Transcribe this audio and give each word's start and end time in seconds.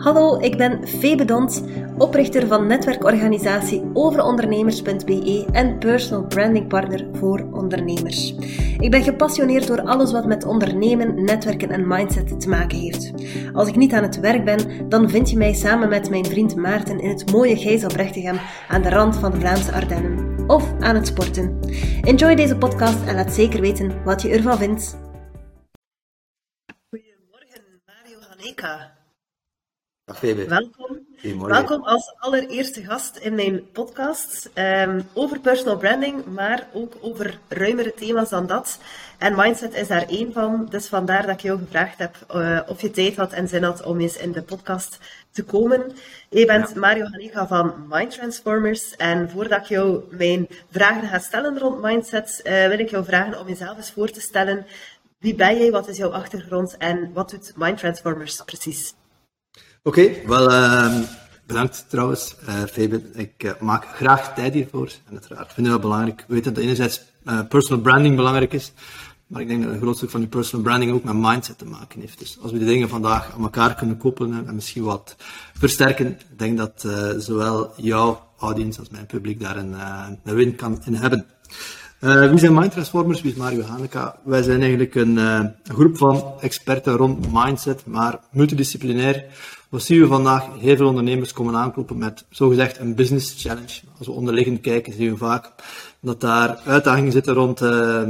Hallo, 0.00 0.38
ik 0.38 0.56
ben 0.56 0.88
Febe 0.88 1.24
Dont, 1.24 1.64
oprichter 1.98 2.46
van 2.46 2.66
netwerkorganisatie 2.66 3.90
overondernemers.be 3.92 5.46
en 5.52 5.78
personal 5.78 6.26
branding 6.26 6.68
partner 6.68 7.08
voor 7.12 7.48
ondernemers. 7.52 8.34
Ik 8.78 8.90
ben 8.90 9.02
gepassioneerd 9.02 9.66
door 9.66 9.82
alles 9.82 10.12
wat 10.12 10.26
met 10.26 10.44
ondernemen, 10.44 11.24
netwerken 11.24 11.70
en 11.70 11.88
mindset 11.88 12.40
te 12.40 12.48
maken 12.48 12.78
heeft. 12.78 13.12
Als 13.52 13.68
ik 13.68 13.76
niet 13.76 13.92
aan 13.92 14.02
het 14.02 14.20
werk 14.20 14.44
ben, 14.44 14.88
dan 14.88 15.10
vind 15.10 15.30
je 15.30 15.36
mij 15.36 15.52
samen 15.52 15.88
met 15.88 16.10
mijn 16.10 16.24
vriend 16.24 16.56
Maarten 16.56 17.00
in 17.00 17.08
het 17.08 17.32
mooie 17.32 17.56
Gijzelbrechtegem 17.56 18.38
aan 18.68 18.82
de 18.82 18.88
rand 18.88 19.16
van 19.16 19.30
de 19.30 19.40
Vlaamse 19.40 19.72
Ardennen. 19.72 20.44
Of 20.46 20.72
aan 20.78 20.94
het 20.94 21.06
sporten. 21.06 21.58
Enjoy 22.02 22.34
deze 22.34 22.56
podcast 22.56 23.06
en 23.06 23.14
laat 23.14 23.32
zeker 23.32 23.60
weten 23.60 24.02
wat 24.04 24.22
je 24.22 24.28
ervan 24.28 24.58
vindt. 24.58 24.98
Goedemorgen, 26.88 27.62
Mario 27.86 28.18
Haneka. 28.28 28.89
Welkom. 30.18 31.06
Welkom 31.46 31.82
als 31.84 32.14
allereerste 32.18 32.84
gast 32.84 33.16
in 33.16 33.34
mijn 33.34 33.70
podcast 33.72 34.50
um, 34.54 35.02
over 35.14 35.40
personal 35.40 35.76
branding, 35.76 36.24
maar 36.24 36.68
ook 36.72 36.92
over 37.00 37.38
ruimere 37.48 37.94
thema's 37.94 38.28
dan 38.28 38.46
dat. 38.46 38.78
En 39.18 39.36
mindset 39.36 39.74
is 39.74 39.88
daar 39.88 40.08
één 40.08 40.32
van. 40.32 40.66
Dus 40.70 40.88
vandaar 40.88 41.26
dat 41.26 41.34
ik 41.34 41.40
jou 41.40 41.58
gevraagd 41.58 41.98
heb 41.98 42.16
uh, 42.34 42.60
of 42.66 42.80
je 42.80 42.90
tijd 42.90 43.16
had 43.16 43.32
en 43.32 43.48
zin 43.48 43.62
had 43.62 43.82
om 43.82 44.00
eens 44.00 44.16
in 44.16 44.32
de 44.32 44.42
podcast 44.42 44.98
te 45.30 45.44
komen. 45.44 45.92
Je 46.30 46.46
bent 46.46 46.74
Mario 46.74 47.04
Hanika 47.04 47.46
van 47.46 47.86
Mind 47.88 48.10
Transformers. 48.10 48.96
En 48.96 49.30
voordat 49.30 49.60
ik 49.60 49.66
jou 49.66 50.02
mijn 50.10 50.46
vragen 50.70 51.08
ga 51.08 51.18
stellen 51.18 51.58
rond 51.58 51.82
mindset, 51.82 52.40
uh, 52.44 52.66
wil 52.66 52.78
ik 52.78 52.90
jou 52.90 53.04
vragen 53.04 53.40
om 53.40 53.48
jezelf 53.48 53.76
eens 53.76 53.90
voor 53.90 54.10
te 54.10 54.20
stellen. 54.20 54.66
Wie 55.18 55.34
ben 55.34 55.58
jij? 55.58 55.70
Wat 55.70 55.88
is 55.88 55.96
jouw 55.96 56.12
achtergrond? 56.12 56.76
En 56.76 57.12
wat 57.12 57.30
doet 57.30 57.52
Mind 57.56 57.78
Transformers 57.78 58.42
precies? 58.44 58.94
Oké, 59.82 60.10
wel 60.26 60.52
uh, 60.52 60.98
bedankt 61.46 61.84
trouwens, 61.88 62.34
uh. 62.76 62.92
Ik 63.14 63.44
uh, 63.44 63.50
maak 63.60 63.86
graag 63.94 64.34
tijd 64.34 64.54
hiervoor. 64.54 64.86
En 65.06 65.12
uiteraard 65.12 65.52
vind 65.52 65.66
ik 65.66 65.72
dat 65.72 65.80
belangrijk. 65.80 66.24
We 66.28 66.34
weten 66.34 66.54
dat 66.54 66.62
enerzijds 66.62 67.00
uh, 67.24 67.40
personal 67.48 67.82
branding 67.82 68.16
belangrijk 68.16 68.52
is, 68.52 68.72
maar 69.26 69.40
ik 69.40 69.48
denk 69.48 69.62
dat 69.62 69.72
een 69.72 69.80
groot 69.80 69.96
stuk 69.96 70.10
van 70.10 70.20
die 70.20 70.28
personal 70.28 70.64
branding 70.64 70.92
ook 70.92 71.04
met 71.04 71.14
mindset 71.14 71.58
te 71.58 71.64
maken 71.64 72.00
heeft. 72.00 72.18
Dus 72.18 72.38
als 72.42 72.52
we 72.52 72.58
die 72.58 72.66
dingen 72.66 72.88
vandaag 72.88 73.32
aan 73.34 73.42
elkaar 73.42 73.74
kunnen 73.74 73.96
koppelen 73.96 74.46
en 74.46 74.54
misschien 74.54 74.82
wat 74.82 75.16
versterken, 75.58 76.18
denk 76.36 76.58
dat 76.58 76.86
zowel 77.18 77.72
jouw 77.76 78.28
audience 78.38 78.78
als 78.78 78.88
mijn 78.88 79.06
publiek 79.06 79.40
daar 79.40 79.56
een, 79.56 79.74
win 80.22 80.54
kan 80.54 80.82
in 80.84 80.94
hebben. 80.94 81.26
Uh, 82.00 82.30
wie 82.30 82.38
zijn 82.38 82.54
Mind 82.54 82.72
Transformers? 82.72 83.20
Wie 83.20 83.30
is 83.30 83.36
Mario 83.36 83.62
Haneka? 83.62 84.18
Wij 84.24 84.42
zijn 84.42 84.60
eigenlijk 84.60 84.94
een, 84.94 85.16
uh, 85.16 85.40
groep 85.62 85.96
van 85.96 86.32
experten 86.40 86.96
rond 86.96 87.32
mindset, 87.32 87.86
maar 87.86 88.18
multidisciplinair. 88.30 89.24
Wat 89.70 89.82
zien 89.82 90.00
we 90.00 90.06
vandaag? 90.06 90.46
Heel 90.58 90.76
veel 90.76 90.86
ondernemers 90.86 91.32
komen 91.32 91.54
aankloppen 91.54 91.98
met 91.98 92.24
zogezegd 92.30 92.78
een 92.78 92.94
business 92.94 93.42
challenge. 93.42 93.80
Als 93.98 94.06
we 94.06 94.12
onderliggend 94.12 94.60
kijken, 94.60 94.92
zien 94.92 95.10
we 95.10 95.16
vaak 95.16 95.52
dat 96.00 96.20
daar 96.20 96.56
uitdagingen 96.56 97.12
zitten 97.12 97.34
rond 97.34 97.62
uh, 97.62 98.02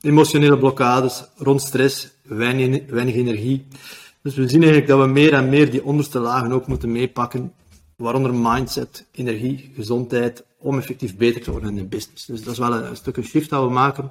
emotionele 0.00 0.58
blokkades, 0.58 1.24
rond 1.36 1.62
stress, 1.62 2.08
weinig, 2.22 2.82
weinig 2.90 3.14
energie. 3.14 3.66
Dus 4.22 4.34
we 4.34 4.48
zien 4.48 4.62
eigenlijk 4.62 4.90
dat 4.90 5.00
we 5.00 5.06
meer 5.06 5.32
en 5.32 5.48
meer 5.48 5.70
die 5.70 5.84
onderste 5.84 6.18
lagen 6.18 6.52
ook 6.52 6.66
moeten 6.66 6.92
meepakken, 6.92 7.52
waaronder 7.96 8.34
mindset, 8.34 9.06
energie, 9.12 9.72
gezondheid, 9.74 10.44
om 10.58 10.78
effectief 10.78 11.16
beter 11.16 11.42
te 11.42 11.50
worden 11.50 11.70
in 11.70 11.76
de 11.76 11.84
business. 11.84 12.26
Dus 12.26 12.42
dat 12.42 12.52
is 12.52 12.58
wel 12.58 12.74
een, 12.74 12.86
een 12.86 12.96
stuk 12.96 13.16
een 13.16 13.24
shift 13.24 13.50
dat 13.50 13.64
we 13.64 13.70
maken. 13.70 14.10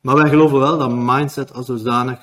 Maar 0.00 0.16
wij 0.16 0.28
geloven 0.28 0.58
wel 0.58 0.78
dat 0.78 0.96
mindset 0.96 1.52
als 1.52 1.66
zodanig 1.66 2.18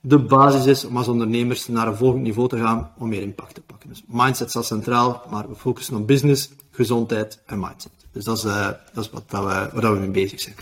de 0.00 0.18
basis 0.18 0.66
is 0.66 0.84
om 0.84 0.96
als 0.96 1.08
ondernemers 1.08 1.68
naar 1.68 1.86
een 1.86 1.96
volgend 1.96 2.22
niveau 2.22 2.48
te 2.48 2.58
gaan 2.58 2.92
om 2.98 3.08
meer 3.08 3.22
impact 3.22 3.54
te 3.54 3.60
pakken. 3.60 3.88
Dus 3.88 4.02
mindset 4.06 4.50
staat 4.50 4.66
centraal, 4.66 5.22
maar 5.30 5.48
we 5.48 5.54
focussen 5.54 5.96
op 5.96 6.06
business, 6.06 6.50
gezondheid 6.70 7.42
en 7.46 7.58
mindset. 7.58 7.92
Dus 8.12 8.24
dat 8.24 8.36
is, 8.36 8.44
uh, 8.44 8.68
dat 8.92 9.04
is 9.04 9.10
wat, 9.10 9.30
dat 9.30 9.44
we, 9.44 9.80
waar 9.80 9.92
we 9.92 9.98
mee 9.98 10.10
bezig 10.10 10.40
zijn. 10.40 10.56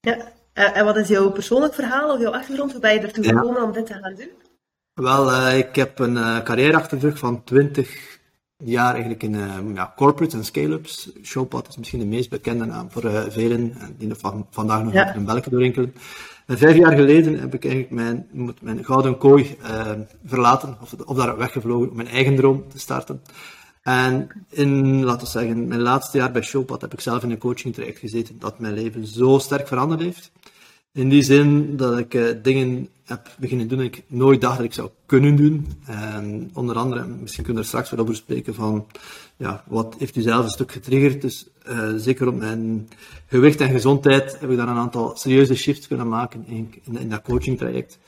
Ja, 0.00 0.32
eh, 0.52 0.76
en 0.76 0.84
wat 0.84 0.96
is 0.96 1.08
jouw 1.08 1.30
persoonlijk 1.30 1.74
verhaal 1.74 2.14
of 2.14 2.20
jouw 2.20 2.32
achtergrond? 2.32 2.72
Hoe 2.72 2.80
ben 2.80 2.94
je 2.94 3.00
ertoe 3.00 3.24
gekomen 3.24 3.62
om 3.62 3.72
dit 3.72 3.86
te 3.86 3.92
gaan 3.92 4.14
doen? 4.14 4.30
Wel, 4.94 5.30
uh, 5.30 5.58
ik 5.58 5.74
heb 5.74 5.98
een 5.98 6.42
carrière 6.42 6.76
achter 6.76 6.98
de 7.00 7.08
rug 7.08 7.18
van 7.18 7.44
20 7.44 8.18
jaar 8.56 8.92
eigenlijk 8.92 9.22
in 9.22 9.36
ja, 9.74 9.92
corporates 9.96 10.34
en 10.34 10.44
scale-ups. 10.44 11.10
Showpad 11.22 11.68
is 11.68 11.76
misschien 11.76 11.98
de 11.98 12.06
meest 12.06 12.30
bekende 12.30 12.64
naam 12.64 12.90
voor 12.90 13.30
velen, 13.30 13.76
die 13.98 14.14
van, 14.14 14.46
vandaag 14.50 14.82
nog 14.82 14.92
ja. 14.92 15.14
in 15.14 15.42
doorinkelen. 15.50 15.94
Vijf 16.56 16.76
jaar 16.76 16.92
geleden 16.92 17.40
heb 17.40 17.54
ik 17.54 17.64
eigenlijk 17.64 17.92
mijn, 17.92 18.26
mijn 18.60 18.84
gouden 18.84 19.18
kooi 19.18 19.56
uh, 19.62 19.90
verlaten, 20.24 20.76
of, 20.80 20.94
of 21.04 21.16
daar 21.16 21.36
weggevlogen 21.36 21.90
om 21.90 21.96
mijn 21.96 22.08
eigen 22.08 22.36
droom 22.36 22.68
te 22.68 22.78
starten. 22.78 23.22
En 23.82 24.28
in, 24.48 25.04
laten 25.04 25.24
we 25.24 25.30
zeggen, 25.30 25.68
mijn 25.68 25.80
laatste 25.80 26.18
jaar 26.18 26.32
bij 26.32 26.42
Showpad 26.42 26.80
heb 26.80 26.92
ik 26.92 27.00
zelf 27.00 27.22
in 27.22 27.30
een 27.30 27.38
coaching 27.38 27.74
traject 27.74 27.98
gezeten 27.98 28.38
dat 28.38 28.58
mijn 28.58 28.74
leven 28.74 29.06
zo 29.06 29.38
sterk 29.38 29.66
veranderd 29.66 30.00
heeft. 30.00 30.32
In 30.92 31.08
die 31.08 31.22
zin 31.22 31.76
dat 31.76 31.98
ik 31.98 32.14
uh, 32.14 32.28
dingen 32.42 32.88
heb 33.04 33.28
beginnen 33.38 33.68
doen 33.68 33.78
die 33.78 33.86
ik 33.86 34.02
nooit 34.06 34.40
dacht 34.40 34.56
dat 34.56 34.66
ik 34.66 34.72
zou 34.74 34.90
kunnen 35.06 35.36
doen. 35.36 35.66
En 35.86 36.50
onder 36.54 36.76
andere, 36.76 37.06
misschien 37.06 37.44
kunnen 37.44 37.62
we 37.62 37.68
er 37.68 37.74
straks 37.74 37.90
weer 37.90 38.00
over 38.00 38.14
spreken 38.14 38.54
van, 38.54 38.86
ja, 39.36 39.64
wat 39.66 39.94
heeft 39.98 40.16
u 40.16 40.20
zelf 40.20 40.44
een 40.44 40.50
stuk 40.50 40.72
getriggerd? 40.72 41.20
Dus 41.20 41.48
uh, 41.68 41.92
zeker 41.96 42.28
op 42.28 42.34
mijn 42.34 42.88
gewicht 43.26 43.60
en 43.60 43.70
gezondheid 43.70 44.40
heb 44.40 44.50
ik 44.50 44.56
daar 44.56 44.68
een 44.68 44.76
aantal 44.76 45.16
serieuze 45.16 45.54
shifts 45.54 45.86
kunnen 45.86 46.08
maken 46.08 46.44
in, 46.46 46.74
in, 46.98 47.08
dat 47.08 47.22
coaching 47.22 47.58
traject. 47.58 47.98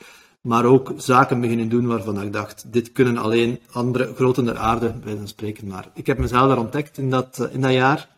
Maar 0.41 0.65
ook 0.65 0.93
zaken 0.97 1.41
beginnen 1.41 1.69
doen 1.69 1.87
waarvan 1.87 2.21
ik 2.21 2.33
dacht, 2.33 2.73
dit 2.73 2.91
kunnen 2.91 3.17
alleen 3.17 3.59
andere 3.71 4.13
groten 4.15 4.45
der 4.45 4.57
aarde 4.57 4.93
bij 5.03 5.17
spreken. 5.23 5.67
Maar 5.67 5.89
ik 5.93 6.07
heb 6.07 6.17
mezelf 6.17 6.47
daar 6.47 6.59
ontdekt 6.59 6.97
in 6.97 7.09
dat, 7.09 7.39
uh, 7.41 7.53
in 7.53 7.61
dat 7.61 7.73
jaar. 7.73 8.09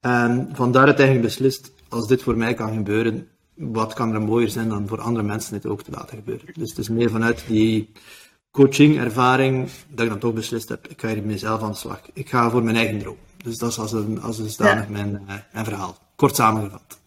En 0.00 0.48
van 0.52 0.72
daaruit 0.72 0.98
eigenlijk 0.98 1.28
beslist, 1.28 1.72
als 1.88 2.06
dit 2.06 2.22
voor 2.22 2.36
mij 2.36 2.54
kan 2.54 2.74
gebeuren, 2.74 3.28
wat 3.56 3.94
kan 3.94 4.14
er 4.14 4.22
mooier 4.22 4.48
zijn 4.48 4.68
dan 4.68 4.88
voor 4.88 5.00
andere 5.00 5.24
mensen 5.26 5.52
dit 5.52 5.66
ook 5.66 5.82
te 5.82 5.90
laten 5.90 6.16
gebeuren. 6.16 6.46
Dus 6.54 6.68
het 6.68 6.78
is 6.78 6.88
meer 6.88 7.10
vanuit 7.10 7.44
die 7.46 7.92
coaching-ervaring 8.50 9.68
dat 9.88 10.04
ik 10.04 10.10
dan 10.10 10.18
toch 10.18 10.34
beslist 10.34 10.68
heb, 10.68 10.88
ik 10.88 11.00
ga 11.00 11.08
hier 11.08 11.22
mezelf 11.22 11.62
aan 11.62 11.70
de 11.70 11.76
slag. 11.76 12.00
Ik 12.12 12.28
ga 12.28 12.50
voor 12.50 12.64
mijn 12.64 12.76
eigen 12.76 12.98
droom. 12.98 13.16
Dus 13.44 13.58
dat 13.58 13.70
is 13.70 13.78
als 13.78 13.92
een, 13.92 14.22
als 14.22 14.38
een 14.38 14.50
stadig 14.50 14.84
ja. 14.84 14.90
mijn, 14.90 15.22
uh, 15.28 15.34
mijn 15.52 15.64
verhaal. 15.64 15.96
Kort 16.16 16.36
samengevat. 16.36 16.98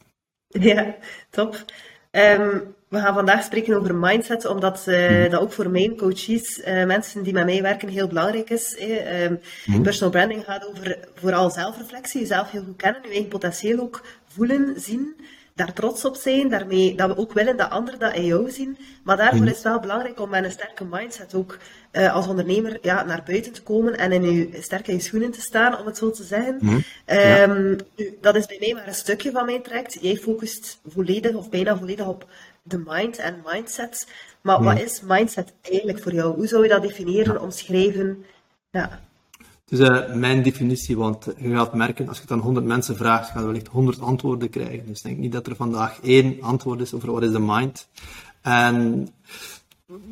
Ja, 0.48 0.96
top. 1.30 1.66
Um, 2.12 2.76
we 2.90 3.00
gaan 3.00 3.14
vandaag 3.14 3.44
spreken 3.44 3.78
over 3.78 3.96
mindset, 3.96 4.46
omdat 4.46 4.86
uh, 4.88 5.10
mm. 5.10 5.30
dat 5.30 5.42
ook 5.42 5.52
voor 5.52 5.70
mijn 5.70 5.98
coaches, 5.98 6.58
uh, 6.58 6.86
mensen 6.86 7.24
die 7.24 7.34
met 7.34 7.46
mij 7.46 7.62
werken, 7.62 7.88
heel 7.88 8.08
belangrijk 8.08 8.50
is. 8.50 8.76
Eh. 8.76 9.24
Um, 9.24 9.40
mm. 9.66 9.82
Personal 9.82 10.12
branding 10.12 10.44
gaat 10.44 10.68
over 10.68 10.98
vooral 11.16 11.50
zelfreflectie, 11.50 12.20
jezelf 12.20 12.52
heel 12.52 12.64
goed 12.64 12.76
kennen, 12.76 13.02
je 13.04 13.10
eigen 13.10 13.28
potentieel 13.28 13.80
ook 13.80 14.02
voelen, 14.28 14.74
zien 14.78 15.16
daar 15.60 15.74
trots 15.74 16.06
op 16.06 16.16
zijn, 16.16 16.50
daarmee 16.50 16.96
dat 16.96 17.08
we 17.08 17.18
ook 17.18 17.34
willen 17.34 17.58
dat 17.58 17.70
anderen 17.70 18.00
dat 18.00 18.16
in 18.16 18.26
jou 18.26 18.52
zien. 18.52 18.78
Maar 19.04 19.18
daarvoor 19.18 19.46
is 19.46 19.54
het 19.54 19.64
wel 19.64 19.80
belangrijk 19.80 20.20
om 20.20 20.30
met 20.30 20.44
een 20.44 20.52
sterke 20.52 20.86
mindset 20.86 21.34
ook 21.34 21.58
uh, 21.92 22.14
als 22.14 22.28
ondernemer 22.28 22.78
ja, 22.82 23.04
naar 23.04 23.24
buiten 23.26 23.52
te 23.52 23.64
komen 23.64 23.98
en 23.98 24.12
in 24.12 24.32
je, 24.32 24.58
sterk 24.62 24.88
in 24.88 24.96
je 24.96 25.02
schoenen 25.02 25.32
te 25.32 25.42
staan, 25.42 25.80
om 25.80 25.86
het 25.86 25.98
zo 25.98 26.12
te 26.12 26.24
zeggen. 26.24 26.58
Mm. 26.60 26.84
Ja. 27.06 27.42
Um, 27.42 27.78
dat 28.22 28.36
is 28.36 28.46
bij 28.46 28.58
mij 28.60 28.74
maar 28.74 28.88
een 28.88 28.94
stukje 28.94 29.32
van 29.32 29.46
mijn 29.46 29.62
traject. 29.62 29.98
Jij 30.02 30.16
focust 30.16 30.80
volledig 30.88 31.36
of 31.36 31.50
bijna 31.50 31.78
volledig 31.78 32.08
op 32.08 32.28
de 32.64 32.84
mind 32.86 33.18
en 33.18 33.44
mindset. 33.46 34.08
Maar 34.42 34.60
mm. 34.60 34.66
wat 34.66 34.80
is 34.80 35.02
mindset 35.02 35.54
eigenlijk 35.62 36.04
voor 36.04 36.14
jou? 36.14 36.36
Hoe 36.36 36.48
zou 36.48 36.64
je 36.64 36.70
dat 36.70 36.82
definiëren, 36.82 37.42
omschrijven? 37.42 38.26
Ja. 38.72 39.00
Dus 39.70 39.80
uh, 39.80 40.14
mijn 40.14 40.44
definitie, 40.44 40.98
want 40.98 41.26
je 41.38 41.50
gaat 41.50 41.74
merken, 41.74 42.08
als 42.08 42.18
je 42.18 42.22
het 42.22 42.32
aan 42.32 42.40
100 42.40 42.66
mensen 42.66 42.96
vraagt, 42.96 43.30
ga 43.30 43.40
je 43.40 43.46
wellicht 43.46 43.68
100 43.68 44.02
antwoorden 44.02 44.50
krijgen. 44.50 44.86
Dus 44.86 44.98
ik 44.98 45.04
denk 45.04 45.18
niet 45.18 45.32
dat 45.32 45.48
er 45.48 45.56
vandaag 45.56 46.00
één 46.02 46.42
antwoord 46.42 46.80
is 46.80 46.94
over 46.94 47.12
wat 47.12 47.24
is 47.24 47.32
de 47.32 47.40
mind. 47.40 47.88
En 48.42 49.08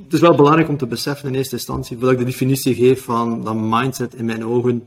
het 0.04 0.14
is 0.14 0.20
wel 0.20 0.36
belangrijk 0.36 0.70
om 0.70 0.78
te 0.78 0.88
beseffen 0.88 1.30
in 1.30 1.36
eerste 1.36 1.56
instantie, 1.56 1.98
voordat 1.98 2.14
ik 2.14 2.20
de 2.20 2.32
definitie 2.32 2.76
geef 2.76 3.04
van 3.04 3.44
dat 3.44 3.56
mindset 3.56 4.14
in 4.14 4.26
mijn 4.26 4.46
ogen 4.46 4.84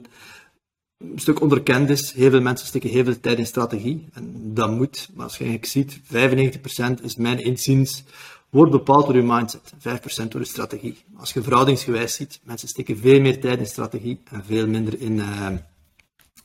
een 0.99 1.19
stuk 1.19 1.41
onderkend 1.41 1.91
is. 1.91 2.13
Heel 2.13 2.31
veel 2.31 2.41
mensen 2.41 2.67
steken 2.67 2.91
heel 2.91 3.05
veel 3.05 3.21
tijd 3.21 3.39
in 3.39 3.47
strategie. 3.47 4.09
En 4.13 4.55
dat 4.55 4.71
moet, 4.71 5.09
maar 5.15 5.25
als 5.25 5.37
je 5.39 5.45
eigenlijk 5.45 5.73
ziet, 5.73 6.01
95% 7.01 7.03
is 7.03 7.17
mijn 7.17 7.45
inziens 7.45 8.05
wordt 8.51 8.71
bepaald 8.71 9.07
door 9.07 9.17
je 9.17 9.23
mindset, 9.23 9.73
5% 9.79 10.29
door 10.29 10.41
je 10.41 10.47
strategie. 10.47 10.99
Als 11.17 11.33
je 11.33 11.43
verhoudingsgewijs 11.43 12.15
ziet, 12.15 12.41
mensen 12.45 12.69
steken 12.69 12.99
veel 12.99 13.21
meer 13.21 13.41
tijd 13.41 13.59
in 13.59 13.67
strategie 13.67 14.21
en 14.31 14.45
veel 14.45 14.67
minder 14.67 15.01
in, 15.01 15.17
uh, 15.17 15.47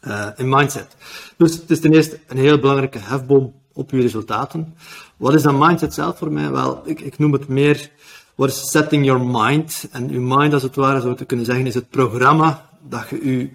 uh, 0.08 0.28
in 0.36 0.50
mindset. 0.50 0.96
Dus 1.38 1.54
het 1.54 1.72
is 1.72 1.80
ten 1.80 1.94
eerste 1.94 2.20
een 2.28 2.38
heel 2.38 2.60
belangrijke 2.60 3.00
hefboom 3.00 3.54
op 3.74 3.92
je 3.92 4.02
resultaten. 4.02 4.76
Wat 5.18 5.34
is 5.34 5.42
dan 5.42 5.58
mindset 5.58 5.94
zelf 5.94 6.18
voor 6.18 6.32
mij? 6.32 6.52
Wel, 6.52 6.82
ik, 6.86 7.02
ik 7.02 7.18
noem 7.18 7.34
het 7.34 7.48
meer, 7.48 7.92
what 8.36 8.50
is 8.50 8.70
setting 8.70 9.06
your 9.06 9.26
mind? 9.26 9.88
En 9.92 10.10
uw 10.10 10.22
mind, 10.22 10.54
als 10.54 10.64
het 10.64 10.76
ware, 10.76 11.02
zou 11.02 11.16
te 11.16 11.26
kunnen 11.26 11.46
zeggen, 11.46 11.68
is 11.68 11.74
het 11.74 11.90
programma 11.90 12.70
dat 12.82 13.10
je 13.10 13.30
je 13.38 13.50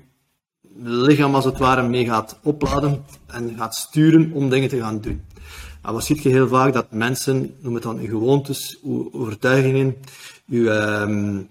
lichaam, 0.82 1.34
als 1.34 1.44
het 1.44 1.58
ware, 1.58 1.88
mee 1.88 2.04
gaat 2.04 2.38
opladen 2.42 3.04
en 3.26 3.54
gaat 3.56 3.74
sturen 3.74 4.32
om 4.32 4.48
dingen 4.48 4.68
te 4.68 4.80
gaan 4.80 5.00
doen. 5.00 5.22
Wat 5.82 6.04
ziet 6.04 6.22
je 6.22 6.28
heel 6.28 6.48
vaak? 6.48 6.72
Dat 6.72 6.92
mensen, 6.92 7.54
noem 7.60 7.74
het 7.74 7.82
dan 7.82 7.98
uw 7.98 8.08
gewoontes, 8.08 8.78
uw 8.84 9.08
overtuigingen, 9.12 9.96
uw, 10.48 10.68
um, 10.68 11.48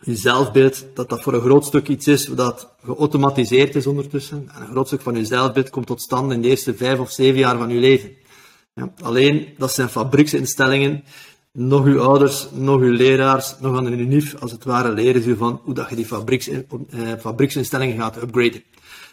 je 0.00 0.16
zelfbeeld, 0.16 0.86
dat 0.94 1.08
dat 1.08 1.22
voor 1.22 1.34
een 1.34 1.40
groot 1.40 1.64
stuk 1.64 1.88
iets 1.88 2.06
is 2.06 2.24
dat 2.24 2.74
geautomatiseerd 2.84 3.74
is 3.74 3.86
ondertussen. 3.86 4.48
En 4.54 4.60
een 4.60 4.68
groot 4.68 4.86
stuk 4.86 5.00
van 5.00 5.16
je 5.16 5.24
zelfbeeld 5.24 5.70
komt 5.70 5.86
tot 5.86 6.02
stand 6.02 6.32
in 6.32 6.42
de 6.42 6.48
eerste 6.48 6.74
vijf 6.74 6.98
of 6.98 7.10
zeven 7.10 7.38
jaar 7.38 7.58
van 7.58 7.68
je 7.68 7.80
leven. 7.80 8.10
Ja, 8.74 8.92
alleen, 9.02 9.48
dat 9.58 9.72
zijn 9.72 9.88
fabrieksinstellingen. 9.88 11.04
Nog 11.52 11.84
uw 11.84 12.00
ouders, 12.00 12.48
nog 12.52 12.80
uw 12.80 12.92
leraars, 12.92 13.54
nog 13.60 13.76
aan 13.76 13.84
de 13.84 13.90
unief, 13.90 14.34
als 14.40 14.52
het 14.52 14.64
ware, 14.64 14.92
leren 14.92 15.22
ze 15.22 15.36
van 15.36 15.60
hoe 15.64 15.74
dat 15.74 15.88
je 15.88 15.96
die 15.96 16.06
fabrieks, 16.06 16.48
eh, 16.48 16.58
fabrieksinstellingen 17.20 17.96
gaat 17.96 18.22
upgraden. 18.22 18.62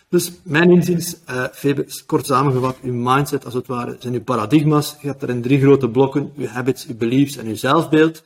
Dus 0.10 0.32
mijn 0.44 0.72
inziens, 0.72 1.18
uh, 1.64 1.78
kort 2.06 2.26
samengevat, 2.26 2.78
uw 2.84 2.94
mindset 2.94 3.46
als 3.46 3.54
het 3.54 3.68
ware 3.68 3.96
zijn 4.00 4.14
uw 4.14 4.24
paradigma's. 4.24 4.96
Je 5.02 5.08
hebt 5.08 5.22
er 5.22 5.30
in 5.30 5.42
drie 5.42 5.60
grote 5.62 5.90
blokken, 5.90 6.32
uw 6.38 6.48
habits, 6.48 6.88
uw 6.88 6.96
beliefs 6.96 7.38
en 7.38 7.48
uw 7.48 7.56
zelfbeeld. 7.56 8.24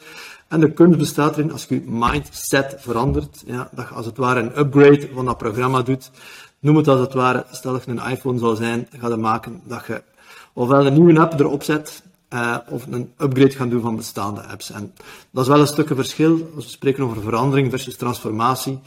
En 0.47 0.59
de 0.59 0.71
kunst 0.71 0.97
bestaat 0.97 1.37
erin, 1.37 1.51
als 1.51 1.65
je 1.65 1.75
je 1.75 1.81
mindset 1.85 2.75
verandert, 2.77 3.43
ja, 3.45 3.69
dat 3.71 3.87
je 3.87 3.93
als 3.93 4.05
het 4.05 4.17
ware 4.17 4.39
een 4.39 4.59
upgrade 4.59 5.09
van 5.13 5.25
dat 5.25 5.37
programma 5.37 5.81
doet. 5.81 6.11
Noem 6.59 6.75
het 6.75 6.87
als 6.87 6.99
het 6.99 7.13
ware, 7.13 7.45
stel 7.51 7.71
dat 7.71 7.83
je 7.85 7.91
een 7.91 8.11
iPhone 8.11 8.39
zou 8.39 8.55
zijn, 8.55 8.87
ga 8.97 9.07
je 9.07 9.15
maken 9.15 9.61
dat 9.63 9.85
je 9.87 10.03
ofwel 10.53 10.85
een 10.85 10.93
nieuwe 10.93 11.19
app 11.19 11.39
erop 11.39 11.63
zet, 11.63 12.03
uh, 12.33 12.57
of 12.69 12.85
een 12.89 13.11
upgrade 13.17 13.51
gaan 13.51 13.69
doen 13.69 13.81
van 13.81 13.95
bestaande 13.95 14.41
apps. 14.41 14.71
En 14.71 14.93
dat 15.31 15.43
is 15.43 15.49
wel 15.49 15.59
een 15.59 15.67
stukje 15.67 15.95
verschil 15.95 16.51
als 16.55 16.65
we 16.65 16.71
spreken 16.71 17.03
over 17.03 17.21
verandering 17.21 17.69
versus 17.69 17.95
transformatie. 17.95 18.79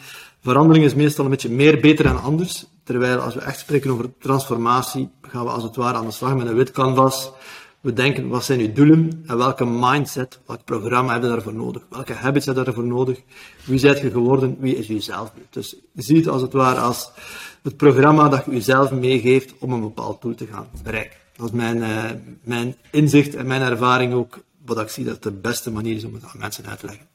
Verandering 0.42 0.84
is 0.84 0.94
meestal 0.94 1.24
een 1.24 1.30
beetje 1.30 1.50
meer 1.50 1.80
beter 1.80 2.04
dan 2.04 2.22
anders. 2.22 2.66
Terwijl 2.84 3.18
als 3.18 3.34
we 3.34 3.40
echt 3.40 3.58
spreken 3.58 3.90
over 3.90 4.18
transformatie, 4.18 5.10
gaan 5.22 5.44
we 5.44 5.50
als 5.50 5.62
het 5.62 5.76
ware 5.76 5.98
aan 5.98 6.06
de 6.06 6.12
slag 6.12 6.36
met 6.36 6.46
een 6.46 6.54
wit 6.54 6.70
canvas. 6.70 7.32
We 7.80 7.92
denken, 7.92 8.28
wat 8.28 8.44
zijn 8.44 8.60
uw 8.60 8.72
doelen 8.72 9.24
en 9.26 9.36
welke 9.36 9.64
mindset, 9.64 10.40
welk 10.46 10.64
programma 10.64 11.12
hebben 11.12 11.30
we 11.30 11.34
daarvoor 11.34 11.54
nodig? 11.54 11.82
Welke 11.90 12.12
habits 12.12 12.46
hebben 12.46 12.64
we 12.64 12.70
daarvoor 12.70 12.90
nodig? 12.90 13.20
Wie 13.64 13.78
zijt 13.78 14.00
je 14.00 14.10
geworden? 14.10 14.56
Wie 14.60 14.76
is 14.76 14.86
jezelf? 14.86 15.32
Dus 15.50 15.76
zie 15.94 16.16
het 16.16 16.28
als 16.28 16.42
het 16.42 16.52
ware 16.52 16.80
als 16.80 17.10
het 17.62 17.76
programma 17.76 18.28
dat 18.28 18.44
je 18.44 18.50
jezelf 18.50 18.90
meegeeft 18.90 19.54
om 19.58 19.72
een 19.72 19.80
bepaald 19.80 20.22
doel 20.22 20.34
te 20.34 20.46
gaan 20.46 20.66
bereiken. 20.82 21.18
Dat 21.36 21.46
is 21.46 21.52
mijn, 21.52 21.76
uh, 21.76 22.04
mijn 22.42 22.76
inzicht 22.90 23.34
en 23.34 23.46
mijn 23.46 23.62
ervaring 23.62 24.12
ook, 24.14 24.44
wat 24.64 24.80
ik 24.80 24.88
zie 24.88 25.04
dat 25.04 25.22
de 25.22 25.32
beste 25.32 25.70
manier 25.70 25.96
is 25.96 26.04
om 26.04 26.14
het 26.14 26.24
aan 26.24 26.38
mensen 26.38 26.66
uit 26.66 26.78
te 26.78 26.86
leggen. 26.86 27.06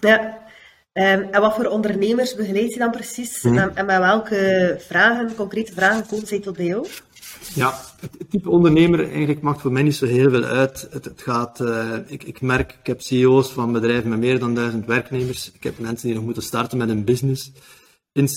Ja, 0.00 0.50
Um, 0.94 1.04
en 1.30 1.40
wat 1.40 1.54
voor 1.54 1.66
ondernemers 1.66 2.34
begeleid 2.34 2.72
je 2.72 2.78
dan 2.78 2.90
precies? 2.90 3.42
Hmm. 3.42 3.58
En, 3.58 3.86
met 3.86 3.98
welke 3.98 4.76
vragen, 4.88 5.34
concrete 5.34 5.72
vragen, 5.72 6.06
komen 6.06 6.26
zij 6.26 6.40
tot 6.40 6.56
bij 6.56 6.66
jou? 6.66 6.86
Ja, 7.54 7.74
het, 8.00 8.30
type 8.30 8.50
ondernemer 8.50 9.10
eigenlijk 9.10 9.40
maakt 9.40 9.60
voor 9.60 9.72
mij 9.72 9.82
niet 9.82 9.94
zo 9.94 10.06
heel 10.06 10.30
veel 10.30 10.44
uit. 10.44 10.88
Het, 10.90 11.04
het 11.04 11.22
gaat, 11.22 11.60
uh, 11.60 11.96
ik, 12.06 12.24
ik 12.24 12.40
merk, 12.40 12.76
ik 12.80 12.86
heb 12.86 13.00
CEO's 13.00 13.52
van 13.52 13.72
bedrijven 13.72 14.10
met 14.10 14.18
meer 14.18 14.38
dan 14.38 14.54
duizend 14.54 14.86
werknemers. 14.86 15.52
Ik 15.52 15.62
heb 15.62 15.78
mensen 15.78 16.06
die 16.06 16.16
nog 16.16 16.24
moeten 16.24 16.42
starten 16.42 16.78
met 16.78 16.88
een 16.88 17.04
business. 17.04 17.52
In 18.12 18.26
C, 18.26 18.36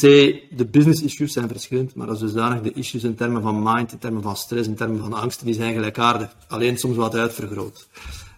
de 0.57 0.67
business 0.71 1.01
issues 1.01 1.33
zijn 1.33 1.47
verschillend, 1.47 1.95
maar 1.95 2.07
als 2.07 2.19
dusdanig 2.19 2.61
de 2.61 2.73
issues 2.73 3.03
in 3.03 3.15
termen 3.15 3.41
van 3.41 3.63
mind, 3.63 3.91
in 3.91 3.97
termen 3.97 4.21
van 4.21 4.35
stress, 4.35 4.67
in 4.67 4.75
termen 4.75 4.99
van 4.99 5.13
angst, 5.13 5.45
die 5.45 5.53
zijn 5.53 5.73
gelijkaardig. 5.73 6.35
Alleen 6.47 6.77
soms 6.77 6.95
wat 6.95 7.15
uitvergroot. 7.15 7.87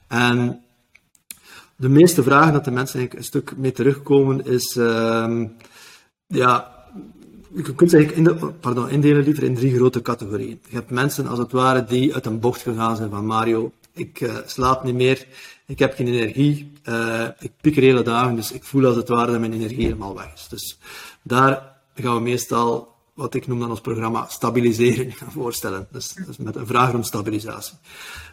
En 0.07 0.61
de 1.77 1.89
meeste 1.89 2.23
vragen 2.23 2.53
dat 2.53 2.65
de 2.65 2.71
mensen 2.71 2.99
eigenlijk 2.99 3.25
een 3.25 3.31
stuk 3.31 3.57
mee 3.57 3.71
terugkomen 3.71 4.45
is, 4.45 4.75
uh, 4.75 5.43
ja, 6.27 6.75
je 7.55 7.75
kunt 7.75 7.89
ze 7.89 7.97
eigenlijk 7.97 8.41
in 8.41 8.53
pardon, 8.59 8.89
indelen 8.89 9.23
liever 9.23 9.43
in 9.43 9.55
drie 9.55 9.75
grote 9.75 10.01
categorieën. 10.01 10.59
Je 10.69 10.75
hebt 10.75 10.89
mensen 10.89 11.27
als 11.27 11.39
het 11.39 11.51
ware 11.51 11.83
die 11.83 12.13
uit 12.13 12.25
een 12.25 12.39
bocht 12.39 12.61
gegaan 12.61 12.95
zijn 12.95 13.09
van 13.09 13.25
Mario, 13.25 13.71
ik 13.93 14.21
uh, 14.21 14.35
slaap 14.45 14.83
niet 14.83 14.95
meer, 14.95 15.27
ik 15.65 15.79
heb 15.79 15.93
geen 15.93 16.07
energie, 16.07 16.71
uh, 16.85 17.27
ik 17.39 17.51
pieker 17.61 17.81
hele 17.81 18.01
dagen, 18.01 18.35
dus 18.35 18.51
ik 18.51 18.63
voel 18.63 18.85
als 18.85 18.95
het 18.95 19.09
ware 19.09 19.31
dat 19.31 19.39
mijn 19.39 19.53
energie 19.53 19.83
helemaal 19.83 20.15
weg 20.15 20.33
is. 20.33 20.47
Dus 20.49 20.79
daar 21.21 21.75
gaan 21.95 22.15
we 22.15 22.21
meestal 22.21 22.95
wat 23.17 23.33
ik 23.33 23.47
noem 23.47 23.59
dan 23.59 23.69
ons 23.69 23.81
programma 23.81 24.25
stabiliseren 24.29 25.11
gaan 25.19 25.31
voorstellen. 25.31 25.87
Dus, 25.91 26.13
dus 26.25 26.37
met 26.37 26.55
een 26.55 26.67
vraag 26.67 26.91
rond 26.91 27.05
stabilisatie. 27.05 27.73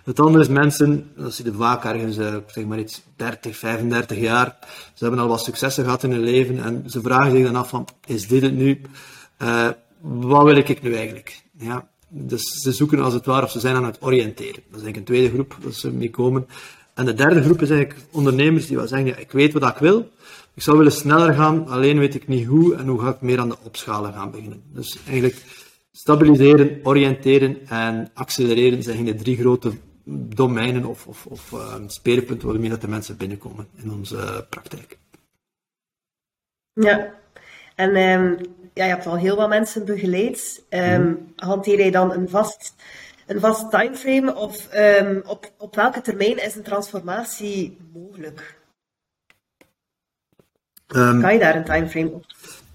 Het 0.04 0.20
andere 0.20 0.44
is 0.44 0.50
mensen, 0.50 1.10
dat 1.16 1.34
zitten 1.34 1.54
vaak 1.54 1.84
ergens, 1.84 2.16
uh, 2.16 2.36
zeg 2.46 2.64
maar 2.64 2.78
iets, 2.78 3.02
30, 3.16 3.56
35 3.56 4.18
jaar. 4.18 4.56
Ze 4.94 5.04
hebben 5.04 5.22
al 5.22 5.28
wat 5.28 5.44
successen 5.44 5.84
gehad 5.84 6.02
in 6.02 6.10
hun 6.10 6.20
leven 6.20 6.62
en 6.62 6.84
ze 6.86 7.00
vragen 7.00 7.30
zich 7.30 7.44
dan 7.44 7.56
af 7.56 7.68
van, 7.68 7.88
is 8.06 8.28
dit 8.28 8.42
het 8.42 8.54
nu? 8.54 8.80
Uh, 9.42 9.68
wat 10.00 10.44
wil 10.44 10.56
ik 10.56 10.82
nu 10.82 10.94
eigenlijk? 10.94 11.42
Ja, 11.58 11.88
dus 12.08 12.42
ze 12.42 12.72
zoeken 12.72 13.02
als 13.02 13.14
het 13.14 13.26
ware, 13.26 13.44
of 13.44 13.50
ze 13.50 13.60
zijn 13.60 13.76
aan 13.76 13.84
het 13.84 14.02
oriënteren. 14.02 14.62
Dat 14.70 14.80
is 14.80 14.82
eigenlijk 14.82 14.96
een 14.96 15.04
tweede 15.04 15.30
groep 15.30 15.56
dat 15.62 15.74
ze 15.74 15.90
mee 15.90 16.10
komen. 16.10 16.46
En 16.94 17.04
de 17.04 17.14
derde 17.14 17.42
groep 17.42 17.62
is 17.62 17.70
eigenlijk 17.70 18.00
ondernemers 18.10 18.66
die 18.66 18.76
wel 18.76 18.86
zeggen, 18.86 19.08
ja, 19.08 19.16
ik 19.16 19.30
weet 19.30 19.52
wat 19.52 19.68
ik 19.68 19.76
wil, 19.76 20.10
ik 20.54 20.62
zou 20.62 20.76
willen 20.76 20.92
sneller 20.92 21.34
gaan, 21.34 21.66
alleen 21.68 21.98
weet 21.98 22.14
ik 22.14 22.28
niet 22.28 22.46
hoe 22.46 22.74
en 22.74 22.86
hoe 22.86 23.00
ga 23.00 23.08
ik 23.08 23.20
meer 23.20 23.40
aan 23.40 23.48
de 23.48 23.56
opschalen 23.62 24.12
gaan 24.12 24.30
beginnen. 24.30 24.62
Dus 24.72 24.98
eigenlijk 25.06 25.42
stabiliseren, 25.92 26.80
oriënteren 26.82 27.66
en 27.68 28.10
accelereren 28.14 28.82
zijn 28.82 29.04
de 29.04 29.14
drie 29.14 29.36
grote 29.36 29.72
domeinen 30.04 30.84
of, 30.84 31.06
of, 31.06 31.26
of 31.26 31.52
uh, 31.52 31.74
speerpunten 31.86 32.48
waarmee 32.48 32.70
dat 32.70 32.80
de 32.80 32.88
mensen 32.88 33.16
binnenkomen 33.16 33.68
in 33.76 33.92
onze 33.92 34.16
uh, 34.16 34.38
praktijk. 34.48 34.98
Ja, 36.72 37.14
en 37.74 37.96
um, 37.96 38.36
ja, 38.74 38.84
je 38.84 38.90
hebt 38.90 39.06
al 39.06 39.16
heel 39.16 39.36
wat 39.36 39.48
mensen 39.48 39.84
begeleid. 39.84 40.64
Um. 40.70 41.32
Hanteer 41.36 41.78
jij 41.78 41.90
dan 41.90 42.12
een 42.12 42.28
vast, 42.28 42.74
een 43.26 43.40
vast 43.40 43.70
timeframe 43.70 44.34
of 44.34 44.68
um, 44.74 45.22
op, 45.26 45.52
op 45.58 45.74
welke 45.74 46.00
termijn 46.00 46.44
is 46.44 46.54
een 46.54 46.62
transformatie 46.62 47.76
mogelijk? 47.92 48.62
Um, 50.88 51.20
kan 51.20 51.32
je 51.32 51.38
daar 51.38 51.56
een 51.56 51.64
timeframe 51.64 52.10
op? 52.10 52.24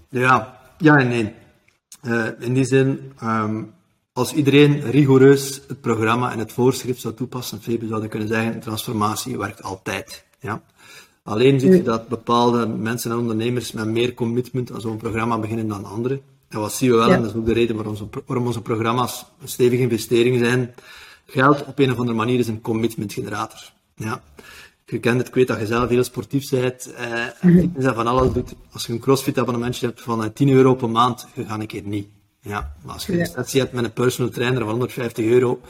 Ja, 0.08 0.60
ja 0.78 0.96
en 0.96 1.08
nee. 1.08 1.34
Uh, 2.02 2.26
in 2.38 2.54
die 2.54 2.64
zin, 2.64 3.12
um, 3.22 3.72
als 4.12 4.32
iedereen 4.32 4.80
rigoureus 4.80 5.60
het 5.68 5.80
programma 5.80 6.32
en 6.32 6.38
het 6.38 6.52
voorschrift 6.52 7.00
zou 7.00 7.14
toepassen, 7.14 7.62
Febe 7.62 7.86
zou 7.86 8.06
kunnen 8.06 8.28
zeggen, 8.28 8.60
transformatie 8.60 9.38
werkt 9.38 9.62
altijd. 9.62 10.24
Ja? 10.40 10.62
Alleen 11.22 11.60
zie 11.60 11.70
je 11.70 11.82
dat 11.82 12.08
bepaalde 12.08 12.66
mensen 12.66 13.10
en 13.10 13.16
ondernemers 13.16 13.72
met 13.72 13.86
meer 13.86 14.14
commitment 14.14 14.72
aan 14.72 14.80
zo'n 14.80 14.96
programma 14.96 15.38
beginnen 15.38 15.68
dan 15.68 15.84
anderen. 15.84 16.20
En 16.48 16.58
wat 16.58 16.72
zien 16.72 16.90
we 16.90 16.96
wel, 16.96 17.08
ja. 17.08 17.14
en 17.14 17.22
dat 17.22 17.30
is 17.30 17.36
ook 17.36 17.46
de 17.46 17.52
reden 17.52 17.74
waarom 17.76 17.92
onze, 17.92 18.08
waarom 18.26 18.46
onze 18.46 18.62
programma's 18.62 19.24
een 19.42 19.48
stevige 19.48 19.82
investering 19.82 20.38
zijn, 20.38 20.74
geld 21.26 21.64
op 21.64 21.78
een 21.78 21.90
of 21.90 21.98
andere 21.98 22.16
manier 22.16 22.38
is 22.38 22.48
een 22.48 22.60
commitment 22.60 23.12
generator. 23.12 23.72
Ja 23.94 24.22
je 24.90 24.98
kent 24.98 25.18
het, 25.18 25.28
ik 25.28 25.34
weet 25.34 25.48
dat 25.48 25.58
je 25.58 25.66
zelf 25.66 25.88
heel 25.88 26.04
sportief 26.04 26.50
bent 26.50 26.92
eh, 26.94 27.44
en 27.44 27.94
van 27.94 28.06
alles 28.06 28.32
doet. 28.32 28.54
Als 28.72 28.86
je 28.86 28.92
een 28.92 28.98
crossfit 28.98 29.38
abonnementje 29.38 29.86
hebt 29.86 30.00
van 30.00 30.32
10 30.32 30.48
eh, 30.48 30.54
euro 30.54 30.74
per 30.74 30.90
maand, 30.90 31.26
je 31.34 31.44
gaat 31.44 31.60
een 31.60 31.66
keer 31.66 31.82
niet. 31.82 32.08
Ja, 32.40 32.74
maar 32.82 32.94
als 32.94 33.06
je 33.06 33.20
een 33.20 33.26
sessie 33.26 33.60
hebt 33.60 33.72
met 33.72 33.84
een 33.84 33.92
personal 33.92 34.32
trainer 34.32 34.60
van 34.60 34.70
150 34.70 35.24
euro, 35.24 35.60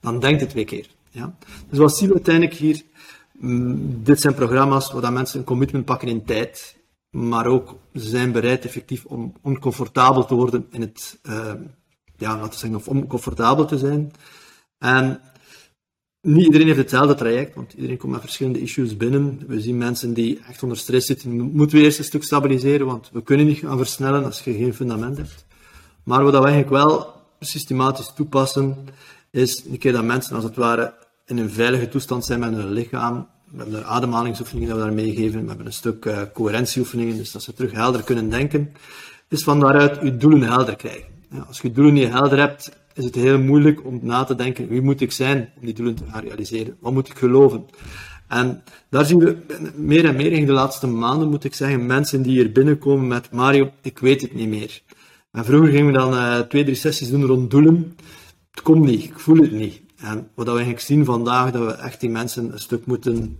dan 0.00 0.20
denkt 0.20 0.40
het 0.40 0.50
twee 0.50 0.64
keer. 0.64 0.86
Ja. 1.10 1.34
Dus 1.68 1.78
wat 1.78 1.96
zien 1.96 2.08
we 2.08 2.14
uiteindelijk 2.14 2.54
hier? 2.54 2.82
Mm, 3.32 4.04
dit 4.04 4.20
zijn 4.20 4.34
programma's 4.34 4.92
waar 4.92 5.12
mensen 5.12 5.38
een 5.38 5.44
commitment 5.44 5.84
pakken 5.84 6.08
in 6.08 6.24
tijd, 6.24 6.76
maar 7.10 7.46
ook 7.46 7.76
ze 7.94 8.08
zijn 8.08 8.32
bereid 8.32 8.64
effectief 8.64 9.04
om 9.04 9.32
oncomfortabel 9.42 10.24
te 10.24 10.34
worden 10.34 10.66
in 10.70 10.80
het, 10.80 11.18
uh, 11.22 11.52
ja, 12.16 12.36
laten 12.36 12.50
we 12.50 12.56
zeggen, 12.56 12.78
of 12.78 12.88
oncomfortabel 12.88 13.64
te 13.64 13.78
zijn. 13.78 14.12
En 14.78 15.20
niet 16.22 16.44
iedereen 16.44 16.66
heeft 16.66 16.78
hetzelfde 16.78 17.14
traject, 17.14 17.54
want 17.54 17.72
iedereen 17.72 17.96
komt 17.96 18.12
met 18.12 18.20
verschillende 18.20 18.60
issues 18.60 18.96
binnen. 18.96 19.40
We 19.46 19.60
zien 19.60 19.78
mensen 19.78 20.14
die 20.14 20.40
echt 20.48 20.62
onder 20.62 20.78
stress 20.78 21.06
zitten. 21.06 21.40
Moeten 21.40 21.78
we 21.78 21.84
eerst 21.84 21.98
een 21.98 22.04
stuk 22.04 22.22
stabiliseren, 22.22 22.86
want 22.86 23.10
we 23.12 23.22
kunnen 23.22 23.46
niet 23.46 23.58
gaan 23.58 23.76
versnellen 23.76 24.24
als 24.24 24.40
je 24.40 24.52
geen 24.52 24.74
fundament 24.74 25.16
hebt. 25.16 25.46
Maar 26.02 26.22
wat 26.22 26.32
we 26.32 26.38
eigenlijk 26.38 26.70
wel 26.70 27.14
systematisch 27.40 28.12
toepassen, 28.14 28.76
is 29.30 29.64
een 29.64 29.78
keer 29.78 29.92
dat 29.92 30.04
mensen 30.04 30.34
als 30.34 30.44
het 30.44 30.56
ware 30.56 30.94
in 31.26 31.38
een 31.38 31.50
veilige 31.50 31.88
toestand 31.88 32.24
zijn 32.24 32.40
met 32.40 32.54
hun 32.54 32.72
lichaam. 32.72 33.28
We 33.50 33.56
hebben 33.62 33.78
er 33.78 33.84
ademhalingsoefeningen 33.84 34.68
dat 34.68 34.78
we 34.78 34.84
daar 34.84 34.94
meegeven. 34.94 35.42
We 35.42 35.48
hebben 35.48 35.66
een 35.66 35.72
stuk 35.72 36.04
uh, 36.04 36.22
coherentieoefeningen, 36.32 37.16
dus 37.16 37.32
dat 37.32 37.42
ze 37.42 37.54
terug 37.54 37.72
helder 37.72 38.02
kunnen 38.02 38.30
denken. 38.30 38.72
Is 39.28 39.42
van 39.42 39.60
daaruit 39.60 39.98
je 40.02 40.16
doelen 40.16 40.42
helder 40.42 40.76
krijgen. 40.76 41.08
Als 41.46 41.60
je 41.60 41.72
doelen 41.72 41.94
niet 41.94 42.08
helder 42.08 42.38
hebt, 42.38 42.79
is 42.94 43.04
het 43.04 43.14
heel 43.14 43.38
moeilijk 43.38 43.84
om 43.84 43.98
na 44.02 44.24
te 44.24 44.34
denken, 44.34 44.68
wie 44.68 44.80
moet 44.80 45.00
ik 45.00 45.12
zijn 45.12 45.52
om 45.56 45.64
die 45.64 45.74
doelen 45.74 45.94
te 45.94 46.04
gaan 46.10 46.22
realiseren? 46.22 46.76
Wat 46.80 46.92
moet 46.92 47.08
ik 47.08 47.18
geloven? 47.18 47.66
En 48.28 48.62
daar 48.88 49.04
zien 49.04 49.18
we 49.18 49.36
meer 49.74 50.04
en 50.04 50.16
meer 50.16 50.32
in 50.32 50.46
de 50.46 50.52
laatste 50.52 50.86
maanden, 50.86 51.28
moet 51.28 51.44
ik 51.44 51.54
zeggen, 51.54 51.86
mensen 51.86 52.22
die 52.22 52.32
hier 52.32 52.52
binnenkomen 52.52 53.06
met 53.06 53.32
Mario, 53.32 53.70
ik 53.82 53.98
weet 53.98 54.20
het 54.20 54.34
niet 54.34 54.48
meer. 54.48 54.82
En 55.32 55.44
vroeger 55.44 55.70
gingen 55.70 55.86
we 55.86 55.92
dan 55.92 56.14
uh, 56.14 56.38
twee, 56.38 56.64
drie 56.64 56.74
sessies 56.74 57.10
doen 57.10 57.24
rond 57.24 57.50
doelen. 57.50 57.96
Het 58.50 58.62
komt 58.62 58.84
niet, 58.84 59.04
ik 59.04 59.18
voel 59.18 59.36
het 59.36 59.52
niet. 59.52 59.80
En 59.96 60.28
wat 60.34 60.46
we 60.46 60.52
eigenlijk 60.52 60.80
zien 60.80 61.04
vandaag, 61.04 61.50
dat 61.50 61.66
we 61.66 61.72
echt 61.72 62.00
die 62.00 62.10
mensen 62.10 62.52
een 62.52 62.58
stuk 62.58 62.86
moeten 62.86 63.38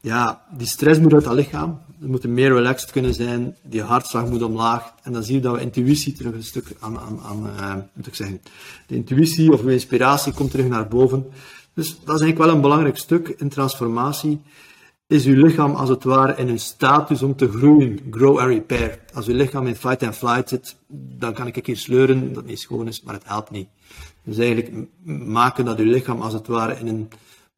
ja, 0.00 0.44
die 0.56 0.66
stress 0.66 1.00
moet 1.00 1.14
uit 1.14 1.24
dat 1.24 1.34
lichaam. 1.34 1.80
We 1.98 2.06
moeten 2.06 2.34
meer 2.34 2.52
relaxed 2.52 2.90
kunnen 2.90 3.14
zijn. 3.14 3.56
Die 3.62 3.82
hartslag 3.82 4.28
moet 4.28 4.42
omlaag. 4.42 4.94
En 5.02 5.12
dan 5.12 5.22
zie 5.22 5.34
je 5.34 5.40
dat 5.40 5.54
we 5.54 5.60
intuïtie 5.60 6.12
terug 6.12 6.32
een 6.34 6.42
stuk 6.42 6.76
aan, 6.78 6.98
aan, 6.98 7.20
aan 7.20 7.46
uh, 7.46 7.74
moet 7.92 8.06
ik 8.06 8.14
zeggen. 8.14 8.40
De 8.86 8.94
intuïtie 8.94 9.52
of 9.52 9.60
de 9.60 9.72
inspiratie 9.72 10.32
komt 10.32 10.50
terug 10.50 10.66
naar 10.66 10.88
boven. 10.88 11.26
Dus 11.74 11.88
dat 11.88 12.14
is 12.14 12.22
eigenlijk 12.22 12.38
wel 12.38 12.48
een 12.48 12.60
belangrijk 12.60 12.96
stuk 12.96 13.28
in 13.28 13.48
transformatie. 13.48 14.40
is 15.06 15.24
uw 15.24 15.44
lichaam 15.44 15.74
als 15.74 15.88
het 15.88 16.04
ware 16.04 16.36
in 16.36 16.48
een 16.48 16.58
status 16.58 17.22
om 17.22 17.36
te 17.36 17.50
groeien, 17.50 18.00
grow 18.10 18.38
and 18.38 18.48
repair. 18.48 18.98
Als 19.14 19.26
uw 19.26 19.34
lichaam 19.34 19.66
in 19.66 19.76
fight 19.76 20.02
and 20.02 20.16
flight 20.16 20.48
zit, 20.48 20.76
dan 21.18 21.32
kan 21.32 21.46
ik 21.46 21.66
hier 21.66 21.76
sleuren 21.76 22.32
dat 22.32 22.46
niet 22.46 22.60
schoon 22.60 22.88
is, 22.88 23.02
maar 23.02 23.14
het 23.14 23.24
helpt 23.26 23.50
niet. 23.50 23.68
Dus 24.22 24.38
eigenlijk 24.38 24.86
maken 25.26 25.64
dat 25.64 25.78
uw 25.78 25.90
lichaam 25.90 26.20
als 26.20 26.32
het 26.32 26.46
ware 26.46 26.78
in 26.78 26.86
een 26.86 27.08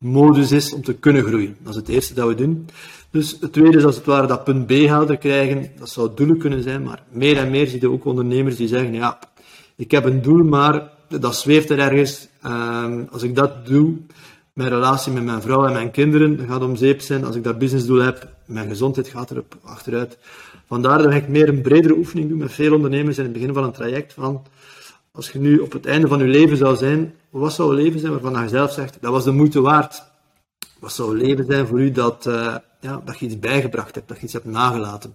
modus 0.01 0.53
is 0.53 0.73
om 0.73 0.83
te 0.83 0.95
kunnen 0.95 1.25
groeien. 1.25 1.57
Dat 1.63 1.75
is 1.75 1.81
het 1.81 1.89
eerste 1.89 2.15
dat 2.15 2.29
we 2.29 2.35
doen. 2.35 2.69
Dus 3.11 3.37
het 3.41 3.53
tweede 3.53 3.77
is 3.77 3.85
als 3.85 3.97
het 3.97 4.05
ware 4.05 4.27
dat 4.27 4.45
punt 4.45 4.67
B 4.67 4.71
helder 4.71 5.17
krijgen. 5.17 5.71
Dat 5.79 5.89
zou 5.89 6.11
doelen 6.15 6.39
kunnen 6.39 6.63
zijn, 6.63 6.83
maar 6.83 7.03
meer 7.11 7.37
en 7.37 7.51
meer 7.51 7.67
zie 7.67 7.81
je 7.81 7.91
ook 7.91 8.05
ondernemers 8.05 8.57
die 8.57 8.69
zeggen, 8.69 8.93
ja, 8.93 9.19
ik 9.77 9.91
heb 9.91 10.05
een 10.05 10.23
doel, 10.23 10.45
maar 10.45 10.91
dat 11.09 11.37
zweeft 11.37 11.71
er 11.71 11.79
ergens. 11.79 12.29
Um, 12.47 13.09
als 13.11 13.23
ik 13.23 13.35
dat 13.35 13.67
doe, 13.67 13.97
mijn 14.53 14.69
relatie 14.69 15.13
met 15.13 15.25
mijn 15.25 15.43
vrouw 15.43 15.67
en 15.67 15.73
mijn 15.73 15.91
kinderen 15.91 16.39
gaat 16.49 16.63
om 16.63 16.77
zeep 16.77 17.01
zijn. 17.01 17.25
Als 17.25 17.37
ik 17.37 17.45
dat 17.45 17.59
businessdoel 17.59 18.01
heb, 18.01 18.29
mijn 18.45 18.69
gezondheid 18.69 19.09
gaat 19.09 19.31
erop 19.31 19.57
achteruit. 19.63 20.19
Vandaar 20.67 21.03
dat 21.03 21.13
ik 21.13 21.29
meer 21.29 21.49
een 21.49 21.61
bredere 21.61 21.97
oefening 21.97 22.29
doe 22.29 22.39
met 22.39 22.53
veel 22.53 22.75
ondernemers 22.75 23.19
in 23.19 23.25
het 23.25 23.33
begin 23.33 23.55
van 23.55 23.65
een 23.65 23.73
traject 23.73 24.13
van 24.13 24.43
als 25.13 25.31
je 25.31 25.39
nu 25.39 25.59
op 25.59 25.73
het 25.73 25.87
einde 25.87 26.09
van 26.09 26.19
je 26.19 26.25
leven 26.25 26.57
zou 26.57 26.77
zijn, 26.77 27.15
wat 27.31 27.53
zou 27.53 27.77
je 27.77 27.83
leven 27.83 28.01
zijn 28.01 28.13
waarvan 28.13 28.43
je 28.43 28.49
zelf 28.49 28.73
zegt, 28.73 28.99
dat 29.01 29.13
was 29.13 29.25
de 29.25 29.33
moeite 29.33 29.61
waard? 29.61 30.03
Wat 30.79 30.93
zou 30.93 31.17
je 31.17 31.25
leven 31.25 31.45
zijn 31.45 31.67
voor 31.67 31.81
u 31.81 31.91
dat, 31.91 32.27
uh, 32.27 32.57
ja, 32.81 33.03
dat 33.05 33.19
je 33.19 33.27
iets 33.27 33.39
bijgebracht 33.39 33.95
hebt, 33.95 34.09
dat 34.09 34.17
je 34.17 34.25
iets 34.25 34.33
hebt 34.33 34.45
nagelaten? 34.45 35.15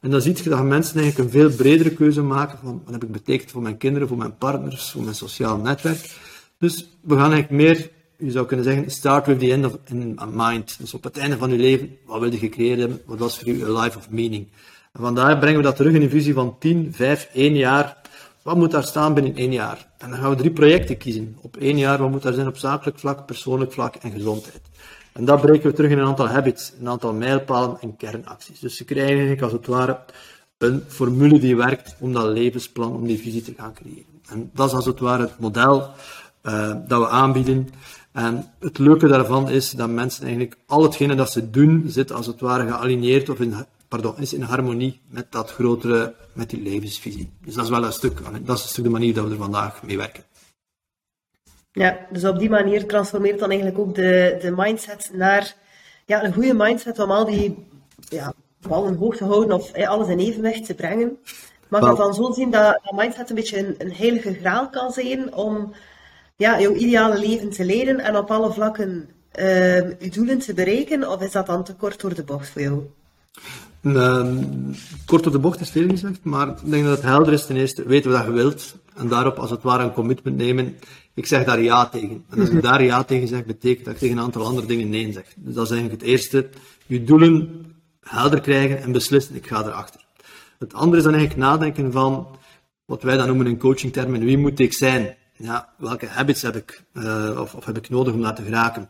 En 0.00 0.10
dan 0.10 0.20
zie 0.20 0.36
je 0.42 0.50
dat 0.50 0.62
mensen 0.62 1.00
eigenlijk 1.00 1.34
een 1.34 1.40
veel 1.40 1.56
bredere 1.56 1.90
keuze 1.90 2.22
maken 2.22 2.58
van 2.62 2.82
wat 2.84 2.92
heb 2.92 3.04
ik 3.04 3.12
betekend 3.12 3.50
voor 3.50 3.62
mijn 3.62 3.76
kinderen, 3.76 4.08
voor 4.08 4.16
mijn 4.16 4.36
partners, 4.36 4.90
voor 4.90 5.02
mijn 5.02 5.14
sociaal 5.14 5.56
netwerk. 5.56 6.10
Dus 6.58 6.88
we 7.00 7.16
gaan 7.16 7.32
eigenlijk 7.32 7.62
meer, 7.62 7.90
je 8.18 8.30
zou 8.30 8.46
kunnen 8.46 8.64
zeggen, 8.64 8.90
start 8.90 9.26
with 9.26 9.38
the 9.38 9.52
end 9.52 9.64
of 9.64 9.78
in 9.84 10.18
mind. 10.32 10.76
Dus 10.78 10.94
op 10.94 11.04
het 11.04 11.16
einde 11.16 11.36
van 11.36 11.50
je 11.50 11.58
leven, 11.58 11.96
wat 12.06 12.20
wil 12.20 12.32
je 12.32 12.38
gecreëerd 12.38 12.78
hebben? 12.78 13.00
Wat 13.06 13.18
was 13.18 13.38
voor 13.38 13.48
u 13.48 13.62
een 13.62 13.72
life 13.72 13.98
of 13.98 14.10
meaning? 14.10 14.48
En 14.92 15.00
vandaar 15.00 15.38
brengen 15.38 15.56
we 15.56 15.64
dat 15.64 15.76
terug 15.76 15.94
in 15.94 16.02
een 16.02 16.10
visie 16.10 16.34
van 16.34 16.56
10, 16.58 16.92
5, 16.94 17.28
1 17.32 17.54
jaar. 17.54 17.96
Wat 18.46 18.56
moet 18.56 18.70
daar 18.70 18.84
staan 18.84 19.14
binnen 19.14 19.34
één 19.34 19.52
jaar? 19.52 19.86
En 19.98 20.10
dan 20.10 20.18
gaan 20.18 20.30
we 20.30 20.36
drie 20.36 20.50
projecten 20.50 20.96
kiezen. 20.96 21.36
Op 21.40 21.56
één 21.56 21.78
jaar, 21.78 21.98
wat 21.98 22.10
moet 22.10 22.22
daar 22.22 22.32
zijn 22.32 22.46
op 22.46 22.56
zakelijk 22.56 22.98
vlak, 22.98 23.26
persoonlijk 23.26 23.72
vlak 23.72 23.94
en 23.94 24.10
gezondheid? 24.10 24.60
En 25.12 25.24
dat 25.24 25.40
breken 25.40 25.70
we 25.70 25.76
terug 25.76 25.90
in 25.90 25.98
een 25.98 26.06
aantal 26.06 26.28
habits, 26.28 26.72
een 26.80 26.88
aantal 26.88 27.12
mijlpalen 27.12 27.76
en 27.80 27.96
kernacties. 27.96 28.60
Dus 28.60 28.76
ze 28.76 28.84
krijgen 28.84 29.10
eigenlijk 29.10 29.42
als 29.42 29.52
het 29.52 29.66
ware 29.66 29.98
een 30.58 30.82
formule 30.88 31.38
die 31.38 31.56
werkt 31.56 31.96
om 31.98 32.12
dat 32.12 32.24
levensplan, 32.24 32.92
om 32.92 33.06
die 33.06 33.18
visie 33.18 33.42
te 33.42 33.54
gaan 33.56 33.74
creëren. 33.74 34.20
En 34.28 34.50
dat 34.54 34.66
is 34.66 34.74
als 34.74 34.86
het 34.86 35.00
ware 35.00 35.22
het 35.22 35.38
model 35.38 35.90
uh, 36.42 36.74
dat 36.88 37.00
we 37.00 37.08
aanbieden. 37.08 37.68
En 38.12 38.52
het 38.60 38.78
leuke 38.78 39.06
daarvan 39.06 39.50
is 39.50 39.70
dat 39.70 39.88
mensen 39.88 40.22
eigenlijk 40.22 40.56
al 40.66 40.82
hetgene 40.82 41.14
dat 41.14 41.32
ze 41.32 41.50
doen, 41.50 41.84
zit 41.86 42.12
als 42.12 42.26
het 42.26 42.40
ware 42.40 42.66
gealigneerd 42.66 43.28
of 43.28 43.40
in 43.40 43.54
pardon, 43.88 44.18
is 44.18 44.32
in 44.32 44.42
harmonie 44.42 45.00
met 45.08 45.32
dat 45.32 45.50
grotere, 45.50 46.14
met 46.32 46.50
die 46.50 46.62
levensvisie. 46.62 47.32
Dus 47.44 47.54
dat 47.54 47.64
is 47.64 47.70
wel 47.70 47.84
een 47.84 47.92
stuk, 47.92 48.18
dat 48.44 48.56
is 48.56 48.62
een 48.62 48.68
stuk 48.68 48.84
de 48.84 48.90
manier 48.90 49.14
dat 49.14 49.24
we 49.24 49.30
er 49.30 49.36
vandaag 49.36 49.82
mee 49.82 49.96
werken. 49.96 50.24
Ja, 51.72 52.06
dus 52.10 52.24
op 52.24 52.38
die 52.38 52.50
manier 52.50 52.86
transformeert 52.86 53.38
dan 53.38 53.50
eigenlijk 53.50 53.78
ook 53.78 53.94
de, 53.94 54.38
de 54.40 54.50
mindset 54.56 55.10
naar 55.12 55.54
ja, 56.06 56.24
een 56.24 56.32
goede 56.32 56.54
mindset 56.54 56.98
om 56.98 57.10
al 57.10 57.24
die 57.24 57.66
ja, 58.08 58.32
ballen 58.60 58.96
hoog 58.96 59.16
te 59.16 59.24
houden 59.24 59.52
of 59.52 59.74
alles 59.74 60.08
in 60.08 60.18
evenwicht 60.18 60.66
te 60.66 60.74
brengen. 60.74 61.18
Mag 61.68 61.90
je 61.90 61.96
dan 61.96 62.14
zo 62.14 62.32
zien 62.32 62.50
dat, 62.50 62.80
dat 62.82 62.92
mindset 62.92 63.28
een 63.28 63.36
beetje 63.36 63.58
een, 63.58 63.74
een 63.78 63.92
heilige 63.92 64.34
graal 64.34 64.70
kan 64.70 64.92
zijn 64.92 65.34
om 65.34 65.74
ja, 66.36 66.60
jouw 66.60 66.74
ideale 66.74 67.18
leven 67.18 67.50
te 67.50 67.64
leiden 67.64 68.00
en 68.00 68.16
op 68.16 68.30
alle 68.30 68.52
vlakken 68.52 69.08
uh, 69.38 70.00
je 70.00 70.10
doelen 70.10 70.38
te 70.38 70.54
bereiken? 70.54 71.10
Of 71.10 71.22
is 71.22 71.32
dat 71.32 71.46
dan 71.46 71.64
te 71.64 71.74
kort 71.74 72.00
door 72.00 72.14
de 72.14 72.24
bocht 72.24 72.48
voor 72.48 72.62
jou? 72.62 72.82
Uh, 73.82 74.26
kort 75.04 75.26
op 75.26 75.32
de 75.32 75.38
bocht 75.38 75.60
is 75.60 75.70
veel 75.70 75.88
gezegd, 75.88 76.24
maar 76.24 76.48
ik 76.48 76.70
denk 76.70 76.84
dat 76.84 76.96
het 76.96 77.06
helder 77.06 77.32
is. 77.32 77.46
Ten 77.46 77.56
eerste 77.56 77.82
weten 77.86 78.10
we 78.10 78.16
dat 78.16 78.26
je 78.26 78.32
wilt 78.32 78.76
en 78.94 79.08
daarop 79.08 79.38
als 79.38 79.50
het 79.50 79.62
ware 79.62 79.82
een 79.82 79.92
commitment 79.92 80.36
nemen. 80.36 80.76
Ik 81.14 81.26
zeg 81.26 81.44
daar 81.44 81.60
ja 81.60 81.88
tegen. 81.88 82.24
En 82.30 82.40
als 82.40 82.48
ik 82.48 82.62
daar 82.62 82.82
ja 82.82 83.04
tegen 83.04 83.28
zeg, 83.28 83.44
betekent 83.44 83.84
dat 83.84 83.94
ik 83.94 84.00
tegen 84.00 84.16
een 84.16 84.22
aantal 84.22 84.44
andere 84.44 84.66
dingen 84.66 84.88
nee 84.88 85.12
zeg. 85.12 85.24
Dus 85.36 85.54
dat 85.54 85.64
is 85.64 85.70
eigenlijk 85.70 86.00
het 86.00 86.10
eerste. 86.10 86.48
Je 86.86 87.04
doelen 87.04 87.64
helder 88.00 88.40
krijgen 88.40 88.82
en 88.82 88.92
beslissen, 88.92 89.34
ik 89.34 89.46
ga 89.46 89.64
erachter. 89.64 90.00
Het 90.58 90.74
andere 90.74 90.96
is 90.96 91.02
dan 91.02 91.14
eigenlijk 91.14 91.44
nadenken 91.44 91.92
van 91.92 92.28
wat 92.84 93.02
wij 93.02 93.16
dan 93.16 93.26
noemen 93.26 93.46
in 93.46 93.58
coachingtermen, 93.58 94.24
wie 94.24 94.38
moet 94.38 94.58
ik 94.58 94.72
zijn? 94.72 95.16
Ja, 95.36 95.68
welke 95.78 96.06
habits 96.06 96.42
heb 96.42 96.56
ik, 96.56 96.82
uh, 96.92 97.38
of, 97.40 97.54
of 97.54 97.64
heb 97.64 97.76
ik 97.76 97.88
nodig 97.88 98.14
om 98.14 98.22
daar 98.22 98.34
te 98.34 98.42
geraken? 98.42 98.88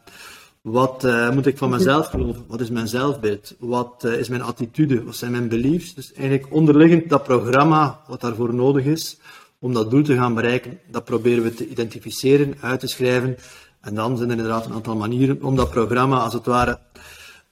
Wat 0.66 1.04
uh, 1.04 1.30
moet 1.30 1.46
ik 1.46 1.58
van 1.58 1.70
mezelf 1.70 2.06
geloven? 2.06 2.44
Wat 2.46 2.61
is 2.61 2.70
mijn 2.70 2.88
zelfbeeld? 2.88 3.54
Wat 3.58 4.02
uh, 4.06 4.18
is 4.18 4.28
mijn 4.28 4.42
attitude? 4.42 5.04
Wat 5.04 5.16
zijn 5.16 5.30
mijn 5.30 5.49
beliefs? 5.49 5.94
Dus 5.94 6.12
eigenlijk 6.12 6.54
onderliggend 6.54 7.08
dat 7.08 7.23
programma 7.23 8.00
wat 8.06 8.20
daarvoor 8.20 8.54
nodig 8.54 8.85
is 8.85 9.18
om 9.58 9.75
dat 9.75 9.90
doel 9.90 10.02
te 10.02 10.14
gaan 10.14 10.35
bereiken, 10.35 10.78
dat 10.90 11.04
proberen 11.04 11.42
we 11.42 11.54
te 11.54 11.68
identificeren, 11.68 12.54
uit 12.61 12.80
te 12.80 12.87
schrijven. 12.87 13.37
En 13.80 13.94
dan 13.94 14.16
zijn 14.16 14.30
er 14.30 14.37
inderdaad 14.37 14.66
een 14.66 14.73
aantal 14.73 14.96
manieren 14.96 15.42
om 15.42 15.56
dat 15.56 15.70
programma 15.70 16.18
als 16.18 16.32
het 16.32 16.46
ware 16.46 16.78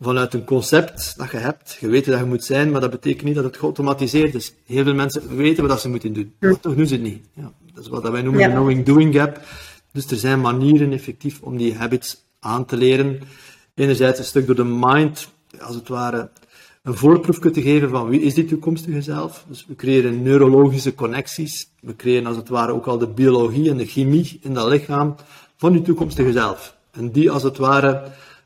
vanuit 0.00 0.34
een 0.34 0.44
concept 0.44 1.14
dat 1.16 1.30
je 1.30 1.36
hebt, 1.36 1.76
je 1.80 1.88
weet 1.88 2.04
dat 2.04 2.18
je 2.18 2.24
moet 2.24 2.44
zijn, 2.44 2.70
maar 2.70 2.80
dat 2.80 2.90
betekent 2.90 3.24
niet 3.24 3.34
dat 3.34 3.44
het 3.44 3.56
geautomatiseerd 3.56 4.34
is. 4.34 4.54
Heel 4.66 4.84
veel 4.84 4.94
mensen 4.94 5.36
weten 5.36 5.66
wat 5.66 5.80
ze 5.80 5.88
moeten 5.88 6.12
doen, 6.12 6.34
maar 6.40 6.60
toch 6.60 6.74
doen 6.74 6.86
ze 6.86 6.94
het 6.94 7.02
niet. 7.02 7.24
Ja, 7.34 7.52
dat 7.74 7.84
is 7.84 7.90
wat 7.90 8.08
wij 8.08 8.22
noemen 8.22 8.42
de 8.42 8.54
knowing-doing 8.54 9.14
gap. 9.14 9.40
Dus 9.92 10.10
er 10.10 10.16
zijn 10.16 10.40
manieren 10.40 10.92
effectief 10.92 11.40
om 11.40 11.56
die 11.56 11.74
habits 11.74 12.23
aan 12.44 12.64
te 12.64 12.76
leren. 12.76 13.20
Enerzijds 13.74 14.18
een 14.18 14.24
stuk 14.24 14.46
door 14.46 14.54
de 14.54 14.64
mind, 14.64 15.28
als 15.60 15.74
het 15.74 15.88
ware, 15.88 16.30
een 16.82 16.96
voorproefje 16.96 17.50
te 17.50 17.62
geven 17.62 17.88
van 17.88 18.08
wie 18.08 18.20
is 18.20 18.34
die 18.34 18.44
toekomstige 18.44 19.02
zelf. 19.02 19.44
Dus 19.48 19.66
we 19.68 19.74
creëren 19.74 20.22
neurologische 20.22 20.94
connecties. 20.94 21.68
We 21.80 21.96
creëren 21.96 22.26
als 22.26 22.36
het 22.36 22.48
ware 22.48 22.72
ook 22.72 22.86
al 22.86 22.98
de 22.98 23.06
biologie 23.06 23.70
en 23.70 23.76
de 23.76 23.86
chemie 23.86 24.38
in 24.42 24.54
dat 24.54 24.68
lichaam 24.68 25.14
van 25.56 25.72
je 25.72 25.82
toekomstige 25.82 26.32
zelf. 26.32 26.76
En 26.90 27.10
die 27.10 27.30
als 27.30 27.42
het 27.42 27.56
ware 27.56 28.02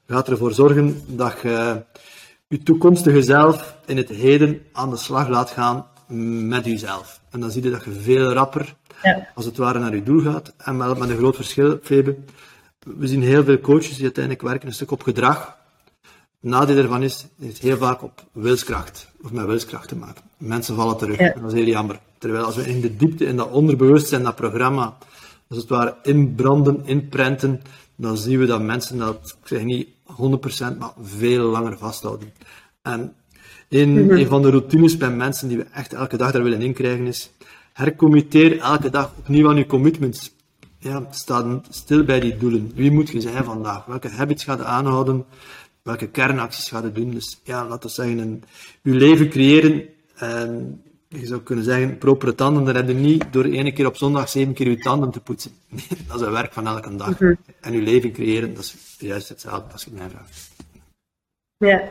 gaat 0.06 0.28
ervoor 0.28 0.52
zorgen 0.52 1.02
dat 1.06 1.38
je 1.42 1.82
je 2.48 2.62
toekomstige 2.62 3.22
zelf 3.22 3.76
in 3.86 3.96
het 3.96 4.08
heden 4.08 4.62
aan 4.72 4.90
de 4.90 4.96
slag 4.96 5.28
laat 5.28 5.50
gaan 5.50 5.86
met 6.48 6.64
jezelf. 6.64 7.20
En 7.30 7.40
dan 7.40 7.50
zie 7.50 7.62
je 7.62 7.70
dat 7.70 7.84
je 7.84 7.92
veel 7.92 8.32
rapper, 8.32 8.74
ja. 9.02 9.28
als 9.34 9.44
het 9.44 9.56
ware, 9.56 9.78
naar 9.78 9.94
je 9.94 10.02
doel 10.02 10.20
gaat. 10.20 10.52
En 10.56 10.78
wel 10.78 10.94
met 10.94 11.08
een 11.08 11.16
groot 11.16 11.36
verschil, 11.36 11.78
Febe 11.82 12.16
we 12.96 13.06
zien 13.06 13.22
heel 13.22 13.44
veel 13.44 13.60
coaches 13.60 13.94
die 13.94 14.04
uiteindelijk 14.04 14.44
werken 14.44 14.68
een 14.68 14.74
stuk 14.74 14.90
op 14.90 15.02
gedrag. 15.02 15.56
Het 16.40 16.50
nadeel 16.50 16.76
daarvan 16.76 17.02
is, 17.02 17.26
is 17.38 17.58
heel 17.58 17.76
vaak 17.76 18.02
op 18.02 18.26
wilskracht, 18.32 19.08
of 19.22 19.32
met 19.32 19.46
wilskracht 19.46 19.88
te 19.88 19.96
maken. 19.96 20.22
Mensen 20.36 20.74
vallen 20.74 20.96
terug, 20.96 21.16
en 21.16 21.40
dat 21.40 21.52
is 21.52 21.58
heel 21.58 21.68
jammer. 21.68 22.00
Terwijl 22.18 22.44
als 22.44 22.56
we 22.56 22.68
in 22.68 22.80
de 22.80 22.96
diepte, 22.96 23.24
in 23.24 23.36
dat 23.36 23.50
onderbewustzijn, 23.50 24.22
dat 24.22 24.34
programma, 24.34 24.98
als 25.48 25.58
het 25.58 25.68
ware 25.68 25.96
inbranden, 26.02 26.82
inprenten, 26.84 27.62
dan 27.96 28.16
zien 28.16 28.38
we 28.38 28.46
dat 28.46 28.62
mensen 28.62 28.98
dat, 28.98 29.36
ik 29.40 29.48
zeg 29.48 29.62
niet 29.62 29.88
100%, 29.88 30.78
maar 30.78 30.92
veel 31.00 31.44
langer 31.44 31.78
vasthouden. 31.78 32.32
En 32.82 33.14
een, 33.68 34.04
mhm. 34.04 34.16
een 34.16 34.26
van 34.26 34.42
de 34.42 34.50
routines 34.50 34.96
bij 34.96 35.10
mensen 35.10 35.48
die 35.48 35.56
we 35.56 35.66
echt 35.72 35.92
elke 35.92 36.16
dag 36.16 36.32
daar 36.32 36.42
willen 36.42 36.62
inkrijgen 36.62 37.06
is, 37.06 37.30
hercommitteer 37.72 38.58
elke 38.58 38.90
dag 38.90 39.12
opnieuw 39.18 39.48
aan 39.48 39.56
je 39.56 39.66
commitments 39.66 40.36
ja, 40.78 41.06
staan 41.10 41.64
stil 41.68 42.04
bij 42.04 42.20
die 42.20 42.36
doelen. 42.36 42.72
Wie 42.74 42.90
moet 42.90 43.08
je 43.08 43.20
zijn 43.20 43.44
vandaag? 43.44 43.84
Welke 43.84 44.08
habits 44.08 44.44
gaat 44.44 44.58
je 44.58 44.64
aanhouden? 44.64 45.24
Welke 45.82 46.08
kernacties 46.08 46.68
gaat 46.68 46.82
je 46.82 46.92
doen? 46.92 47.10
Dus 47.10 47.40
ja, 47.44 47.66
laten 47.66 47.88
we 47.88 47.94
zeggen, 47.94 48.18
een, 48.18 48.44
je 48.82 48.92
leven 48.92 49.28
creëren. 49.28 49.88
En 50.16 50.82
je 51.08 51.26
zou 51.26 51.40
kunnen 51.40 51.64
zeggen, 51.64 51.98
propere 51.98 52.34
tanden, 52.34 52.64
dat 52.64 52.74
heb 52.74 52.88
je 52.88 52.94
niet 52.94 53.24
door 53.30 53.44
één 53.44 53.74
keer 53.74 53.86
op 53.86 53.96
zondag 53.96 54.28
zeven 54.28 54.54
keer 54.54 54.70
je 54.70 54.78
tanden 54.78 55.10
te 55.10 55.20
poetsen. 55.20 55.52
dat 56.08 56.20
is 56.20 56.26
een 56.26 56.32
werk 56.32 56.52
van 56.52 56.66
elke 56.66 56.96
dag. 56.96 57.20
Mhm. 57.20 57.34
En 57.60 57.72
je 57.72 57.82
leven 57.82 58.12
creëren, 58.12 58.54
dat 58.54 58.64
is 58.64 58.96
juist 58.98 59.28
hetzelfde 59.28 59.72
als 59.72 59.84
je 59.84 59.90
mij 59.90 60.08
vraagt. 60.08 60.50
Ja. 61.56 61.90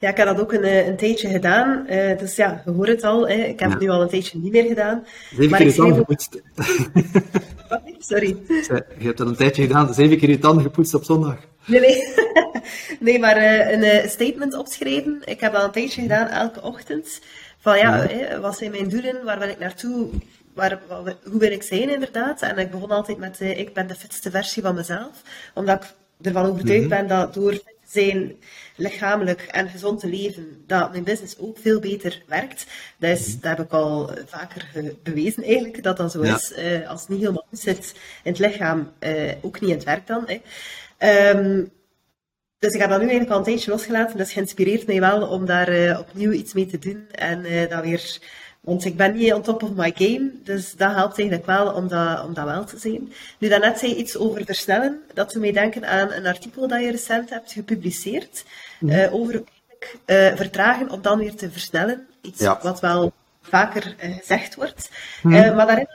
Ja, 0.00 0.08
ik 0.08 0.16
heb 0.16 0.26
dat 0.26 0.40
ook 0.40 0.52
een, 0.52 0.62
eh, 0.62 0.86
een 0.86 0.96
tijdje 0.96 1.28
gedaan. 1.28 1.86
Uh, 1.90 2.18
dus 2.18 2.36
ja, 2.36 2.62
je 2.64 2.70
hoort 2.70 2.88
het 2.88 3.04
al. 3.04 3.28
Hè. 3.28 3.34
Ik 3.34 3.60
heb 3.60 3.68
ja. 3.68 3.74
het 3.74 3.80
nu 3.80 3.88
al 3.88 4.02
een 4.02 4.08
tijdje 4.08 4.38
niet 4.38 4.52
meer 4.52 4.64
gedaan. 4.64 5.06
Zeven 5.36 5.56
keer 5.56 5.66
je 5.66 5.74
tanden 5.74 5.96
gepoetst. 5.96 6.42
Sorry. 8.10 8.36
Je 8.46 8.84
hebt 8.98 9.18
dat 9.18 9.26
een 9.26 9.36
tijdje 9.36 9.62
gedaan. 9.62 9.94
Zeven 9.94 10.18
keer 10.18 10.30
je 10.30 10.38
tanden 10.38 10.62
gepoetst 10.62 10.94
op 10.94 11.04
zondag. 11.04 11.36
Nee, 11.64 11.80
nee. 11.80 12.14
nee 13.06 13.18
maar 13.18 13.36
uh, 13.36 13.70
een 13.70 14.08
statement 14.08 14.54
opschrijven. 14.54 15.22
Ik 15.24 15.40
heb 15.40 15.52
dat 15.52 15.64
een 15.64 15.70
tijdje 15.70 16.02
gedaan, 16.02 16.28
elke 16.28 16.62
ochtend. 16.62 17.20
Van 17.58 17.78
ja, 17.78 18.10
ja. 18.10 18.40
wat 18.40 18.58
zijn 18.58 18.70
mijn 18.70 18.88
doelen? 18.88 19.24
Waar 19.24 19.38
wil 19.38 19.48
ik 19.48 19.58
naartoe? 19.58 20.08
Waar, 20.54 20.80
hoe 21.24 21.40
wil 21.40 21.52
ik 21.52 21.62
zijn 21.62 21.90
inderdaad? 21.90 22.42
En 22.42 22.58
ik 22.58 22.70
begon 22.70 22.90
altijd 22.90 23.18
met, 23.18 23.40
ik 23.40 23.74
ben 23.74 23.86
de 23.86 23.94
fitste 23.94 24.30
versie 24.30 24.62
van 24.62 24.74
mezelf. 24.74 25.22
Omdat 25.54 25.84
ik 25.84 25.94
ervan 26.26 26.46
overtuigd 26.46 26.84
mm 26.84 26.90
-hmm. 26.90 27.06
ben 27.06 27.08
dat 27.08 27.34
door 27.34 27.60
zijn 27.90 28.36
lichamelijk 28.76 29.40
en 29.40 29.68
gezond 29.68 30.00
te 30.00 30.08
leven, 30.08 30.64
dat 30.66 30.90
mijn 30.90 31.04
business 31.04 31.38
ook 31.38 31.58
veel 31.58 31.80
beter 31.80 32.22
werkt. 32.26 32.66
Dat, 32.98 33.10
is, 33.10 33.26
mhm. 33.26 33.40
dat 33.40 33.56
heb 33.56 33.66
ik 33.66 33.72
al 33.72 34.10
vaker 34.26 34.94
bewezen 35.02 35.42
eigenlijk, 35.42 35.82
dat 35.82 35.96
dat 35.96 36.12
zo 36.12 36.20
is. 36.20 36.52
Uh, 36.58 36.88
als 36.88 37.00
het 37.00 37.08
niet 37.08 37.20
helemaal 37.20 37.46
goed 37.48 37.58
zit 37.58 37.94
in 38.22 38.32
het 38.32 38.40
lichaam, 38.40 38.92
uh, 39.00 39.32
ook 39.40 39.60
niet 39.60 39.70
in 39.70 39.76
het 39.76 39.84
werk 39.84 40.06
dan. 40.06 40.26
Hè. 40.26 40.40
Um, 41.30 41.70
dus 42.58 42.72
ik 42.72 42.80
heb 42.80 42.90
dat 42.90 43.00
nu 43.00 43.08
eigenlijk 43.08 43.32
al 43.32 43.38
een 43.38 43.44
tijdje 43.44 43.70
losgelaten. 43.70 44.16
Dus 44.16 44.32
geïnspireerd 44.32 44.86
mij 44.86 45.00
wel 45.00 45.28
om 45.28 45.46
daar 45.46 45.72
uh, 45.72 45.98
opnieuw 45.98 46.32
iets 46.32 46.52
mee 46.52 46.66
te 46.66 46.78
doen. 46.78 47.06
En 47.10 47.68
dat 47.68 47.84
weer... 47.84 48.18
Want 48.60 48.84
ik 48.84 48.96
ben 48.96 49.16
niet 49.16 49.32
on 49.32 49.42
top 49.42 49.62
of 49.62 49.70
my 49.74 49.92
game. 49.94 50.30
Dus 50.44 50.72
dat 50.76 50.94
helpt 50.94 51.18
eigenlijk 51.18 51.46
wel 51.46 51.72
om 51.72 51.88
dat, 51.88 52.24
om 52.24 52.34
dat 52.34 52.44
wel 52.44 52.64
te 52.64 52.78
zijn. 52.78 53.12
Nu, 53.38 53.48
daarnet 53.48 53.78
zei 53.78 53.90
je 53.90 53.96
iets 53.96 54.16
over 54.16 54.44
versnellen. 54.44 55.02
Dat 55.14 55.32
doet 55.32 55.42
mij 55.42 55.52
denken 55.52 55.88
aan 55.88 56.12
een 56.12 56.26
artikel 56.26 56.68
dat 56.68 56.80
je 56.80 56.90
recent 56.90 57.30
hebt 57.30 57.52
gepubliceerd. 57.52 58.44
Uh, 58.80 59.14
over 59.14 59.42
vertragen 60.34 60.90
om 60.90 61.02
dan 61.02 61.18
weer 61.18 61.34
te 61.34 61.50
versnellen. 61.50 62.06
Iets 62.20 62.40
ja. 62.40 62.58
wat 62.62 62.80
wel 62.80 63.12
vaker 63.42 63.94
gezegd 63.98 64.54
wordt. 64.54 64.90
Mm 65.22 65.32
-hmm. 65.32 65.54
maar 65.54 65.66
daarin 65.66 65.88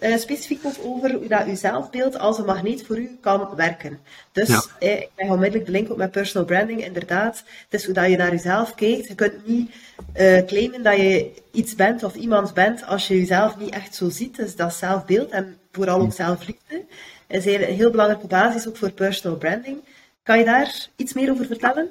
uh, 0.00 0.16
specifiek 0.16 0.60
ook 0.64 0.74
over 0.82 1.12
hoe 1.12 1.28
dat 1.28 1.46
uw 1.46 1.56
zelfbeeld 1.56 2.18
als 2.18 2.38
een 2.38 2.44
magneet 2.44 2.86
voor 2.86 2.98
u 2.98 3.18
kan 3.20 3.48
werken. 3.56 3.98
Dus 4.32 4.48
ja. 4.48 4.62
eh, 4.78 5.00
ik 5.00 5.08
leg 5.16 5.28
onmiddellijk 5.28 5.66
de 5.66 5.72
link 5.72 5.90
op 5.90 5.96
met 5.96 6.10
personal 6.10 6.46
branding, 6.46 6.84
inderdaad. 6.84 7.44
Het 7.68 7.80
is 7.80 7.84
hoe 7.84 7.94
dat 7.94 8.10
je 8.10 8.16
naar 8.16 8.30
jezelf 8.30 8.74
kijkt. 8.74 9.08
Je 9.08 9.14
kunt 9.14 9.46
niet 9.46 9.70
uh, 10.16 10.44
claimen 10.46 10.82
dat 10.82 10.96
je 10.96 11.30
iets 11.52 11.74
bent 11.74 12.02
of 12.02 12.14
iemand 12.14 12.54
bent 12.54 12.86
als 12.86 13.08
je 13.08 13.18
jezelf 13.18 13.58
niet 13.58 13.70
echt 13.70 13.94
zo 13.94 14.10
ziet. 14.10 14.36
Dus 14.36 14.56
dat 14.56 14.74
zelfbeeld 14.74 15.30
en 15.30 15.56
vooral 15.72 16.00
ook 16.00 16.12
zelfliefde 16.12 16.84
is 17.32 17.44
een 17.44 17.60
heel 17.60 17.90
belangrijke 17.90 18.26
basis 18.26 18.68
ook 18.68 18.76
voor 18.76 18.90
personal 18.90 19.38
branding. 19.38 19.78
Kan 20.22 20.38
je 20.38 20.44
daar 20.44 20.88
iets 20.96 21.12
meer 21.12 21.30
over 21.30 21.46
vertellen? 21.46 21.90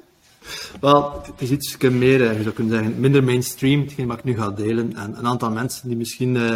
Wel, 0.80 1.22
het 1.22 1.40
is 1.40 1.50
iets 1.50 1.76
meer, 1.78 2.32
je 2.36 2.42
zou 2.42 2.54
kunnen 2.54 2.72
zeggen, 2.72 3.00
minder 3.00 3.24
mainstream, 3.24 3.80
hetgeen 3.80 4.06
wat 4.06 4.18
ik 4.18 4.24
nu 4.24 4.36
ga 4.36 4.50
delen. 4.50 4.96
En 4.96 5.18
een 5.18 5.26
aantal 5.26 5.50
mensen 5.50 5.88
die 5.88 5.96
misschien 5.96 6.34
uh, 6.34 6.54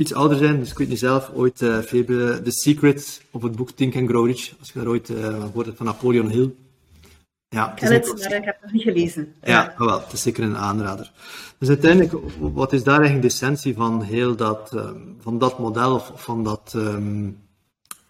iets 0.00 0.14
ouder 0.14 0.38
zijn. 0.38 0.58
Dus 0.58 0.70
ik 0.70 0.78
weet 0.78 0.88
niet 0.88 0.98
zelf, 0.98 1.30
ooit 1.34 1.60
uh, 1.60 1.78
Febe, 1.78 2.40
The 2.44 2.50
Secret 2.50 3.22
of 3.30 3.42
het 3.42 3.56
boek 3.56 3.70
Think 3.70 3.96
and 3.96 4.08
Grow 4.08 4.26
Rich, 4.26 4.54
als 4.58 4.70
je 4.72 4.78
daar 4.78 4.88
ooit 4.88 5.08
uh, 5.08 5.16
gehoord 5.16 5.66
hebt 5.66 5.76
van 5.76 5.86
Napoleon 5.86 6.28
Hill. 6.28 6.54
Ja, 7.48 7.72
het 7.74 7.90
ik 7.90 8.04
het, 8.04 8.18
maar 8.18 8.34
ik 8.36 8.44
heb 8.44 8.54
het 8.54 8.62
nog 8.62 8.72
niet 8.72 8.82
gelezen. 8.82 9.34
Ja, 9.42 9.74
ja. 9.78 9.84
wel, 9.84 10.00
het 10.00 10.12
is 10.12 10.22
zeker 10.22 10.44
een 10.44 10.56
aanrader. 10.56 11.12
Dus 11.58 11.68
uiteindelijk, 11.68 12.12
wat 12.38 12.72
is 12.72 12.82
daar 12.82 12.98
eigenlijk 12.98 13.22
de 13.22 13.32
essentie 13.32 13.74
van 13.74 14.02
heel 14.02 14.36
dat, 14.36 14.70
um, 14.74 15.16
van 15.20 15.38
dat 15.38 15.58
model, 15.58 15.94
of 15.94 16.12
van 16.14 16.44
dat, 16.44 16.72
um, 16.76 17.38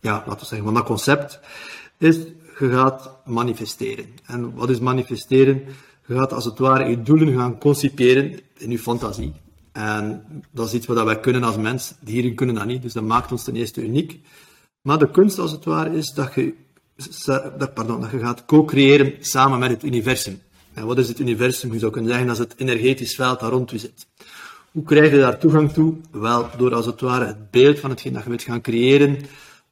ja, 0.00 0.12
laten 0.12 0.40
we 0.40 0.44
zeggen, 0.46 0.64
van 0.64 0.74
dat 0.74 0.84
concept, 0.84 1.40
is, 1.98 2.16
je 2.58 2.70
gaat 2.70 3.10
manifesteren. 3.24 4.06
En 4.26 4.54
wat 4.54 4.70
is 4.70 4.78
manifesteren? 4.78 5.62
Je 6.06 6.14
gaat 6.14 6.32
als 6.32 6.44
het 6.44 6.58
ware 6.58 6.90
je 6.90 7.02
doelen 7.02 7.34
gaan 7.34 7.58
conciperen 7.58 8.40
in 8.56 8.70
je 8.70 8.78
fantasie. 8.78 9.32
En 9.72 10.24
dat 10.50 10.66
is 10.66 10.74
iets 10.74 10.86
wat 10.86 11.04
wij 11.04 11.20
kunnen 11.20 11.42
als 11.42 11.56
mens. 11.56 11.94
Dieren 12.00 12.34
kunnen 12.34 12.54
dat 12.54 12.66
niet, 12.66 12.82
dus 12.82 12.92
dat 12.92 13.02
maakt 13.04 13.32
ons 13.32 13.44
ten 13.44 13.56
eerste 13.56 13.82
uniek. 13.82 14.20
Maar 14.80 14.98
de 14.98 15.10
kunst, 15.10 15.38
als 15.38 15.52
het 15.52 15.64
ware, 15.64 15.96
is 15.96 16.12
dat 16.12 16.34
je, 16.34 16.54
pardon, 17.74 18.00
dat 18.00 18.10
je 18.10 18.18
gaat 18.18 18.44
co-creëren 18.44 19.14
samen 19.20 19.58
met 19.58 19.70
het 19.70 19.84
universum. 19.84 20.40
En 20.74 20.86
wat 20.86 20.98
is 20.98 21.08
het 21.08 21.18
universum? 21.18 21.72
Je 21.72 21.78
zou 21.78 21.92
kunnen 21.92 22.10
zeggen, 22.10 22.28
dat 22.28 22.38
het 22.38 22.54
energetisch 22.56 23.14
veld 23.14 23.40
dat 23.40 23.50
rond 23.50 23.72
u 23.72 23.78
zit. 23.78 24.06
Hoe 24.70 24.82
krijg 24.82 25.10
je 25.10 25.18
daar 25.18 25.38
toegang 25.38 25.72
toe? 25.72 25.94
Wel, 26.10 26.48
door 26.56 26.74
als 26.74 26.86
het 26.86 27.00
ware 27.00 27.24
het 27.24 27.50
beeld 27.50 27.78
van 27.78 27.90
hetgeen 27.90 28.12
dat 28.12 28.22
je 28.22 28.28
wilt 28.28 28.42
gaan 28.42 28.60
creëren, 28.60 29.18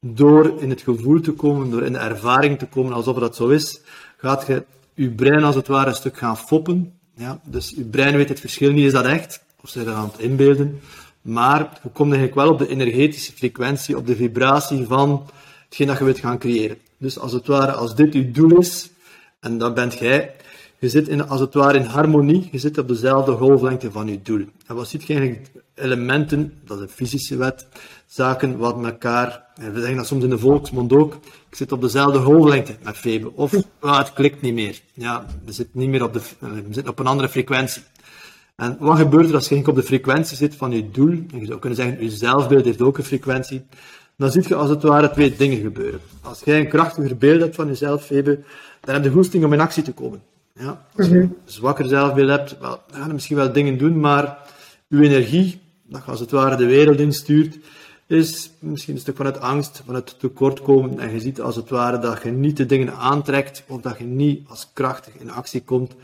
door 0.00 0.60
in 0.60 0.70
het 0.70 0.80
gevoel 0.80 1.20
te 1.20 1.32
komen, 1.32 1.70
door 1.70 1.82
in 1.82 1.92
de 1.92 1.98
ervaring 1.98 2.58
te 2.58 2.66
komen 2.66 2.92
alsof 2.92 3.18
dat 3.18 3.36
zo 3.36 3.48
is, 3.48 3.80
gaat 4.16 4.46
je 4.46 4.64
je 4.94 5.10
brein 5.10 5.42
als 5.44 5.54
het 5.54 5.66
ware 5.66 5.88
een 5.88 5.96
stuk 5.96 6.18
gaan 6.18 6.38
foppen. 6.38 6.92
Ja, 7.14 7.40
dus 7.44 7.72
je 7.76 7.84
brein 7.84 8.16
weet 8.16 8.28
het 8.28 8.40
verschil 8.40 8.72
niet, 8.72 8.84
is 8.84 8.92
dat 8.92 9.04
echt? 9.04 9.46
Of 9.62 9.70
dat 9.70 9.86
aan 9.86 10.10
het 10.12 10.18
inbeelden. 10.20 10.80
Maar 11.22 11.80
je 11.82 11.88
komt 11.88 12.12
eigenlijk 12.12 12.34
wel 12.34 12.50
op 12.52 12.58
de 12.58 12.68
energetische 12.68 13.32
frequentie, 13.32 13.96
op 13.96 14.06
de 14.06 14.16
vibratie 14.16 14.86
van 14.86 15.30
hetgeen 15.64 15.86
dat 15.86 15.98
je 15.98 16.04
wilt 16.04 16.18
gaan 16.18 16.38
creëren. 16.38 16.78
Dus 16.98 17.18
als 17.18 17.32
het 17.32 17.46
ware, 17.46 17.72
als 17.72 17.94
dit 17.94 18.12
je 18.12 18.30
doel 18.30 18.58
is, 18.58 18.90
en 19.40 19.58
dat 19.58 19.74
bent 19.74 19.98
jij, 19.98 20.34
je 20.78 20.88
zit 20.88 21.08
in, 21.08 21.28
als 21.28 21.40
het 21.40 21.54
ware 21.54 21.78
in 21.78 21.84
harmonie, 21.84 22.48
je 22.52 22.58
zit 22.58 22.78
op 22.78 22.88
dezelfde 22.88 23.32
golflengte 23.32 23.90
van 23.90 24.08
je 24.08 24.22
doel. 24.22 24.44
En 24.66 24.74
wat 24.74 24.88
ziet 24.88 25.06
je 25.06 25.14
eigenlijk? 25.14 25.50
Elementen, 25.74 26.52
dat 26.64 26.76
is 26.76 26.82
een 26.82 26.88
fysische 26.88 27.36
wet, 27.36 27.66
zaken 28.06 28.56
wat 28.56 28.84
elkaar, 28.84 29.44
en 29.54 29.72
we 29.72 29.78
zeggen 29.78 29.96
dat 29.96 30.06
soms 30.06 30.24
in 30.24 30.30
de 30.30 30.38
volksmond 30.38 30.92
ook, 30.92 31.14
ik 31.50 31.56
zit 31.56 31.72
op 31.72 31.80
dezelfde 31.80 32.18
golflengte 32.18 32.76
met 32.82 32.96
Febe. 32.96 33.32
Of, 33.34 33.54
ah, 33.80 33.98
het 33.98 34.12
klikt 34.12 34.40
niet 34.40 34.54
meer. 34.54 34.80
Ja, 34.92 35.26
we 35.44 35.52
zitten 35.52 35.78
niet 35.78 35.88
meer 35.88 36.02
op 36.02 36.12
de, 36.12 36.20
we 36.38 36.62
zitten 36.70 36.88
op 36.88 36.98
een 36.98 37.06
andere 37.06 37.28
frequentie. 37.28 37.82
En 38.58 38.76
wat 38.78 38.98
gebeurt 38.98 39.28
er 39.28 39.34
als 39.34 39.48
je 39.48 39.66
op 39.66 39.74
de 39.74 39.82
frequentie 39.82 40.36
zit 40.36 40.54
van 40.54 40.70
je 40.70 40.90
doel? 40.90 41.24
En 41.32 41.40
je 41.40 41.46
zou 41.46 41.58
kunnen 41.58 41.78
zeggen, 41.78 42.02
je 42.02 42.10
zelfbeeld 42.10 42.64
heeft 42.64 42.82
ook 42.82 42.98
een 42.98 43.04
frequentie. 43.04 43.62
Dan 44.16 44.30
zie 44.30 44.44
je 44.48 44.54
als 44.54 44.70
het 44.70 44.82
ware 44.82 45.10
twee 45.10 45.36
dingen 45.36 45.60
gebeuren. 45.60 46.00
Als 46.22 46.40
jij 46.44 46.60
een 46.60 46.68
krachtiger 46.68 47.16
beeld 47.16 47.40
hebt 47.40 47.54
van 47.54 47.66
jezelf, 47.66 48.04
Febe, 48.04 48.40
dan 48.80 48.94
heb 48.94 49.04
je 49.04 49.10
goesting 49.10 49.44
om 49.44 49.52
in 49.52 49.60
actie 49.60 49.82
te 49.82 49.92
komen. 49.92 50.22
Ja? 50.52 50.86
Als 50.96 51.06
je 51.06 51.14
een 51.14 51.36
zwakker 51.44 51.88
zelfbeeld 51.88 52.28
hebt, 52.28 52.58
wel, 52.58 52.80
dan 52.90 53.00
ga 53.00 53.06
je 53.06 53.12
misschien 53.12 53.36
wel 53.36 53.52
dingen 53.52 53.78
doen, 53.78 54.00
maar 54.00 54.38
je 54.86 55.02
energie, 55.02 55.60
dat 55.82 56.02
je 56.04 56.10
als 56.10 56.20
het 56.20 56.30
ware 56.30 56.56
de 56.56 56.66
wereld 56.66 57.00
instuurt, 57.00 57.58
is 58.06 58.50
misschien 58.58 58.94
een 58.94 59.00
stuk 59.00 59.16
vanuit 59.16 59.40
angst, 59.40 59.82
vanuit 59.86 60.18
tekortkomen. 60.18 60.98
En 60.98 61.12
je 61.12 61.20
ziet 61.20 61.40
als 61.40 61.56
het 61.56 61.68
ware 61.68 61.98
dat 61.98 62.22
je 62.22 62.30
niet 62.30 62.56
de 62.56 62.66
dingen 62.66 62.94
aantrekt, 62.94 63.64
of 63.68 63.80
dat 63.80 63.98
je 63.98 64.04
niet 64.04 64.48
als 64.48 64.70
krachtig 64.72 65.14
in 65.18 65.30
actie 65.30 65.62
komt, 65.62 65.94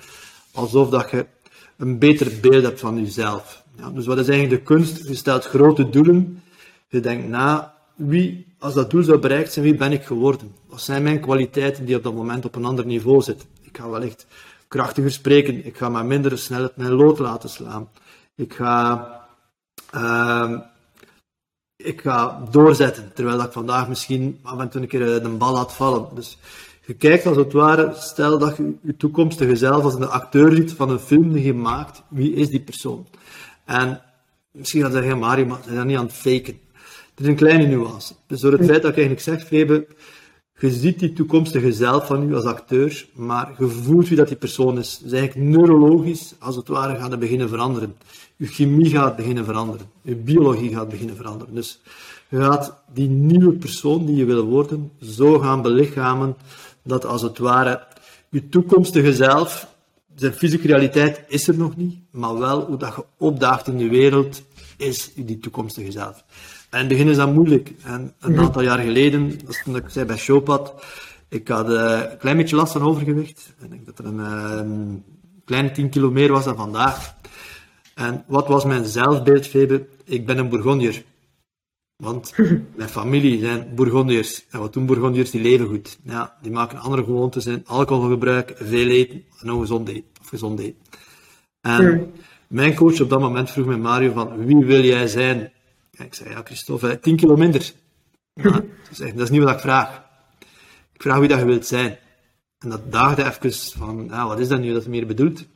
alsof 0.52 0.90
dat 0.90 1.10
je 1.10 1.26
een 1.76 1.98
beter 1.98 2.32
beeld 2.40 2.64
hebt 2.64 2.80
van 2.80 3.00
jezelf. 3.00 3.64
Ja, 3.76 3.90
dus 3.90 4.06
wat 4.06 4.18
is 4.18 4.28
eigenlijk 4.28 4.60
de 4.60 4.74
kunst? 4.74 5.08
Je 5.08 5.14
stelt 5.14 5.44
grote 5.44 5.88
doelen. 5.88 6.42
Je 6.88 7.00
denkt 7.00 7.28
na, 7.28 7.74
wie, 7.94 8.54
als 8.58 8.74
dat 8.74 8.90
doel 8.90 9.02
zou 9.02 9.18
bereikt 9.18 9.52
zijn, 9.52 9.64
wie 9.64 9.74
ben 9.74 9.92
ik 9.92 10.04
geworden? 10.04 10.54
Wat 10.66 10.80
zijn 10.80 11.02
mijn 11.02 11.20
kwaliteiten 11.20 11.84
die 11.84 11.96
op 11.96 12.02
dat 12.02 12.14
moment 12.14 12.44
op 12.44 12.54
een 12.54 12.64
ander 12.64 12.86
niveau 12.86 13.22
zitten? 13.22 13.48
Ik 13.62 13.76
ga 13.76 13.88
wellicht 13.88 14.26
krachtiger 14.68 15.12
spreken. 15.12 15.66
Ik 15.66 15.76
ga 15.76 15.88
maar 15.88 16.06
minder 16.06 16.38
snelheid 16.38 16.76
mijn 16.76 16.92
lood 16.92 17.18
laten 17.18 17.48
slaan. 17.48 17.88
Ik 18.34 18.54
ga, 18.54 19.08
uh, 19.94 20.58
ik 21.76 22.00
ga 22.00 22.42
doorzetten, 22.50 23.12
terwijl 23.14 23.42
ik 23.42 23.52
vandaag 23.52 23.88
misschien 23.88 24.38
af 24.42 24.60
en 24.60 24.68
toe 24.68 24.80
een 24.80 24.88
keer 24.88 25.24
een 25.24 25.38
bal 25.38 25.52
laat 25.52 25.74
vallen. 25.74 26.08
Dus 26.14 26.38
je 26.86 26.94
kijkt 26.94 27.26
als 27.26 27.36
het 27.36 27.52
ware, 27.52 27.92
stel 27.94 28.38
dat 28.38 28.56
je 28.56 28.74
je 28.82 28.96
toekomstige 28.96 29.56
zelf 29.56 29.84
als 29.84 29.94
een 29.94 30.08
acteur 30.08 30.54
ziet 30.54 30.72
van 30.72 30.90
een 30.90 30.98
film 30.98 31.32
die 31.32 31.44
je 31.44 31.54
maakt, 31.54 32.02
wie 32.08 32.34
is 32.34 32.48
die 32.48 32.60
persoon? 32.60 33.06
En 33.64 34.00
misschien 34.50 34.82
gaat 34.82 34.92
zeggen, 34.92 35.18
Mario, 35.18 35.46
maar 35.46 35.58
zijn 35.64 35.76
dat 35.76 35.86
niet 35.86 35.96
aan 35.96 36.06
het 36.06 36.14
faken? 36.14 36.58
Het 37.10 37.20
is 37.20 37.26
een 37.26 37.36
kleine 37.36 37.66
nuance. 37.66 38.14
Dus 38.26 38.40
door 38.40 38.52
het 38.52 38.64
feit 38.64 38.82
dat 38.82 38.90
ik 38.90 38.96
eigenlijk 38.96 39.20
zeg, 39.20 39.46
Febe, 39.46 39.86
je 40.58 40.70
ziet 40.70 40.98
die 40.98 41.12
toekomstige 41.12 41.72
zelf 41.72 42.06
van 42.06 42.28
u 42.28 42.34
als 42.34 42.44
acteur, 42.44 43.06
maar 43.14 43.54
je 43.58 43.66
voelt 43.66 44.08
wie 44.08 44.16
dat 44.16 44.28
die 44.28 44.36
persoon 44.36 44.78
is. 44.78 44.98
Dus 45.02 45.12
eigenlijk 45.12 45.48
neurologisch, 45.48 46.34
als 46.38 46.56
het 46.56 46.68
ware, 46.68 46.96
gaat 46.96 47.10
het 47.10 47.20
beginnen 47.20 47.48
veranderen. 47.48 47.96
Je 48.36 48.46
chemie 48.46 48.90
gaat 48.90 49.16
beginnen 49.16 49.44
veranderen. 49.44 49.86
Je 50.02 50.16
biologie 50.16 50.74
gaat 50.74 50.88
beginnen 50.88 51.16
veranderen. 51.16 51.54
Dus 51.54 51.80
je 52.28 52.36
gaat 52.36 52.82
die 52.92 53.08
nieuwe 53.08 53.52
persoon 53.52 54.06
die 54.06 54.16
je 54.16 54.24
wil 54.24 54.44
worden, 54.44 54.90
zo 55.00 55.38
gaan 55.38 55.62
belichamen 55.62 56.36
dat 56.84 57.04
als 57.04 57.22
het 57.22 57.38
ware 57.38 57.82
je 58.28 58.48
toekomstige 58.48 59.14
zelf, 59.14 59.66
zijn 60.14 60.32
fysieke 60.32 60.66
realiteit 60.66 61.20
is 61.28 61.48
er 61.48 61.56
nog 61.56 61.76
niet, 61.76 61.96
maar 62.10 62.38
wel 62.38 62.64
hoe 62.64 62.76
dat 62.76 62.94
je 62.96 63.04
opdaagt 63.18 63.66
in 63.66 63.76
de 63.76 63.88
wereld, 63.88 64.42
is 64.76 65.10
die 65.14 65.38
toekomstige 65.38 65.92
zelf. 65.92 66.24
En 66.70 66.80
in 66.80 66.86
het 66.86 66.88
begin 66.88 67.08
is 67.08 67.16
dat 67.16 67.32
moeilijk. 67.32 67.72
En 67.82 68.14
een 68.20 68.32
mhm. 68.32 68.40
aantal 68.40 68.62
jaar 68.62 68.78
geleden, 68.78 69.38
toen 69.64 69.76
ik 69.76 69.84
zei 69.86 70.06
bij 70.06 70.16
Showpad, 70.16 70.74
ik 71.28 71.48
had 71.48 71.70
uh, 71.70 72.00
een 72.10 72.18
klein 72.18 72.36
beetje 72.36 72.56
last 72.56 72.72
van 72.72 72.82
overgewicht. 72.82 73.54
Ik 73.60 73.70
denk 73.70 73.86
dat 73.86 73.98
er 73.98 74.04
een 74.04 74.18
uh, 74.18 74.96
kleine 75.44 75.70
10 75.70 75.88
kilo 75.88 76.10
meer 76.10 76.32
was 76.32 76.44
dan 76.44 76.56
vandaag. 76.56 77.14
En 77.94 78.24
wat 78.26 78.48
was 78.48 78.64
mijn 78.64 78.84
zelfbeeld, 78.84 79.46
Febe? 79.46 79.86
Ik 80.04 80.26
ben 80.26 80.38
een 80.38 80.48
Bourgondier. 80.48 81.04
Want 81.96 82.34
mijn 82.76 82.88
familie 82.88 83.38
zijn 83.38 83.74
Bourgondiërs. 83.74 84.46
En 84.50 84.58
wat 84.58 84.72
doen 84.72 84.86
Bourgondiërs? 84.86 85.30
Die 85.30 85.40
leven 85.40 85.66
goed. 85.66 85.98
Ja, 86.04 86.36
die 86.42 86.52
maken 86.52 86.78
andere 86.78 87.04
gewoontes 87.04 87.46
in. 87.46 87.62
Alcoholgebruik, 87.66 88.54
veel 88.56 88.88
eten 88.88 89.24
en 89.40 89.50
ongezond 89.50 89.88
eten. 89.88 90.04
Of 90.20 90.28
gezond 90.28 90.60
eten. 90.60 90.78
En 91.60 92.12
mijn 92.48 92.74
coach 92.74 93.00
op 93.00 93.08
dat 93.08 93.20
moment 93.20 93.50
vroeg 93.50 93.66
mij, 93.66 93.76
Mario, 93.76 94.12
van 94.12 94.46
wie 94.46 94.64
wil 94.64 94.82
jij 94.82 95.06
zijn? 95.06 95.52
ik 95.90 96.14
zei, 96.14 96.30
ja, 96.30 96.40
Christophe, 96.44 96.98
10 97.00 97.16
kilo 97.16 97.36
minder. 97.36 97.72
Ja, 98.32 98.64
zei, 98.90 99.12
dat 99.12 99.22
is 99.22 99.30
niet 99.30 99.42
wat 99.42 99.54
ik 99.54 99.60
vraag. 99.60 100.02
Ik 100.92 101.02
vraag 101.02 101.18
wie 101.18 101.28
dat 101.28 101.38
je 101.38 101.44
wilt 101.44 101.66
zijn. 101.66 101.98
En 102.58 102.70
dat 102.70 102.92
daagde 102.92 103.24
even 103.24 103.52
van, 103.52 104.06
ja, 104.10 104.26
wat 104.26 104.38
is 104.38 104.48
dat 104.48 104.60
nu 104.60 104.72
dat 104.72 104.86
meer 104.86 105.06
bedoelt? 105.06 105.46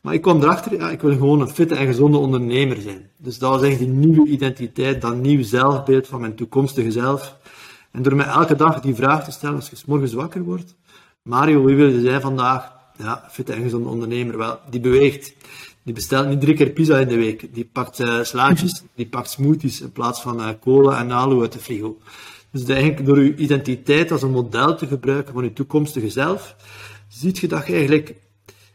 Maar 0.00 0.14
ik 0.14 0.22
kwam 0.22 0.42
erachter, 0.42 0.74
ja, 0.74 0.90
ik 0.90 1.00
wil 1.00 1.12
gewoon 1.12 1.40
een 1.40 1.50
fitte 1.50 1.74
en 1.74 1.86
gezonde 1.86 2.18
ondernemer 2.18 2.80
zijn. 2.80 3.10
Dus 3.16 3.38
dat 3.38 3.50
was 3.50 3.62
eigenlijk 3.62 3.92
die 3.92 4.06
nieuwe 4.06 4.28
identiteit, 4.28 5.00
dat 5.00 5.16
nieuw 5.16 5.42
zelfbeeld 5.42 6.06
van 6.06 6.20
mijn 6.20 6.34
toekomstige 6.34 6.90
zelf. 6.90 7.38
En 7.90 8.02
door 8.02 8.16
mij 8.16 8.26
elke 8.26 8.56
dag 8.56 8.80
die 8.80 8.94
vraag 8.94 9.24
te 9.24 9.30
stellen, 9.30 9.56
als 9.56 9.70
je 9.70 9.76
s 9.76 9.84
morgens 9.84 10.12
wakker 10.12 10.42
wordt, 10.42 10.74
Mario, 11.22 11.64
wie 11.64 11.76
wil 11.76 11.88
je 11.88 12.00
zijn 12.00 12.20
vandaag? 12.20 12.72
Ja, 12.98 13.24
fitte 13.30 13.52
en 13.52 13.62
gezonde 13.62 13.88
ondernemer. 13.88 14.38
Wel, 14.38 14.58
die 14.70 14.80
beweegt. 14.80 15.34
Die 15.82 15.94
bestelt 15.94 16.28
niet 16.28 16.40
drie 16.40 16.54
keer 16.54 16.70
pizza 16.70 16.98
in 16.98 17.08
de 17.08 17.16
week. 17.16 17.54
Die 17.54 17.68
pakt 17.72 18.00
uh, 18.00 18.22
slaatjes, 18.22 18.82
die 18.94 19.06
pakt 19.06 19.30
smoothies 19.30 19.80
in 19.80 19.92
plaats 19.92 20.20
van 20.20 20.40
uh, 20.40 20.48
cola 20.60 20.98
en 20.98 21.12
alu 21.12 21.40
uit 21.40 21.52
de 21.52 21.58
frigo. 21.58 21.98
Dus 22.50 22.64
eigenlijk 22.64 23.06
door 23.06 23.16
uw 23.16 23.34
identiteit 23.34 24.12
als 24.12 24.22
een 24.22 24.30
model 24.30 24.76
te 24.76 24.86
gebruiken 24.86 25.34
van 25.34 25.42
uw 25.42 25.52
toekomstige 25.52 26.10
zelf, 26.10 26.56
ziet 27.08 27.38
je 27.38 27.48
dat 27.48 27.66
je 27.66 27.72
eigenlijk, 27.72 28.14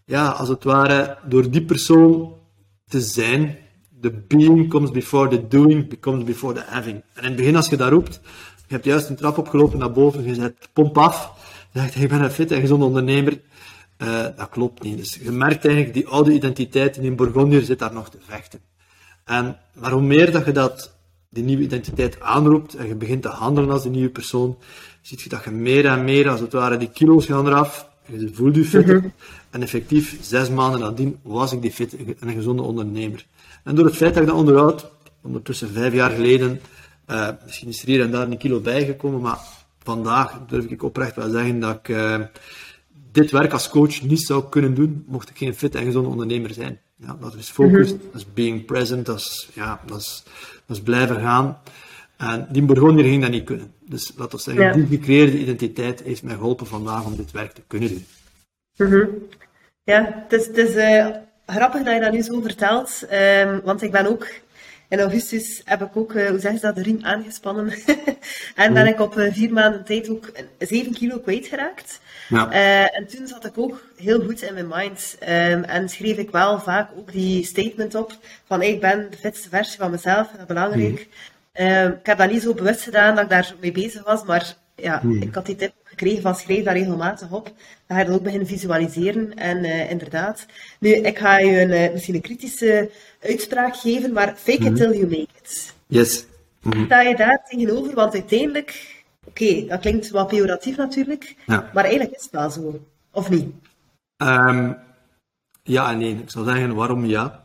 ja, 0.05 0.27
als 0.27 0.49
het 0.49 0.63
ware, 0.63 1.17
door 1.25 1.49
die 1.49 1.63
persoon 1.63 2.33
te 2.87 3.01
zijn, 3.01 3.57
the 4.01 4.11
being 4.27 4.69
comes 4.69 4.91
before 4.91 5.29
the 5.29 5.47
doing, 5.47 5.89
becomes 5.89 6.23
before 6.23 6.53
the 6.53 6.63
having. 6.67 7.03
En 7.13 7.21
in 7.21 7.27
het 7.27 7.35
begin, 7.35 7.55
als 7.55 7.69
je 7.69 7.77
dat 7.77 7.89
roept, 7.89 8.19
je 8.67 8.73
hebt 8.73 8.85
juist 8.85 9.09
een 9.09 9.15
trap 9.15 9.37
opgelopen 9.37 9.79
naar 9.79 9.91
boven, 9.91 10.23
je 10.23 10.33
zegt 10.33 10.69
pomp 10.73 10.97
af, 10.97 11.31
je 11.71 11.79
zegt, 11.79 11.95
ik 11.95 12.09
ben 12.09 12.21
een 12.21 12.31
fit 12.31 12.51
en 12.51 12.61
gezond 12.61 12.83
ondernemer. 12.83 13.41
Uh, 13.97 14.23
dat 14.35 14.49
klopt 14.49 14.83
niet. 14.83 14.97
Dus 14.97 15.19
je 15.23 15.31
merkt 15.31 15.65
eigenlijk, 15.65 15.93
die 15.93 16.07
oude 16.07 16.33
identiteit 16.33 16.97
in 16.97 17.15
Bourgondier 17.15 17.61
zit 17.61 17.79
daar 17.79 17.93
nog 17.93 18.09
te 18.09 18.17
vechten. 18.27 18.59
En, 19.25 19.57
maar 19.73 19.91
hoe 19.91 20.01
meer 20.01 20.31
dat 20.31 20.45
je 20.45 20.51
dat, 20.51 20.95
die 21.29 21.43
nieuwe 21.43 21.63
identiteit 21.63 22.19
aanroept 22.19 22.75
en 22.75 22.87
je 22.87 22.95
begint 22.95 23.21
te 23.21 23.27
handelen 23.27 23.69
als 23.69 23.81
die 23.81 23.91
nieuwe 23.91 24.09
persoon, 24.09 24.57
zie 25.01 25.19
je 25.23 25.29
dat 25.29 25.43
je 25.43 25.51
meer 25.51 25.85
en 25.85 26.03
meer, 26.03 26.29
als 26.29 26.39
het 26.39 26.53
ware, 26.53 26.77
die 26.77 26.89
kilo's 26.89 27.25
gaan 27.25 27.47
eraf, 27.47 27.89
je 28.05 28.29
voelt 28.33 28.55
je 28.55 28.65
fit. 28.65 28.85
Mhm. 28.85 29.07
En 29.55 29.61
effectief, 29.61 30.17
zes 30.21 30.49
maanden 30.49 30.79
nadien 30.79 31.17
was 31.21 31.51
ik 31.51 31.61
die 31.61 31.71
fit 31.71 31.95
en 32.19 32.31
gezonde 32.31 32.61
ondernemer. 32.61 33.25
En 33.63 33.75
door 33.75 33.85
het 33.85 33.95
feit 33.95 34.13
dat 34.13 34.23
ik 34.23 34.29
dat 34.29 34.37
onderhoud, 34.37 34.91
ondertussen 35.21 35.69
vijf 35.69 35.93
jaar 35.93 36.11
geleden, 36.11 36.59
uh, 37.09 37.29
misschien 37.43 37.69
is 37.69 37.81
er 37.81 37.87
hier 37.87 38.01
en 38.01 38.11
daar 38.11 38.27
een 38.27 38.37
kilo 38.37 38.59
bijgekomen, 38.59 39.21
maar 39.21 39.39
vandaag 39.83 40.39
durf 40.47 40.65
ik 40.65 40.83
oprecht 40.83 41.15
wel 41.15 41.29
zeggen 41.29 41.59
dat 41.59 41.75
ik 41.75 41.87
uh, 41.87 42.19
dit 43.11 43.31
werk 43.31 43.53
als 43.53 43.69
coach 43.69 44.01
niet 44.01 44.21
zou 44.21 44.43
kunnen 44.49 44.73
doen, 44.73 45.03
mocht 45.07 45.29
ik 45.29 45.37
geen 45.37 45.55
fit 45.55 45.75
en 45.75 45.85
gezonde 45.85 46.09
ondernemer 46.09 46.53
zijn. 46.53 46.79
Ja, 46.95 47.17
dat 47.19 47.35
is 47.35 47.49
focus, 47.49 47.93
mhm. 47.93 48.01
dat 48.11 48.21
is 48.21 48.33
being 48.33 48.65
present, 48.65 49.05
dat 49.05 49.17
is, 49.17 49.49
ja, 49.53 49.81
dat 49.85 49.99
is, 49.99 50.23
dat 50.65 50.77
is 50.77 50.83
blijven 50.83 51.21
gaan. 51.21 51.57
En 52.17 52.47
die 52.51 52.61
Bourgondier 52.61 53.05
ging 53.05 53.21
dat 53.21 53.31
niet 53.31 53.45
kunnen. 53.45 53.71
Dus 53.89 54.11
laten 54.17 54.37
we 54.37 54.43
zeggen, 54.43 54.87
die 54.87 54.97
gecreëerde 54.97 55.39
identiteit 55.39 56.03
heeft 56.03 56.23
mij 56.23 56.35
geholpen 56.35 56.67
vandaag 56.67 57.05
om 57.05 57.15
dit 57.15 57.31
werk 57.31 57.51
te 57.51 57.61
kunnen 57.67 57.89
doen. 57.89 58.05
Mhm. 58.77 59.05
Ja, 59.85 60.25
het 60.27 60.33
is, 60.39 60.47
het 60.47 60.57
is 60.57 60.75
uh, 60.75 61.07
grappig 61.45 61.83
dat 61.83 61.93
je 61.93 61.99
dat 61.99 62.11
nu 62.11 62.21
zo 62.21 62.41
vertelt, 62.41 63.07
um, 63.11 63.61
want 63.63 63.81
ik 63.81 63.91
ben 63.91 64.05
ook 64.05 64.27
in 64.87 64.99
augustus 64.99 65.61
heb 65.65 65.81
ik 65.81 65.97
ook, 65.97 66.13
uh, 66.13 66.29
hoe 66.29 66.39
zeg 66.39 66.53
je 66.53 66.59
dat, 66.59 66.75
de 66.75 66.81
riem 66.81 66.99
aangespannen. 67.01 67.73
en 68.55 68.73
ben 68.73 68.83
mhm. 68.83 68.93
ik 68.93 68.99
op 68.99 69.17
uh, 69.17 69.33
vier 69.33 69.53
maanden 69.53 69.83
tijd 69.83 70.09
ook 70.09 70.31
7 70.59 70.93
kilo 70.93 71.19
kwijtgeraakt. 71.19 71.99
Ja. 72.29 72.51
Uh, 72.51 72.97
en 72.97 73.07
toen 73.07 73.27
zat 73.27 73.45
ik 73.45 73.57
ook 73.57 73.81
heel 73.97 74.23
goed 74.23 74.41
in 74.41 74.53
mijn 74.53 74.67
mind. 74.67 75.17
Um, 75.21 75.63
en 75.63 75.89
schreef 75.89 76.17
ik 76.17 76.31
wel 76.31 76.59
vaak 76.59 76.89
ook 76.97 77.11
die 77.11 77.45
statement 77.45 77.95
op 77.95 78.17
van 78.47 78.61
ik 78.61 78.81
ben 78.81 79.07
de 79.11 79.17
fitste 79.17 79.49
versie 79.49 79.79
van 79.79 79.91
mezelf, 79.91 80.31
en 80.31 80.37
dat 80.37 80.39
is 80.39 80.53
belangrijk. 80.53 81.07
Mm. 81.53 81.91
ik 81.99 82.05
heb 82.05 82.17
dat 82.17 82.31
niet 82.31 82.41
zo 82.41 82.53
bewust 82.53 82.81
gedaan 82.81 83.15
dat 83.15 83.23
ik 83.23 83.29
daar 83.29 83.53
mee 83.59 83.71
bezig 83.71 84.03
was, 84.03 84.23
maar 84.23 84.55
ja, 84.75 85.01
ik 85.19 85.35
had 85.35 85.45
die 85.45 85.55
tip 85.55 85.73
gekregen 85.83 86.21
van 86.21 86.35
schrijf 86.35 86.63
daar 86.63 86.77
regelmatig 86.77 87.31
op. 87.31 87.45
Dan 87.45 87.97
ga 87.97 87.99
je 87.99 88.05
dat 88.05 88.15
ook 88.15 88.23
beginnen 88.23 88.47
visualiseren. 88.47 89.33
En 89.33 89.57
uh, 89.57 89.91
inderdaad. 89.91 90.45
Nu, 90.79 90.89
ik 90.89 91.17
ga 91.17 91.37
je 91.37 91.61
een, 91.61 91.69
uh, 91.69 91.91
misschien 91.91 92.15
een 92.15 92.21
kritische 92.21 92.91
uitspraak 93.21 93.75
geven, 93.75 94.13
maar 94.13 94.35
fake 94.35 94.63
it 94.63 94.71
mhm. 94.71 94.75
till 94.75 94.91
you 94.91 95.03
make 95.03 95.27
it. 95.41 95.73
Yes. 95.87 96.25
Mm 96.61 96.85
Sta 96.85 97.01
je 97.01 97.15
daar 97.15 97.45
tegenover? 97.49 97.93
Want 97.93 98.13
uiteindelijk, 98.13 99.03
oké, 99.25 99.65
dat 99.67 99.79
klinkt 99.79 100.09
wat 100.09 100.27
pejoratief 100.27 100.77
natuurlijk, 100.77 101.35
ja. 101.45 101.69
maar 101.73 101.83
eigenlijk 101.83 102.15
is 102.15 102.23
het 102.23 102.31
wel 102.31 102.49
zo. 102.49 102.79
Of 103.11 103.29
niet? 103.29 103.53
Um, 104.17 104.77
ja 105.63 105.91
en 105.91 105.97
nee. 105.97 106.17
Ik 106.17 106.29
zou 106.29 106.45
zeggen, 106.45 106.75
waarom 106.75 107.05
ja? 107.05 107.43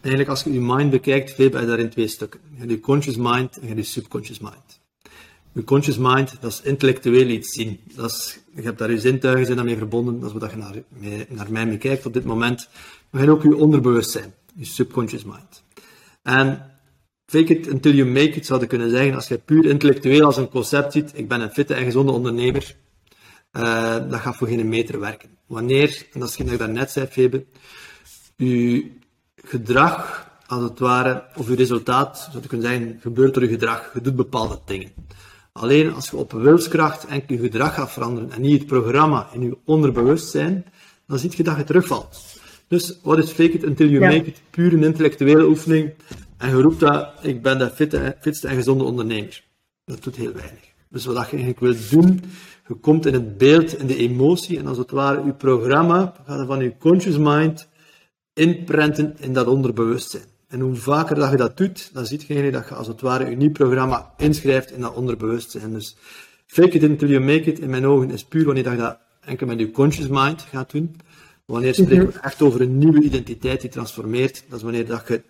Eigenlijk, 0.00 0.28
als 0.28 0.42
je 0.42 0.52
je 0.52 0.60
mind 0.60 0.90
bekijkt, 0.90 1.36
heb 1.36 1.52
je 1.52 1.66
daarin 1.66 1.90
twee 1.90 2.08
stukken. 2.08 2.40
Je 2.52 2.58
hebt 2.58 2.70
je 2.70 2.80
conscious 2.80 3.16
mind 3.16 3.56
en 3.56 3.60
je 3.60 3.66
hebt 3.66 3.78
je 3.78 3.92
subconscious 3.92 4.38
mind. 4.38 4.80
Je 5.58 5.64
conscious 5.64 5.98
mind, 5.98 6.36
dat 6.40 6.52
is 6.52 6.60
intellectueel 6.60 7.26
iets 7.28 7.52
zien. 7.52 7.80
Dat 7.94 8.10
is, 8.10 8.38
je 8.54 8.62
hebt 8.62 8.78
daar 8.78 8.90
je 8.90 9.00
zintuigen 9.00 9.44
zijn 9.44 9.56
daarmee 9.56 9.76
verbonden, 9.76 10.20
dat 10.20 10.34
is 10.34 10.40
wat 10.40 10.50
je 10.50 10.56
naar, 10.56 10.74
naar 11.28 11.52
mij 11.52 11.66
mee 11.66 11.78
kijkt 11.78 12.06
op 12.06 12.12
dit 12.12 12.24
moment. 12.24 12.68
Maar 13.10 13.22
je 13.22 13.30
ook 13.30 13.42
je 13.42 13.56
onderbewustzijn, 13.56 14.34
je 14.54 14.64
subconscious 14.64 15.24
mind. 15.24 15.62
En 16.22 16.70
fake 17.26 17.56
it 17.56 17.66
until 17.66 17.94
you 17.94 18.08
make 18.08 18.30
it, 18.30 18.46
zou 18.46 18.60
je 18.60 18.66
kunnen 18.66 18.90
zeggen, 18.90 19.14
als 19.14 19.28
je 19.28 19.38
puur 19.38 19.66
intellectueel 19.66 20.24
als 20.24 20.36
een 20.36 20.48
concept 20.48 20.92
ziet, 20.92 21.10
ik 21.14 21.28
ben 21.28 21.40
een 21.40 21.50
fitte 21.50 21.74
en 21.74 21.84
gezonde 21.84 22.12
ondernemer, 22.12 22.76
uh, 23.52 24.10
dat 24.10 24.20
gaat 24.20 24.36
voor 24.36 24.48
geen 24.48 24.68
meter 24.68 25.00
werken. 25.00 25.28
Wanneer, 25.46 26.06
en 26.12 26.20
dat 26.20 26.28
is 26.28 26.36
wat 26.36 26.50
ik 26.50 26.58
daarnet 26.58 26.90
zei, 26.90 27.06
Febe, 27.06 27.44
je 28.36 28.90
gedrag, 29.34 30.30
als 30.46 30.62
het 30.62 30.78
ware, 30.78 31.24
of 31.36 31.48
je 31.48 31.54
resultaat, 31.54 32.28
zou 32.30 32.42
je 32.42 32.48
kunnen 32.48 32.70
zeggen, 32.70 32.98
gebeurt 33.00 33.34
door 33.34 33.42
je 33.42 33.48
gedrag. 33.48 33.90
Je 33.94 34.00
doet 34.00 34.16
bepaalde 34.16 34.60
dingen. 34.64 34.92
Alleen 35.58 35.94
als 35.94 36.10
je 36.10 36.16
op 36.16 36.32
wilskracht 36.32 37.06
enkel 37.06 37.36
je 37.36 37.40
gedrag 37.40 37.74
gaat 37.74 37.92
veranderen 37.92 38.30
en 38.30 38.40
niet 38.40 38.58
het 38.58 38.66
programma 38.66 39.28
in 39.32 39.42
je 39.42 39.56
onderbewustzijn, 39.64 40.64
dan 41.06 41.18
zie 41.18 41.32
je 41.36 41.42
dat 41.42 41.56
je 41.56 41.64
terugvalt. 41.64 42.18
Dus 42.68 42.98
wat 43.02 43.18
is 43.18 43.30
fake 43.30 43.52
it 43.52 43.64
until 43.64 43.88
you 43.88 44.00
make 44.00 44.24
it? 44.24 44.40
Puur 44.50 44.72
een 44.72 44.82
intellectuele 44.82 45.46
oefening. 45.46 45.94
En 46.36 46.48
je 46.48 46.62
roept 46.62 46.80
dat, 46.80 47.08
ik 47.22 47.42
ben 47.42 47.58
de 47.58 47.70
fitte, 47.70 48.16
fitste 48.20 48.48
en 48.48 48.54
gezonde 48.54 48.84
ondernemer. 48.84 49.44
Dat 49.84 50.02
doet 50.02 50.16
heel 50.16 50.32
weinig. 50.32 50.72
Dus 50.88 51.04
wat 51.04 51.14
je 51.14 51.36
eigenlijk 51.36 51.60
wilt 51.60 51.90
doen, 51.90 52.22
je 52.68 52.74
komt 52.74 53.06
in 53.06 53.12
het 53.12 53.38
beeld, 53.38 53.78
in 53.78 53.86
de 53.86 53.96
emotie, 53.96 54.58
en 54.58 54.66
als 54.66 54.78
het 54.78 54.90
ware, 54.90 55.24
je 55.24 55.34
programma 55.34 56.14
gaat 56.26 56.46
van 56.46 56.62
je 56.62 56.76
conscious 56.78 57.18
mind 57.18 57.68
inprenten 58.32 59.16
in 59.20 59.32
dat 59.32 59.46
onderbewustzijn. 59.46 60.36
En 60.48 60.60
hoe 60.60 60.74
vaker 60.74 61.16
dat 61.16 61.30
je 61.30 61.36
dat 61.36 61.56
doet, 61.56 61.90
dan 61.92 62.06
ziet 62.06 62.22
je 62.22 62.50
dat 62.50 62.68
je 62.68 62.74
als 62.74 62.86
het 62.86 63.00
ware 63.00 63.30
je 63.30 63.36
nieuw 63.36 63.52
programma 63.52 64.14
inschrijft 64.16 64.70
in 64.70 64.80
dat 64.80 64.94
onderbewustzijn. 64.94 65.72
Dus 65.72 65.96
fake 66.46 66.70
it 66.70 66.82
until 66.82 67.08
you 67.08 67.24
make 67.24 67.42
it, 67.42 67.58
in 67.58 67.70
mijn 67.70 67.86
ogen, 67.86 68.10
is 68.10 68.24
puur 68.24 68.44
wanneer 68.44 68.70
je 68.70 68.76
dat 68.76 68.98
enkel 69.20 69.46
met 69.46 69.58
je 69.58 69.70
conscious 69.70 70.08
mind 70.08 70.42
gaat 70.42 70.70
doen. 70.70 70.96
Wanneer 71.44 71.74
spreken 71.74 72.06
we 72.06 72.20
echt 72.20 72.42
over 72.42 72.60
een 72.60 72.78
nieuwe 72.78 73.02
identiteit 73.02 73.60
die 73.60 73.70
transformeert, 73.70 74.44
dat 74.48 74.58
is 74.58 74.64
wanneer 74.64 74.86
dat 74.86 75.08
je 75.08 75.22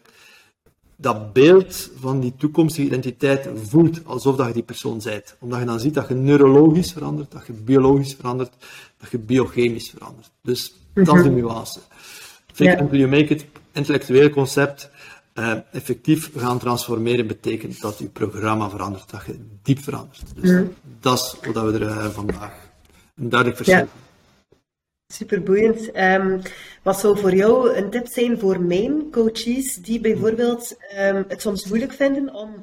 dat 0.97 1.33
beeld 1.33 1.91
van 2.01 2.21
die 2.21 2.35
toekomstige 2.37 2.87
identiteit 2.87 3.49
voelt 3.55 4.05
alsof 4.05 4.37
dat 4.37 4.47
je 4.47 4.53
die 4.53 4.63
persoon 4.63 5.01
bent. 5.05 5.37
Omdat 5.39 5.59
je 5.59 5.65
dan 5.65 5.81
ziet 5.81 5.95
dat 5.95 6.09
je 6.09 6.15
neurologisch 6.15 6.93
verandert, 6.93 7.33
dat 7.33 7.47
je 7.47 7.53
biologisch 7.53 8.15
verandert, 8.15 8.53
dat 9.01 9.11
je 9.11 9.19
biochemisch 9.19 9.91
verandert. 9.91 10.31
Dus 10.43 10.75
dat 10.95 11.17
is 11.17 11.23
de 11.23 11.31
nuance. 11.31 11.79
Fake 12.53 12.73
it 12.73 12.81
until 12.81 12.99
you 12.99 13.11
make 13.11 13.35
it, 13.35 13.45
intellectueel 13.73 14.31
concept, 14.31 14.91
uh, 15.39 15.55
effectief 15.73 16.31
gaan 16.37 16.59
transformeren 16.59 17.27
betekent 17.27 17.81
dat 17.81 17.99
je 17.99 18.07
programma 18.07 18.71
verandert, 18.71 19.11
dat 19.11 19.23
je 19.27 19.39
diep 19.63 19.79
verandert. 19.79 20.23
Dus 20.35 20.51
mm. 20.51 20.75
dat 21.01 21.17
is 21.17 21.53
wat 21.53 21.65
we 21.65 21.79
er 21.79 21.83
uh, 21.83 22.07
vandaag 22.07 22.53
een 23.17 23.29
duidelijk 23.29 23.57
verschil 23.57 23.79
ja. 23.79 24.07
Super 25.13 25.43
boeiend. 25.43 25.97
Um, 25.97 26.41
wat 26.83 27.01
zou 27.01 27.19
voor 27.19 27.35
jou 27.35 27.77
een 27.77 27.91
tip 27.91 28.07
zijn 28.07 28.39
voor 28.39 28.61
mijn 28.61 29.11
coaches 29.11 29.75
die 29.75 30.01
bijvoorbeeld 30.01 30.77
um, 30.99 31.25
het 31.29 31.41
soms 31.41 31.67
moeilijk 31.67 31.93
vinden 31.93 32.35
om 32.35 32.55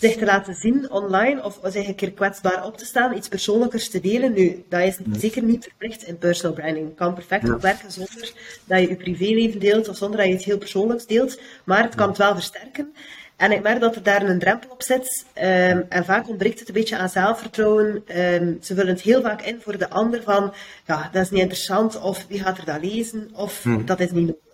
zich 0.00 0.16
te 0.16 0.24
laten 0.24 0.54
zien 0.54 0.90
online 0.90 1.44
of 1.44 1.58
zich 1.64 1.86
een 1.86 1.94
keer 1.94 2.12
kwetsbaar 2.12 2.64
op 2.64 2.76
te 2.76 2.84
staan, 2.84 3.16
iets 3.16 3.28
persoonlijkers 3.28 3.90
te 3.90 4.00
delen. 4.00 4.32
Nu, 4.32 4.64
dat 4.68 4.80
is 4.80 4.98
zeker 5.12 5.42
niet 5.42 5.64
verplicht 5.64 6.02
in 6.02 6.18
personal 6.18 6.56
branding. 6.56 6.88
Je 6.88 6.94
kan 6.94 7.14
perfect 7.14 7.46
ja. 7.46 7.58
werken 7.58 7.92
zonder 7.92 8.32
dat 8.64 8.80
je 8.80 8.88
je 8.88 8.96
privéleven 8.96 9.60
deelt 9.60 9.88
of 9.88 9.96
zonder 9.96 10.18
dat 10.18 10.26
je 10.26 10.34
iets 10.34 10.44
heel 10.44 10.58
persoonlijks 10.58 11.06
deelt, 11.06 11.40
maar 11.64 11.82
het 11.82 11.94
kan 11.94 12.08
het 12.08 12.18
wel 12.18 12.34
versterken. 12.34 12.94
En 13.36 13.52
ik 13.52 13.62
merk 13.62 13.80
dat 13.80 13.94
er 13.96 14.02
daar 14.02 14.22
een 14.22 14.38
drempel 14.38 14.70
op 14.70 14.82
zit. 14.82 15.24
Um, 15.34 15.86
en 15.88 16.04
vaak 16.04 16.28
ontbreekt 16.28 16.58
het 16.58 16.68
een 16.68 16.74
beetje 16.74 16.96
aan 16.96 17.08
zelfvertrouwen. 17.08 17.86
Um, 17.86 18.58
ze 18.60 18.74
vullen 18.74 18.92
het 18.92 19.00
heel 19.00 19.22
vaak 19.22 19.42
in 19.42 19.60
voor 19.60 19.78
de 19.78 19.90
ander 19.90 20.22
van, 20.22 20.52
ja, 20.86 21.08
dat 21.12 21.22
is 21.22 21.30
niet 21.30 21.40
interessant, 21.40 22.00
of 22.00 22.26
wie 22.28 22.40
gaat 22.40 22.58
er 22.58 22.64
dat 22.64 22.82
lezen, 22.82 23.30
of 23.34 23.66
dat 23.84 24.00
is 24.00 24.10
niet 24.10 24.26
nodig. 24.26 24.48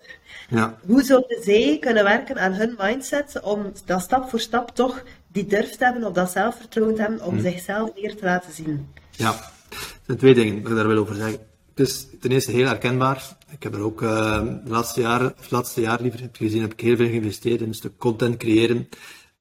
Ja. 0.48 0.78
Hoe 0.86 1.02
zouden 1.02 1.42
zij 1.42 1.76
kunnen 1.80 2.04
werken 2.04 2.38
aan 2.38 2.52
hun 2.52 2.74
mindset 2.78 3.40
om 3.40 3.72
dat 3.84 4.00
stap 4.00 4.30
voor 4.30 4.40
stap 4.40 4.70
toch 4.74 5.02
die 5.36 5.46
durf 5.46 5.76
te 5.76 5.84
hebben 5.84 6.04
of 6.04 6.12
dat 6.12 6.30
zelfvertrouwen 6.30 6.96
te 6.96 7.02
hebben 7.02 7.24
om 7.24 7.34
hm. 7.34 7.40
zichzelf 7.40 7.90
meer 7.94 8.16
te 8.16 8.24
laten 8.24 8.52
zien? 8.52 8.88
Ja, 9.10 9.32
er 9.70 10.02
zijn 10.06 10.18
twee 10.18 10.34
dingen 10.34 10.62
dat 10.62 10.70
ik 10.70 10.76
daar 10.76 10.88
wil 10.88 10.98
over 10.98 11.14
zeggen. 11.14 11.38
Het 11.74 11.88
is 11.88 12.06
ten 12.20 12.30
eerste 12.30 12.50
heel 12.50 12.66
herkenbaar. 12.66 13.36
Ik 13.50 13.62
heb 13.62 13.74
er 13.74 13.80
ook 13.80 14.02
uh, 14.02 14.40
de 14.64 14.70
laatste 14.70 15.00
jaar, 15.00 15.34
of 15.38 15.50
laatste 15.50 15.80
jaar 15.80 16.00
liever 16.02 16.20
heb 16.20 16.36
gezien, 16.36 16.60
heb 16.60 16.72
ik 16.72 16.80
heel 16.80 16.96
veel 16.96 17.06
geïnvesteerd 17.06 17.60
in 17.60 17.68
een 17.68 17.74
stuk 17.74 17.98
content 17.98 18.36
creëren. 18.36 18.88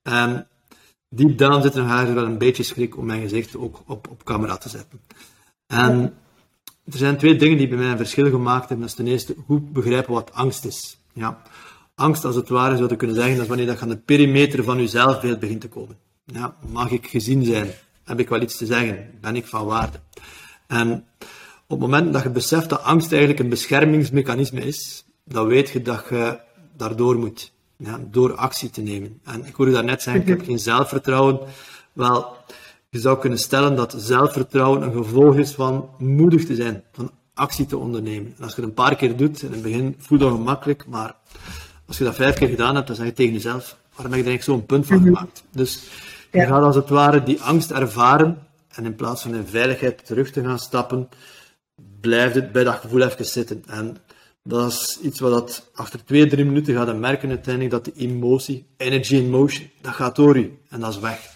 En 0.02 0.48
diep 1.10 1.38
down 1.38 1.62
zit 1.62 1.76
er 1.76 1.84
nog 1.84 2.14
wel 2.14 2.26
een 2.26 2.38
beetje 2.38 2.64
schrik 2.64 2.98
om 2.98 3.06
mijn 3.06 3.22
gezicht 3.22 3.56
ook 3.56 3.84
op, 3.86 4.10
op 4.10 4.24
camera 4.24 4.58
te 4.58 4.70
zetten. 4.70 5.02
En 5.68 6.14
er 6.86 6.98
zijn 6.98 7.18
twee 7.18 7.36
dingen 7.36 7.58
die 7.58 7.68
bij 7.68 7.78
mij 7.78 7.92
een 7.92 7.98
verschil 7.98 8.30
gemaakt 8.30 8.70
hebben. 8.70 8.80
Dat 8.80 8.90
is 8.90 8.96
ten 8.96 9.08
eerste 9.08 9.36
goed 9.46 9.74
begrijpen 9.74 10.14
wat 10.14 10.34
angst 10.34 10.66
is. 10.66 11.00
Ja. 11.14 11.42
Angst, 11.96 12.26
als 12.26 12.36
het 12.36 12.50
ware, 12.50 12.78
zou 12.78 12.90
je 12.90 12.96
kunnen 12.96 13.16
zeggen, 13.16 13.34
dat 13.34 13.44
is 13.44 13.50
wanneer 13.50 13.68
dat 13.68 13.82
aan 13.82 13.90
de 13.90 13.98
perimeter 13.98 14.64
van 14.64 14.82
je 14.82 14.88
zelfbeeld 14.88 15.40
begint 15.40 15.62
te 15.62 15.70
komen. 15.70 15.98
Ja, 16.26 16.56
mag 16.72 16.92
ik 16.92 17.08
gezien 17.08 17.44
zijn? 17.44 17.72
Heb 18.04 18.20
ik 18.20 18.30
wel 18.30 18.42
iets 18.42 18.58
te 18.58 18.66
zeggen? 18.66 19.10
Ben 19.22 19.36
ik 19.36 19.46
van 19.46 19.66
waarde? 19.66 20.00
En 20.68 21.06
op 21.68 21.80
het 21.80 21.80
moment 21.80 22.14
dat 22.14 22.24
je 22.24 22.30
beseft 22.30 22.70
dat 22.70 22.84
angst 22.84 23.12
eigenlijk 23.12 23.42
een 23.42 23.50
beschermingsmechanisme 23.50 24.62
is, 24.62 25.06
dan 25.24 25.48
weet 25.48 25.70
je 25.70 25.82
dat 25.82 26.06
je 26.10 26.40
daardoor 26.78 27.16
moet. 27.16 27.54
Ja, 27.78 28.00
door 28.12 28.36
actie 28.36 28.70
te 28.70 28.82
nemen. 28.82 29.20
En 29.24 29.46
ik 29.46 29.56
hoorde 29.56 29.72
daarnet 29.72 30.02
zeggen, 30.02 30.22
ik 30.22 30.28
heb 30.28 30.46
geen 30.46 30.60
zelfvertrouwen. 30.60 31.40
Wel, 31.94 32.36
je 32.90 33.00
zou 33.00 33.20
kunnen 33.20 33.40
stellen 33.40 33.76
dat 33.76 33.96
zelfvertrouwen 33.98 34.82
een 34.82 34.94
gevolg 34.94 35.36
is 35.36 35.52
van 35.52 35.90
moedig 35.98 36.46
te 36.46 36.56
zijn, 36.56 36.84
van 36.92 37.12
actie 37.34 37.66
te 37.66 37.78
ondernemen. 37.78 38.34
En 38.38 38.44
als 38.44 38.56
je 38.56 38.62
het 38.62 38.70
een 38.70 38.76
paar 38.76 38.96
keer 38.96 39.18
doet, 39.18 39.42
in 39.42 39.52
het 39.52 39.62
begin 39.62 39.96
voelt 39.98 40.22
dat 40.22 40.32
gemakkelijk, 40.32 40.86
maar 40.88 41.16
als 41.88 41.98
je 41.98 42.04
dat 42.04 42.16
vijf 42.16 42.36
keer 42.36 42.48
gedaan 42.48 42.76
hebt, 42.76 42.88
dan 42.88 42.96
zeg 42.96 43.06
je 43.06 43.14
tegen 43.14 43.34
jezelf, 43.34 43.78
waarom 43.96 44.14
heb 44.14 44.22
ik 44.22 44.26
er 44.26 44.32
eigenlijk 44.32 44.44
zo'n 44.44 44.66
punt 44.66 44.86
van 44.86 44.98
mhm. 44.98 45.06
gemaakt? 45.06 45.44
Dus 45.52 45.80
je 46.32 46.46
gaat 46.46 46.64
als 46.64 46.76
het 46.76 46.90
ware 46.90 47.24
die 47.24 47.42
angst 47.42 47.72
ervaren, 47.72 48.38
en 48.76 48.86
in 48.86 48.96
plaats 48.96 49.22
van 49.22 49.36
in 49.36 49.48
veiligheid 49.48 50.06
terug 50.06 50.32
te 50.32 50.44
gaan 50.44 50.60
stappen, 50.60 51.10
blijft 52.02 52.36
het 52.36 52.52
bij 52.52 52.64
dat 52.64 52.76
gevoel 52.76 53.02
even 53.02 53.26
zitten. 53.26 53.64
En 53.68 53.98
dat 54.44 54.72
is 54.72 55.00
iets 55.02 55.20
wat 55.20 55.32
dat 55.32 55.70
achter 55.74 56.06
twee, 56.06 56.28
drie 56.28 56.46
minuten 56.46 56.76
gaat 56.76 56.98
merken 56.98 57.30
uiteindelijk 57.30 57.74
dat 57.74 57.86
de 57.86 57.94
emotie, 57.96 58.66
energy 58.78 59.16
in 59.16 59.30
motion, 59.30 59.70
dat 59.82 59.94
gaat 59.94 60.16
door 60.16 60.38
u 60.38 60.58
en 60.70 60.80
dat 60.80 60.90
is 60.90 61.00
weg. 61.00 61.34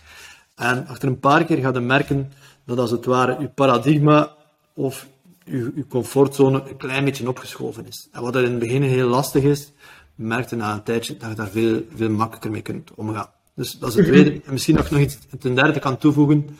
En 0.55 0.87
achter 0.87 1.07
een 1.07 1.19
paar 1.19 1.45
keer 1.45 1.57
gaat 1.57 1.75
je 1.75 1.81
merken 1.81 2.31
dat 2.65 2.77
als 2.77 2.91
het 2.91 3.05
ware 3.05 3.37
je 3.39 3.47
paradigma 3.47 4.35
of 4.73 5.07
je, 5.43 5.71
je 5.75 5.87
comfortzone 5.87 6.63
een 6.69 6.77
klein 6.77 7.05
beetje 7.05 7.27
opgeschoven 7.27 7.87
is. 7.87 8.07
En 8.11 8.21
wat 8.21 8.35
er 8.35 8.43
in 8.43 8.49
het 8.49 8.59
begin 8.59 8.81
heel 8.81 9.07
lastig 9.07 9.43
is, 9.43 9.71
merkte 10.19 10.55
na 10.55 10.73
een 10.73 10.83
tijdje 10.83 11.17
dat 11.17 11.29
je 11.29 11.35
daar 11.35 11.49
veel, 11.49 11.81
veel 11.95 12.09
makkelijker 12.09 12.51
mee 12.51 12.61
kunt 12.61 12.91
omgaan. 12.95 13.29
Dus 13.55 13.71
dat 13.71 13.89
is 13.89 13.95
het 13.95 14.05
tweede. 14.05 14.31
En 14.31 14.51
misschien 14.51 14.75
nog, 14.75 14.89
nog 14.89 14.99
iets 14.99 15.17
ten 15.39 15.55
derde 15.55 15.79
kan 15.79 15.97
toevoegen. 15.97 16.57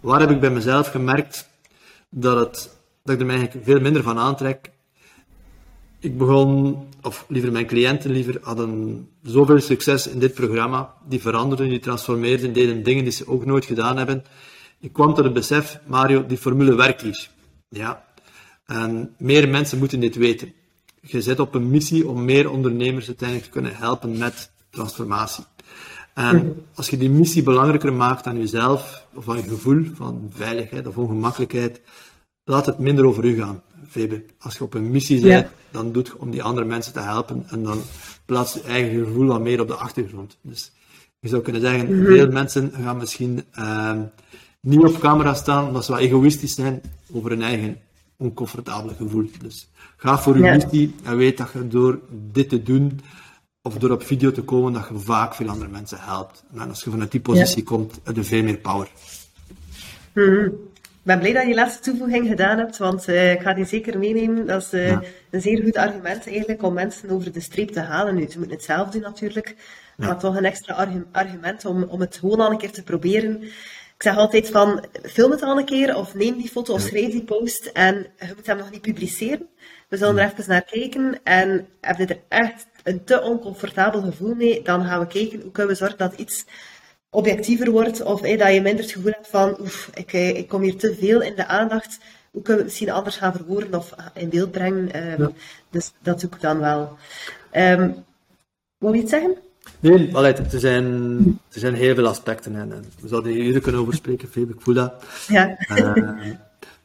Waar 0.00 0.20
heb 0.20 0.30
ik 0.30 0.40
bij 0.40 0.50
mezelf 0.50 0.88
gemerkt 0.88 1.48
dat, 2.10 2.38
het, 2.38 2.78
dat 3.02 3.14
ik 3.14 3.20
er 3.20 3.28
eigenlijk 3.28 3.64
veel 3.64 3.80
minder 3.80 4.02
van 4.02 4.18
aantrek? 4.18 4.70
Ik 5.98 6.18
begon, 6.18 6.78
of 7.02 7.24
liever 7.28 7.52
mijn 7.52 7.66
cliënten 7.66 8.10
liever, 8.10 8.38
hadden 8.42 9.08
zoveel 9.22 9.60
succes 9.60 10.06
in 10.06 10.18
dit 10.18 10.34
programma. 10.34 10.94
Die 11.08 11.20
veranderden, 11.20 11.68
die 11.68 11.80
transformeerden, 11.80 12.52
deden 12.52 12.82
dingen 12.82 13.04
die 13.04 13.12
ze 13.12 13.28
ook 13.28 13.46
nooit 13.46 13.64
gedaan 13.64 13.96
hebben. 13.96 14.24
Ik 14.80 14.92
kwam 14.92 15.14
tot 15.14 15.24
het 15.24 15.32
besef, 15.32 15.80
Mario, 15.86 16.26
die 16.26 16.38
formule 16.38 16.74
werkt 16.74 17.02
hier. 17.02 17.28
Ja. 17.68 18.04
En 18.66 19.14
meer 19.18 19.48
mensen 19.48 19.78
moeten 19.78 20.00
dit 20.00 20.16
weten. 20.16 20.52
Je 21.08 21.22
zit 21.22 21.40
op 21.40 21.54
een 21.54 21.70
missie 21.70 22.08
om 22.08 22.24
meer 22.24 22.50
ondernemers 22.50 23.06
uiteindelijk 23.06 23.48
te 23.48 23.52
kunnen 23.52 23.76
helpen 23.76 24.18
met 24.18 24.50
transformatie. 24.70 25.44
En 26.14 26.36
mhm. 26.36 26.48
als 26.74 26.88
je 26.88 26.96
die 26.96 27.10
missie 27.10 27.42
belangrijker 27.42 27.92
maakt 27.92 28.24
dan 28.24 28.38
jezelf, 28.38 29.06
of 29.14 29.28
aan 29.28 29.36
je 29.36 29.42
gevoel 29.42 29.84
van 29.94 30.30
veiligheid 30.34 30.86
of 30.86 30.96
ongemakkelijkheid, 30.96 31.80
laat 32.44 32.66
het 32.66 32.78
minder 32.78 33.06
over 33.06 33.24
u 33.24 33.36
gaan, 33.36 33.62
Febe. 33.88 34.24
Als 34.38 34.56
je 34.56 34.64
op 34.64 34.74
een 34.74 34.90
missie 34.90 35.20
bent, 35.20 35.46
dan 35.70 35.92
doet 35.92 36.06
je 36.06 36.18
om 36.18 36.30
die 36.30 36.42
andere 36.42 36.66
mensen 36.66 36.92
te 36.92 37.00
helpen 37.00 37.44
en 37.48 37.62
dan 37.62 37.80
plaats 38.24 38.54
je 38.54 38.62
eigen 38.62 39.04
gevoel 39.04 39.26
wat 39.26 39.40
meer 39.40 39.60
op 39.60 39.68
de 39.68 39.74
achtergrond. 39.74 40.38
Dus 40.42 40.72
je 41.20 41.28
zou 41.28 41.42
kunnen 41.42 41.60
zeggen, 41.60 41.98
mm 41.98 42.04
veel 42.04 42.30
mensen 42.30 42.72
gaan 42.82 42.96
misschien 42.96 43.44
uh, 43.58 43.92
niet 44.60 44.84
op 44.84 44.98
camera 44.98 45.34
staan 45.34 45.66
omdat 45.66 45.84
ze 45.84 45.92
wat 45.92 46.00
egoïstisch 46.00 46.54
zijn 46.54 46.80
over 47.12 47.30
hun 47.30 47.42
eigen 47.42 47.76
oncomfortabele 48.18 48.94
gevoel. 48.94 49.30
Dus 49.42 49.68
ga 49.96 50.18
voor 50.18 50.36
je 50.36 50.42
missie 50.42 50.94
en 51.02 51.16
weet 51.16 51.38
dat 51.38 51.50
je 51.52 51.68
door 51.68 52.00
dit 52.10 52.48
te 52.48 52.62
doen 52.62 53.00
of 53.62 53.78
door 53.78 53.90
op 53.90 54.02
video 54.02 54.32
te 54.32 54.42
komen, 54.42 54.72
dat 54.72 54.88
je 54.88 54.98
vaak 54.98 55.34
veel 55.34 55.48
andere 55.48 55.70
mensen 55.70 55.98
helpt. 56.00 56.44
En 56.52 56.68
als 56.68 56.84
je 56.84 56.90
vanuit 56.90 57.10
die 57.10 57.20
positie 57.20 57.62
komt, 57.62 58.00
heb 58.04 58.16
je 58.16 58.24
veel 58.24 58.42
meer 58.42 58.58
power. 58.58 58.88
Mhm. 60.12 60.50
Ik 61.06 61.12
ben 61.12 61.20
blij 61.20 61.32
dat 61.32 61.46
je 61.46 61.54
laatste 61.54 61.82
toevoeging 61.82 62.28
gedaan 62.28 62.58
hebt, 62.58 62.76
want 62.76 63.08
uh, 63.08 63.32
ik 63.32 63.40
ga 63.40 63.54
die 63.54 63.64
zeker 63.64 63.98
meenemen. 63.98 64.46
Dat 64.46 64.62
is 64.62 64.72
uh, 64.72 64.98
een 65.30 65.40
zeer 65.40 65.62
goed 65.62 65.76
argument 65.76 66.26
eigenlijk 66.26 66.62
om 66.62 66.74
mensen 66.74 67.10
over 67.10 67.32
de 67.32 67.40
streep 67.40 67.70
te 67.70 67.80
halen. 67.80 68.14
Nu, 68.14 68.30
ze 68.30 68.38
moeten 68.38 68.56
het 68.56 68.64
zelf 68.64 68.88
doen 68.88 69.02
natuurlijk, 69.02 69.56
maar 69.96 70.18
toch 70.18 70.36
een 70.36 70.44
extra 70.44 70.88
argument 71.12 71.64
om, 71.64 71.82
om 71.82 72.00
het 72.00 72.16
gewoon 72.16 72.40
al 72.40 72.50
een 72.50 72.58
keer 72.58 72.72
te 72.72 72.82
proberen. 72.82 73.42
Ik 73.96 74.02
zeg 74.02 74.16
altijd 74.16 74.50
van, 74.50 74.84
film 75.02 75.30
het 75.30 75.42
al 75.42 75.58
een 75.58 75.64
keer, 75.64 75.96
of 75.96 76.14
neem 76.14 76.36
die 76.36 76.48
foto 76.48 76.72
of 76.72 76.80
schrijf 76.80 77.10
die 77.10 77.24
post 77.24 77.66
en 77.66 78.06
je 78.18 78.32
moet 78.36 78.46
hem 78.46 78.56
nog 78.56 78.70
niet 78.70 78.80
publiceren. 78.80 79.48
We 79.88 79.96
zullen 79.96 80.18
er 80.18 80.32
even 80.32 80.44
naar 80.48 80.64
kijken 80.64 81.20
en 81.22 81.68
heb 81.80 81.98
je 81.98 82.06
er 82.06 82.20
echt 82.28 82.66
een 82.82 83.04
te 83.04 83.22
oncomfortabel 83.22 84.02
gevoel 84.02 84.34
mee, 84.34 84.62
dan 84.62 84.84
gaan 84.84 85.00
we 85.00 85.06
kijken 85.06 85.40
hoe 85.40 85.50
kunnen 85.50 85.72
we 85.72 85.78
zorgen 85.78 85.98
dat 85.98 86.14
iets 86.14 86.44
objectiever 87.10 87.70
wordt 87.70 88.02
of 88.02 88.20
dat 88.20 88.52
je 88.52 88.60
minder 88.60 88.84
het 88.84 88.92
gevoel 88.92 89.12
hebt 89.12 89.28
van 89.28 89.56
oef, 89.60 89.90
ik, 89.94 90.12
eh, 90.12 90.36
ik 90.36 90.48
kom 90.48 90.62
hier 90.62 90.76
te 90.76 90.94
veel 90.94 91.22
in 91.22 91.34
de 91.34 91.46
aandacht. 91.46 91.98
Hoe 92.30 92.42
kunnen 92.42 92.64
we 92.64 92.70
het 92.70 92.80
misschien 92.80 92.90
anders 92.90 93.16
gaan 93.16 93.32
verwoorden 93.32 93.74
of 93.74 93.94
in 94.14 94.28
beeld 94.28 94.50
brengen? 94.50 94.92
Ehm, 94.92 95.28
dus 95.70 95.92
dat 96.02 96.20
doe 96.20 96.30
ik 96.30 96.40
dan 96.40 96.58
wel. 96.58 96.96
Um, 97.52 98.04
wil 98.78 98.92
je 98.92 99.00
iets 99.00 99.10
zeggen? 99.10 99.36
Nee, 99.80 100.16
allee, 100.16 100.32
er, 100.32 100.60
zijn, 100.60 100.84
er 101.52 101.60
zijn 101.60 101.74
heel 101.74 101.94
veel 101.94 102.06
aspecten 102.06 102.56
en, 102.56 102.84
we 103.00 103.08
zouden 103.08 103.32
hier 103.32 103.44
uren 103.44 103.62
kunnen 103.62 103.80
over 103.80 103.94
spreken, 103.94 104.28
ik 104.34 104.60
voel 104.60 104.74
dat. 104.74 105.04
Ja. 105.28 105.58
Uh, 105.70 106.32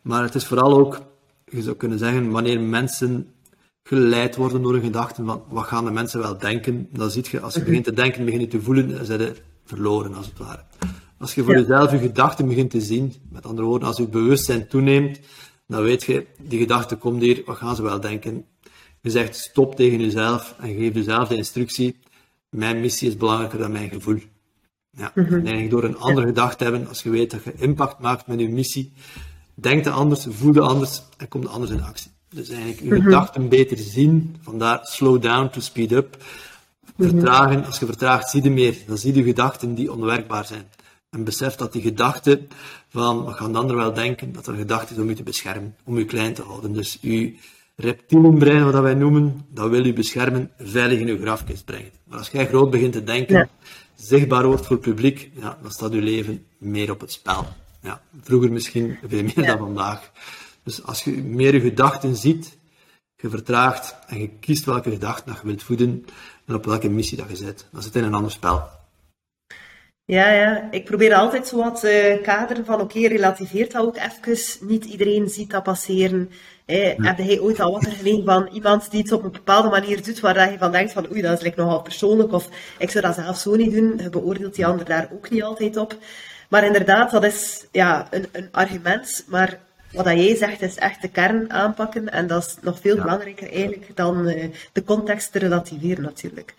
maar 0.01 0.23
het 0.23 0.35
is 0.35 0.45
vooral 0.45 0.77
ook, 0.77 1.01
je 1.45 1.61
zou 1.61 1.75
kunnen 1.75 1.99
zeggen, 1.99 2.31
wanneer 2.31 2.59
mensen 2.59 3.27
geleid 3.83 4.35
worden 4.35 4.61
door 4.61 4.75
een 4.75 4.81
gedachte 4.81 5.23
van 5.23 5.43
wat 5.49 5.65
gaan 5.65 5.85
de 5.85 5.91
mensen 5.91 6.19
wel 6.19 6.37
denken, 6.37 6.87
dan 6.91 7.11
zie 7.11 7.25
je, 7.31 7.39
als 7.39 7.53
je 7.53 7.63
begint 7.63 7.83
te 7.83 7.93
denken, 7.93 8.25
begin 8.25 8.39
je 8.39 8.47
te 8.47 8.61
voelen, 8.61 8.95
dan 8.95 9.05
zijn 9.05 9.19
je 9.19 9.33
verloren 9.65 10.13
als 10.13 10.25
het 10.25 10.37
ware. 10.37 10.63
Als 11.19 11.33
je 11.33 11.43
voor 11.43 11.53
jezelf 11.53 11.91
je 11.91 11.97
gedachten 11.97 12.47
begint 12.47 12.69
te 12.69 12.81
zien, 12.81 13.13
met 13.29 13.45
andere 13.45 13.67
woorden, 13.67 13.87
als 13.87 13.97
je 13.97 14.07
bewustzijn 14.07 14.67
toeneemt, 14.67 15.19
dan 15.67 15.83
weet 15.83 16.03
je, 16.03 16.25
die 16.39 16.59
gedachte 16.59 16.95
komt 16.95 17.21
hier, 17.21 17.41
wat 17.45 17.57
gaan 17.57 17.75
ze 17.75 17.81
wel 17.81 17.99
denken? 17.99 18.45
Je 19.01 19.09
zegt 19.09 19.35
stop 19.35 19.75
tegen 19.75 19.99
jezelf 19.99 20.55
en 20.59 20.75
geef 20.75 20.93
jezelf 20.93 21.27
de 21.27 21.35
instructie, 21.35 21.99
mijn 22.51 22.79
missie 22.79 23.07
is 23.07 23.17
belangrijker 23.17 23.59
dan 23.59 23.71
mijn 23.71 23.89
gevoel. 23.89 24.19
Ja. 24.91 25.11
Mm 25.15 25.45
En 25.45 25.69
door 25.69 25.83
een 25.83 25.97
andere 25.97 26.27
gedachte 26.27 26.57
te 26.57 26.63
hebben, 26.63 26.87
als 26.87 27.03
je 27.03 27.09
weet 27.09 27.31
dat 27.31 27.43
je 27.43 27.53
impact 27.57 27.99
maakt 27.99 28.27
met 28.27 28.39
je 28.39 28.49
missie, 28.49 28.93
denk 29.53 29.87
anders, 29.87 30.25
voel 30.29 30.59
anders 30.59 31.01
en 31.17 31.27
kom 31.27 31.45
anders 31.45 31.71
in 31.71 31.83
actie. 31.83 32.11
Dus 32.29 32.49
eigenlijk 32.49 32.79
je 32.79 32.85
mhm. 32.85 33.03
gedachten 33.03 33.49
beter 33.49 33.77
zien, 33.77 34.35
vandaar 34.41 34.79
slow 34.83 35.21
down 35.21 35.49
to 35.49 35.59
speed 35.59 35.91
up. 35.91 36.17
Mhm. 36.95 37.09
Vertragen, 37.09 37.65
als 37.65 37.79
je 37.79 37.85
vertraagt, 37.85 38.29
zie 38.29 38.43
je 38.43 38.49
meer. 38.49 38.77
Dan 38.87 38.97
zie 38.97 39.15
je 39.15 39.23
gedachten 39.23 39.75
die 39.75 39.91
onwerkbaar 39.91 40.45
zijn. 40.45 40.65
En 41.09 41.23
besef 41.23 41.55
dat 41.55 41.73
die 41.73 41.81
gedachten 41.81 42.47
van, 42.89 43.23
wat 43.23 43.35
gaan 43.35 43.51
de 43.51 43.57
anderen 43.57 43.81
wel 43.81 43.93
denken, 43.93 44.31
dat 44.31 44.47
er 44.47 44.55
gedachten 44.55 44.95
is 44.95 45.01
om 45.01 45.09
je 45.09 45.15
te 45.15 45.23
beschermen, 45.23 45.75
om 45.83 45.97
je 45.97 46.05
klein 46.05 46.33
te 46.33 46.41
houden. 46.41 46.73
Dus 46.73 46.97
je 47.01 47.35
reptielenbrein, 47.81 48.71
wat 48.71 48.81
wij 48.81 48.93
noemen, 48.93 49.45
dat 49.49 49.69
wil 49.69 49.85
je 49.85 49.93
beschermen, 49.93 50.51
veilig 50.57 50.99
in 50.99 51.07
je 51.07 51.21
grafkist 51.21 51.65
brengen. 51.65 51.91
Maar 52.03 52.17
als 52.17 52.29
jij 52.29 52.47
groot 52.47 52.69
begint 52.71 52.93
te 52.93 53.03
denken, 53.03 53.49
zichtbaar 53.95 54.45
wordt 54.45 54.65
voor 54.65 54.75
het 54.75 54.85
publiek, 54.85 55.31
ja, 55.33 55.57
dan 55.61 55.71
staat 55.71 55.93
je 55.93 56.01
leven 56.01 56.45
meer 56.57 56.91
op 56.91 56.99
het 56.99 57.11
spel. 57.11 57.47
Ja, 57.81 58.01
vroeger 58.21 58.51
misschien 58.51 58.97
veel 59.07 59.23
meer 59.23 59.45
dan 59.45 59.57
vandaag. 59.57 60.11
Dus 60.63 60.83
als 60.83 61.03
je 61.03 61.11
meer 61.11 61.53
je 61.53 61.61
gedachten 61.61 62.15
ziet, 62.15 62.57
je 63.15 63.29
vertraagt 63.29 63.95
en 64.07 64.19
je 64.19 64.29
kiest 64.39 64.65
welke 64.65 64.91
gedachten 64.91 65.33
je 65.33 65.47
wilt 65.47 65.63
voeden 65.63 66.05
en 66.45 66.55
op 66.55 66.65
welke 66.65 66.89
missie 66.89 67.17
dat 67.17 67.29
je 67.29 67.35
zet, 67.35 67.67
dan 67.71 67.81
zit 67.81 67.95
in 67.95 68.03
een 68.03 68.13
ander 68.13 68.31
spel. 68.31 68.79
Ja, 70.05 70.31
ja. 70.31 70.71
Ik 70.71 70.85
probeer 70.85 71.13
altijd 71.13 71.47
zo 71.47 71.57
wat 71.57 71.83
uh, 71.83 72.21
kaderen 72.21 72.65
van 72.65 72.81
oké, 72.81 72.97
okay, 72.97 73.05
relativeert 73.05 73.71
dat 73.71 73.85
ook 73.85 73.97
even. 73.97 74.67
Niet 74.67 74.85
iedereen 74.85 75.29
ziet 75.29 75.49
dat 75.49 75.63
passeren. 75.63 76.29
Eh, 76.71 77.05
Heb 77.05 77.17
jij 77.17 77.39
ooit 77.39 77.59
al 77.59 77.71
wat 77.71 77.87
gelegen 77.87 78.23
van 78.23 78.49
iemand 78.51 78.91
die 78.91 78.99
iets 78.99 79.11
op 79.11 79.23
een 79.23 79.31
bepaalde 79.31 79.69
manier 79.69 80.03
doet 80.03 80.19
waar 80.19 80.51
je 80.51 80.57
van 80.57 80.71
denkt 80.71 80.93
van 80.93 81.11
oei, 81.11 81.21
dat 81.21 81.37
is 81.37 81.43
like 81.43 81.61
nogal 81.61 81.81
persoonlijk 81.81 82.33
of 82.33 82.49
ik 82.77 82.89
zou 82.89 83.05
dat 83.05 83.15
zelf 83.15 83.37
zo 83.37 83.55
niet 83.55 83.73
doen. 83.73 83.93
Je 83.97 84.09
beoordeelt 84.09 84.55
die 84.55 84.65
ander 84.65 84.85
daar 84.85 85.09
ook 85.13 85.29
niet 85.29 85.43
altijd 85.43 85.77
op. 85.77 85.97
Maar 86.49 86.65
inderdaad, 86.65 87.11
dat 87.11 87.23
is 87.23 87.65
ja, 87.71 88.07
een, 88.09 88.25
een 88.31 88.47
argument, 88.51 89.25
maar 89.27 89.59
wat 89.91 90.05
jij 90.05 90.35
zegt 90.35 90.61
is 90.61 90.75
echt 90.75 91.01
de 91.01 91.07
kern 91.07 91.51
aanpakken 91.51 92.11
en 92.11 92.27
dat 92.27 92.45
is 92.45 92.55
nog 92.61 92.79
veel 92.79 92.95
belangrijker 92.95 93.51
eigenlijk 93.51 93.95
dan 93.95 94.27
uh, 94.27 94.45
de 94.71 94.83
context 94.83 95.31
te 95.31 95.39
relativeren 95.39 96.03
natuurlijk. 96.03 96.53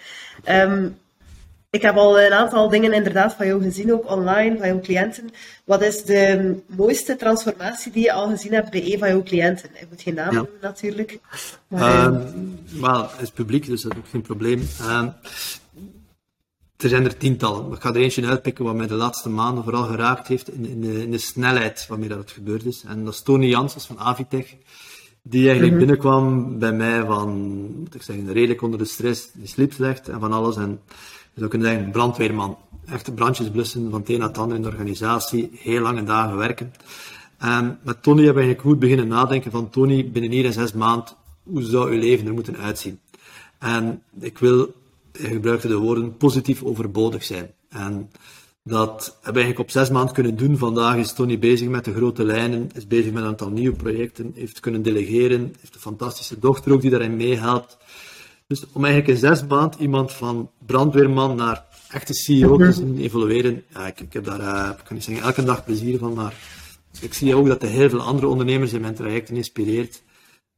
Um, 0.48 0.98
ik 1.72 1.82
heb 1.82 1.96
al 1.96 2.20
een 2.20 2.32
aantal 2.32 2.68
dingen 2.68 2.92
inderdaad 2.92 3.35
van 3.35 3.46
jou 3.46 3.62
gezien, 3.62 3.92
ook 3.92 4.11
online, 4.11 4.58
van 4.58 4.66
jouw 4.66 4.80
cliënten. 4.80 5.30
Wat 5.64 5.82
is 5.82 6.02
de 6.02 6.54
mooiste 6.66 7.16
transformatie 7.16 7.92
die 7.92 8.02
je 8.02 8.12
al 8.12 8.28
gezien 8.28 8.52
hebt 8.52 8.70
bij 8.70 8.92
een 8.92 8.98
van 8.98 9.08
jouw 9.08 9.22
cliënten? 9.22 9.70
Ik 9.74 9.87
moet 9.90 10.02
geen 10.02 10.14
naam 10.14 10.35
noemen 10.35 10.58
natuurlijk. 10.61 11.18
Maar, 11.68 12.12
uh, 12.12 12.18
well, 12.80 13.00
het 13.00 13.20
is 13.20 13.30
publiek, 13.30 13.66
dus 13.66 13.82
dat 13.82 13.92
is 13.92 13.98
ook 13.98 14.08
geen 14.08 14.22
probleem. 14.22 14.68
Uh, 14.80 15.06
er 16.76 16.88
zijn 16.88 17.04
er 17.04 17.16
tientallen. 17.16 17.72
Ik 17.72 17.80
ga 17.80 17.88
er 17.88 17.96
eentje 17.96 18.26
uitpikken 18.26 18.64
wat 18.64 18.74
mij 18.74 18.87
de 18.87 18.94
laatste 18.94 19.28
maanden 19.28 19.64
vooral 19.64 19.85
geraakt 19.85 20.28
heeft 20.28 20.52
in, 20.52 20.66
in, 20.66 20.80
de, 20.80 21.02
in 21.02 21.11
de, 21.11 21.18
snelheid 21.18 21.87
waarmee 21.88 22.08
dat 22.08 22.18
het 22.18 22.30
gebeurd 22.30 22.64
is. 22.64 22.85
En 22.87 23.04
dat 23.04 23.14
is 23.14 23.22
Tony 23.22 23.46
Janssens 23.46 23.87
van 23.87 23.98
Avitech, 23.98 24.54
die 25.22 25.42
eigenlijk 25.42 25.70
mhm. 25.70 25.78
binnenkwam 25.78 26.58
bij 26.58 26.72
mij 26.72 27.04
van, 27.04 27.30
moet 27.78 27.94
ik 27.94 28.02
zeggen, 28.02 28.32
redelijk 28.32 28.62
onder 28.62 28.78
de 28.78 28.85
stress, 28.85 29.30
die 29.32 29.48
sliep 29.48 29.72
slecht 29.72 30.08
en 30.08 30.20
van 30.20 30.32
alles. 30.32 30.56
En 30.56 30.80
zou 31.34 31.48
kunnen 31.48 31.68
zeggen, 31.68 31.90
brandweerman. 31.90 32.58
Echte 32.86 33.12
brandjes 33.12 33.50
blussen 33.50 33.90
van 33.90 34.00
het 34.00 34.08
een 34.08 34.18
naar 34.18 34.28
het 34.28 34.38
ander 34.38 34.56
in 34.56 34.62
de 34.62 34.68
organisatie, 34.68 35.50
heel 35.52 35.80
lange 35.80 36.04
dagen 36.04 36.36
werken. 36.36 36.72
En 37.38 37.78
met 37.82 38.02
Tony 38.02 38.24
hebben 38.24 38.42
we 38.42 38.48
eigenlijk 38.48 38.60
goed 38.60 38.78
beginnen 38.78 39.08
nadenken 39.08 39.50
van, 39.50 39.70
Tony, 39.70 40.10
binnen 40.10 40.30
hier 40.30 40.44
en 40.44 40.52
zes 40.52 40.72
maanden, 40.72 41.14
hoe 41.42 41.62
zou 41.62 41.90
uw 41.90 41.98
leven 41.98 42.26
er 42.26 42.32
moeten 42.32 42.56
uitzien? 42.56 43.00
En 43.58 44.02
ik 44.20 44.38
wil 44.38 44.72
hij 45.12 45.30
gebruikte 45.30 45.68
de 45.68 45.76
woorden 45.76 46.16
positief 46.16 46.62
overbodig 46.62 47.24
zijn. 47.24 47.50
En 47.68 48.10
Dat 48.64 49.04
hebben 49.04 49.32
we 49.32 49.40
eigenlijk 49.40 49.58
op 49.58 49.70
zes 49.70 49.90
maanden 49.90 50.14
kunnen 50.14 50.36
doen. 50.36 50.58
Vandaag 50.58 50.96
is 50.96 51.12
Tony 51.12 51.38
bezig 51.38 51.68
met 51.68 51.84
de 51.84 51.94
grote 51.94 52.24
lijnen, 52.24 52.70
is 52.74 52.86
bezig 52.86 53.12
met 53.12 53.22
een 53.22 53.28
aantal 53.28 53.50
nieuwe 53.50 53.76
projecten, 53.76 54.32
heeft 54.34 54.60
kunnen 54.60 54.82
delegeren, 54.82 55.54
heeft 55.60 55.74
een 55.74 55.80
fantastische 55.80 56.38
dochter 56.38 56.72
ook 56.72 56.80
die 56.80 56.90
daarin 56.90 57.16
meehelpt. 57.16 57.78
Dus 58.52 58.64
om 58.72 58.84
eigenlijk 58.84 59.14
in 59.14 59.28
zes 59.28 59.46
maanden 59.46 59.80
iemand 59.80 60.12
van 60.12 60.50
brandweerman 60.66 61.36
naar 61.36 61.64
echte 61.88 62.14
CEO 62.14 62.56
te 62.56 62.72
zien 62.72 62.98
evolueren, 62.98 63.62
ja, 63.74 63.86
ik, 63.86 64.00
ik 64.00 64.12
heb 64.12 64.24
daar, 64.24 64.40
uh, 64.40 64.70
ik 64.78 64.84
kan 64.84 64.94
niet 64.96 65.04
zeggen, 65.04 65.24
elke 65.24 65.44
dag 65.44 65.64
plezier 65.64 65.98
van, 65.98 66.12
maar 66.12 66.34
ik 67.00 67.14
zie 67.14 67.34
ook 67.34 67.46
dat 67.46 67.62
hij 67.62 67.70
heel 67.70 67.88
veel 67.88 68.00
andere 68.00 68.26
ondernemers 68.26 68.72
in 68.72 68.80
mijn 68.80 68.94
trajecten 68.94 69.36
inspireert. 69.36 70.02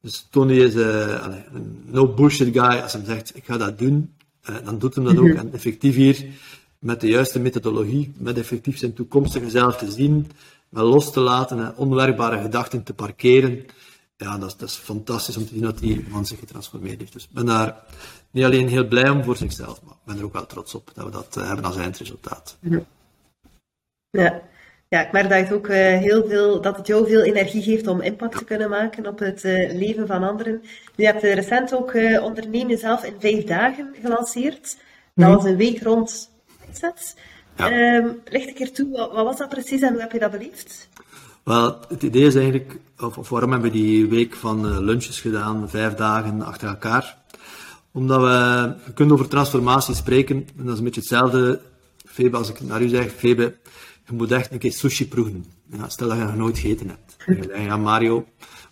Dus 0.00 0.26
Tony 0.30 0.52
is 0.52 0.74
uh, 0.74 1.26
een 1.52 1.82
no 1.84 2.08
bullshit 2.08 2.52
guy. 2.52 2.80
Als 2.80 2.92
hij 2.92 3.04
zegt, 3.04 3.36
ik 3.36 3.44
ga 3.44 3.56
dat 3.56 3.78
doen, 3.78 4.14
uh, 4.50 4.56
dan 4.64 4.78
doet 4.78 4.94
hem 4.94 5.04
dat 5.04 5.18
ook. 5.18 5.28
En 5.28 5.52
effectief 5.52 5.94
hier, 5.94 6.24
met 6.78 7.00
de 7.00 7.08
juiste 7.08 7.38
methodologie, 7.38 8.12
met 8.18 8.38
effectief 8.38 8.78
zijn 8.78 8.92
toekomstige 8.92 9.50
zelf 9.50 9.76
te 9.76 9.90
zien, 9.90 10.30
met 10.68 10.82
los 10.82 11.12
te 11.12 11.20
laten 11.20 11.58
en 11.58 11.76
onwerkbare 11.76 12.40
gedachten 12.42 12.82
te 12.82 12.94
parkeren. 12.94 13.64
Ja, 14.16 14.38
dat 14.38 14.48
is, 14.48 14.56
dat 14.56 14.68
is 14.68 14.76
fantastisch 14.76 15.36
om 15.36 15.46
te 15.46 15.54
zien 15.54 15.62
dat 15.62 15.78
die 15.78 16.06
man 16.08 16.26
zich 16.26 16.38
getransformeerd 16.38 16.98
heeft. 16.98 17.12
Dus 17.12 17.24
ik 17.24 17.30
ben 17.30 17.46
daar 17.46 17.84
niet 18.30 18.44
alleen 18.44 18.68
heel 18.68 18.88
blij 18.88 19.08
om 19.08 19.24
voor 19.24 19.36
zichzelf, 19.36 19.82
maar 19.82 19.94
ik 19.94 20.04
ben 20.04 20.18
er 20.18 20.24
ook 20.24 20.32
wel 20.32 20.46
trots 20.46 20.74
op 20.74 20.90
dat 20.94 21.04
we 21.04 21.10
dat 21.10 21.36
uh, 21.38 21.46
hebben 21.46 21.64
als 21.64 21.76
eindresultaat. 21.76 22.56
Ja 24.10 24.42
ja, 24.94 25.06
ik 25.06 25.12
merk 25.12 25.28
dat 25.28 25.38
het 25.38 25.52
ook 25.52 25.68
uh, 25.68 25.76
heel 25.76 26.26
veel, 26.28 26.60
dat 26.60 26.76
het 26.76 26.86
jou 26.86 27.06
veel 27.06 27.22
energie 27.22 27.62
geeft 27.62 27.86
om 27.86 28.00
impact 28.00 28.38
te 28.38 28.44
kunnen 28.44 28.70
maken 28.70 29.06
op 29.06 29.18
het 29.18 29.44
uh, 29.44 29.72
leven 29.72 30.06
van 30.06 30.22
anderen. 30.22 30.62
Je 30.94 31.06
hebt 31.06 31.22
recent 31.22 31.74
ook 31.74 31.94
ondernemen 32.22 32.78
zelf 32.78 33.04
in 33.04 33.14
vijf 33.18 33.44
dagen 33.44 33.94
gelanceerd. 34.02 34.76
Dat 35.14 35.34
was 35.34 35.44
een 35.44 35.56
week 35.56 35.82
rond 35.82 36.30
mindset. 36.64 37.16
Ja. 37.56 37.96
Um, 37.96 38.20
licht 38.24 38.48
een 38.48 38.54
keer 38.54 38.72
toe, 38.72 38.90
wat, 38.90 39.12
wat, 39.12 39.24
was 39.24 39.36
dat 39.36 39.48
precies 39.48 39.80
en 39.80 39.92
hoe 39.92 40.00
heb 40.00 40.12
je 40.12 40.18
dat 40.18 40.30
beleefd? 40.30 40.88
Wel, 41.44 41.80
het 41.88 42.02
idee 42.02 42.26
is 42.26 42.34
eigenlijk, 42.34 42.78
of, 42.98 43.18
of 43.18 43.28
waarom 43.28 43.52
hebben 43.52 43.70
we 43.70 43.76
die 43.76 44.08
week 44.08 44.34
van 44.34 44.84
lunches 44.84 45.20
gedaan, 45.20 45.68
vijf 45.68 45.94
dagen 45.94 46.42
achter 46.42 46.68
elkaar? 46.68 47.18
Omdat 47.92 48.20
we, 48.20 48.74
je 48.86 48.92
kunt 48.92 49.12
over 49.12 49.28
transformatie 49.28 49.94
spreken, 49.94 50.36
en 50.36 50.64
dat 50.64 50.72
is 50.72 50.78
een 50.78 50.84
beetje 50.84 51.00
hetzelfde, 51.00 51.60
Febe, 52.06 52.36
als 52.36 52.48
ik 52.48 52.60
naar 52.60 52.82
u 52.82 52.88
zeg, 52.88 53.12
Febe, 53.12 53.56
je 54.06 54.12
moet 54.12 54.32
echt 54.32 54.52
een 54.52 54.58
keer 54.58 54.72
sushi 54.72 55.08
proeven. 55.08 55.44
Ja, 55.72 55.88
stel 55.88 56.08
dat 56.08 56.16
je 56.16 56.24
nog 56.24 56.36
nooit 56.36 56.58
gegeten 56.58 56.88
hebt. 56.88 57.16
En 57.26 57.36
je 57.36 57.46
denkt, 57.46 57.64
ja 57.64 57.76
Mario, 57.76 58.26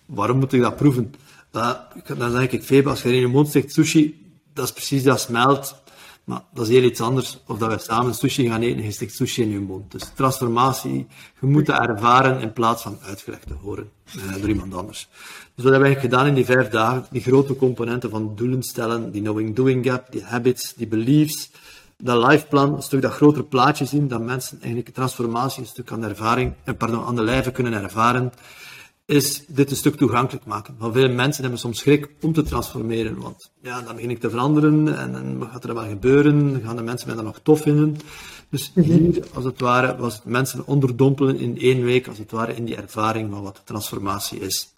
waarom 0.07 0.39
moet 0.39 0.53
ik 0.53 0.61
dat 0.61 0.77
proeven? 0.77 1.15
dan 1.51 2.33
denk 2.33 2.51
ik, 2.51 2.63
Febe, 2.63 2.89
als 2.89 3.03
je 3.03 3.13
in 3.13 3.21
je 3.21 3.27
mond 3.27 3.49
zegt 3.49 3.73
sushi, 3.73 4.35
dat 4.53 4.65
is 4.65 4.73
precies 4.73 5.03
dat 5.03 5.21
smelt. 5.21 5.82
Maar 6.25 6.43
dat 6.55 6.67
is 6.67 6.73
heel 6.73 6.83
iets 6.83 7.01
anders. 7.01 7.39
Of 7.47 7.59
dat 7.59 7.73
we 7.73 7.79
samen 7.79 8.15
sushi 8.15 8.49
gaan 8.49 8.63
eten 8.63 8.85
en 8.85 8.95
je 8.99 9.09
sushi 9.09 9.43
in 9.43 9.51
je 9.51 9.61
mond. 9.61 9.93
Dus 9.93 10.11
transformatie, 10.15 11.07
je 11.41 11.47
moet 11.47 11.69
ervaren 11.69 12.41
in 12.41 12.53
plaats 12.53 12.83
van 12.83 12.99
uitgelegd 13.03 13.47
te 13.47 13.55
horen 13.55 13.91
eh, 14.07 14.33
door 14.41 14.49
iemand 14.49 14.75
anders. 14.75 15.09
Dus 15.55 15.65
wat 15.65 15.73
hebben 15.73 15.91
we 15.91 16.01
gedaan 16.01 16.27
in 16.27 16.35
die 16.35 16.45
vijf 16.45 16.69
dagen? 16.69 17.07
Die 17.11 17.23
grote 17.23 17.57
componenten 17.57 18.11
van 18.11 18.33
doelen 18.35 18.63
stellen, 18.63 19.11
die 19.11 19.23
knowing-doing 19.23 19.87
gap, 19.87 20.13
die 20.13 20.25
habits, 20.25 20.75
die 20.75 20.87
beliefs, 20.87 21.51
dat 21.99 22.27
lifeplan, 22.27 22.75
een 22.75 22.83
stuk 22.83 23.03
dat 23.03 23.13
grotere 23.13 23.45
plaatje 23.45 23.85
zien, 23.85 24.09
dat 24.09 24.21
mensen 24.21 24.59
eigenlijk 24.61 24.95
transformatie, 24.95 25.63
een 25.63 25.69
stuk 25.69 25.93
aan, 25.93 26.05
ervaring, 26.05 26.53
pardon, 26.79 27.05
aan 27.05 27.17
de 27.17 27.23
lijve 27.23 27.51
kunnen 27.51 27.73
ervaren, 27.73 28.33
is 29.13 29.45
dit 29.47 29.71
een 29.71 29.77
stuk 29.77 29.97
toegankelijk 29.97 30.45
maken. 30.45 30.75
Want 30.79 30.95
veel 30.95 31.09
mensen 31.09 31.43
hebben 31.43 31.61
soms 31.61 31.79
schrik 31.79 32.09
om 32.21 32.33
te 32.33 32.43
transformeren, 32.43 33.21
want 33.21 33.51
ja, 33.63 33.81
dan 33.81 33.95
begin 33.95 34.11
ik 34.11 34.21
te 34.21 34.31
veranderen 34.31 34.99
en 34.99 35.13
dan 35.13 35.49
gaat 35.53 35.65
er 35.65 35.75
wel 35.75 35.89
gebeuren, 35.89 36.63
gaan 36.65 36.77
de 36.77 36.83
mensen 36.83 37.07
mij 37.07 37.17
dan 37.17 37.25
nog 37.25 37.41
tof 37.43 37.61
vinden. 37.61 37.97
Dus 38.49 38.73
hier, 38.75 39.25
als 39.35 39.45
het 39.45 39.61
ware, 39.61 39.97
was 39.97 40.15
het 40.15 40.25
mensen 40.25 40.67
onderdompelen 40.67 41.39
in 41.39 41.59
één 41.59 41.85
week, 41.85 42.09
als 42.09 42.19
het 42.19 42.31
ware, 42.31 42.55
in 42.55 42.65
die 42.65 42.77
ervaring 42.77 43.31
van 43.31 43.43
wat 43.43 43.57
de 43.57 43.63
transformatie 43.65 44.41
is. 44.41 44.73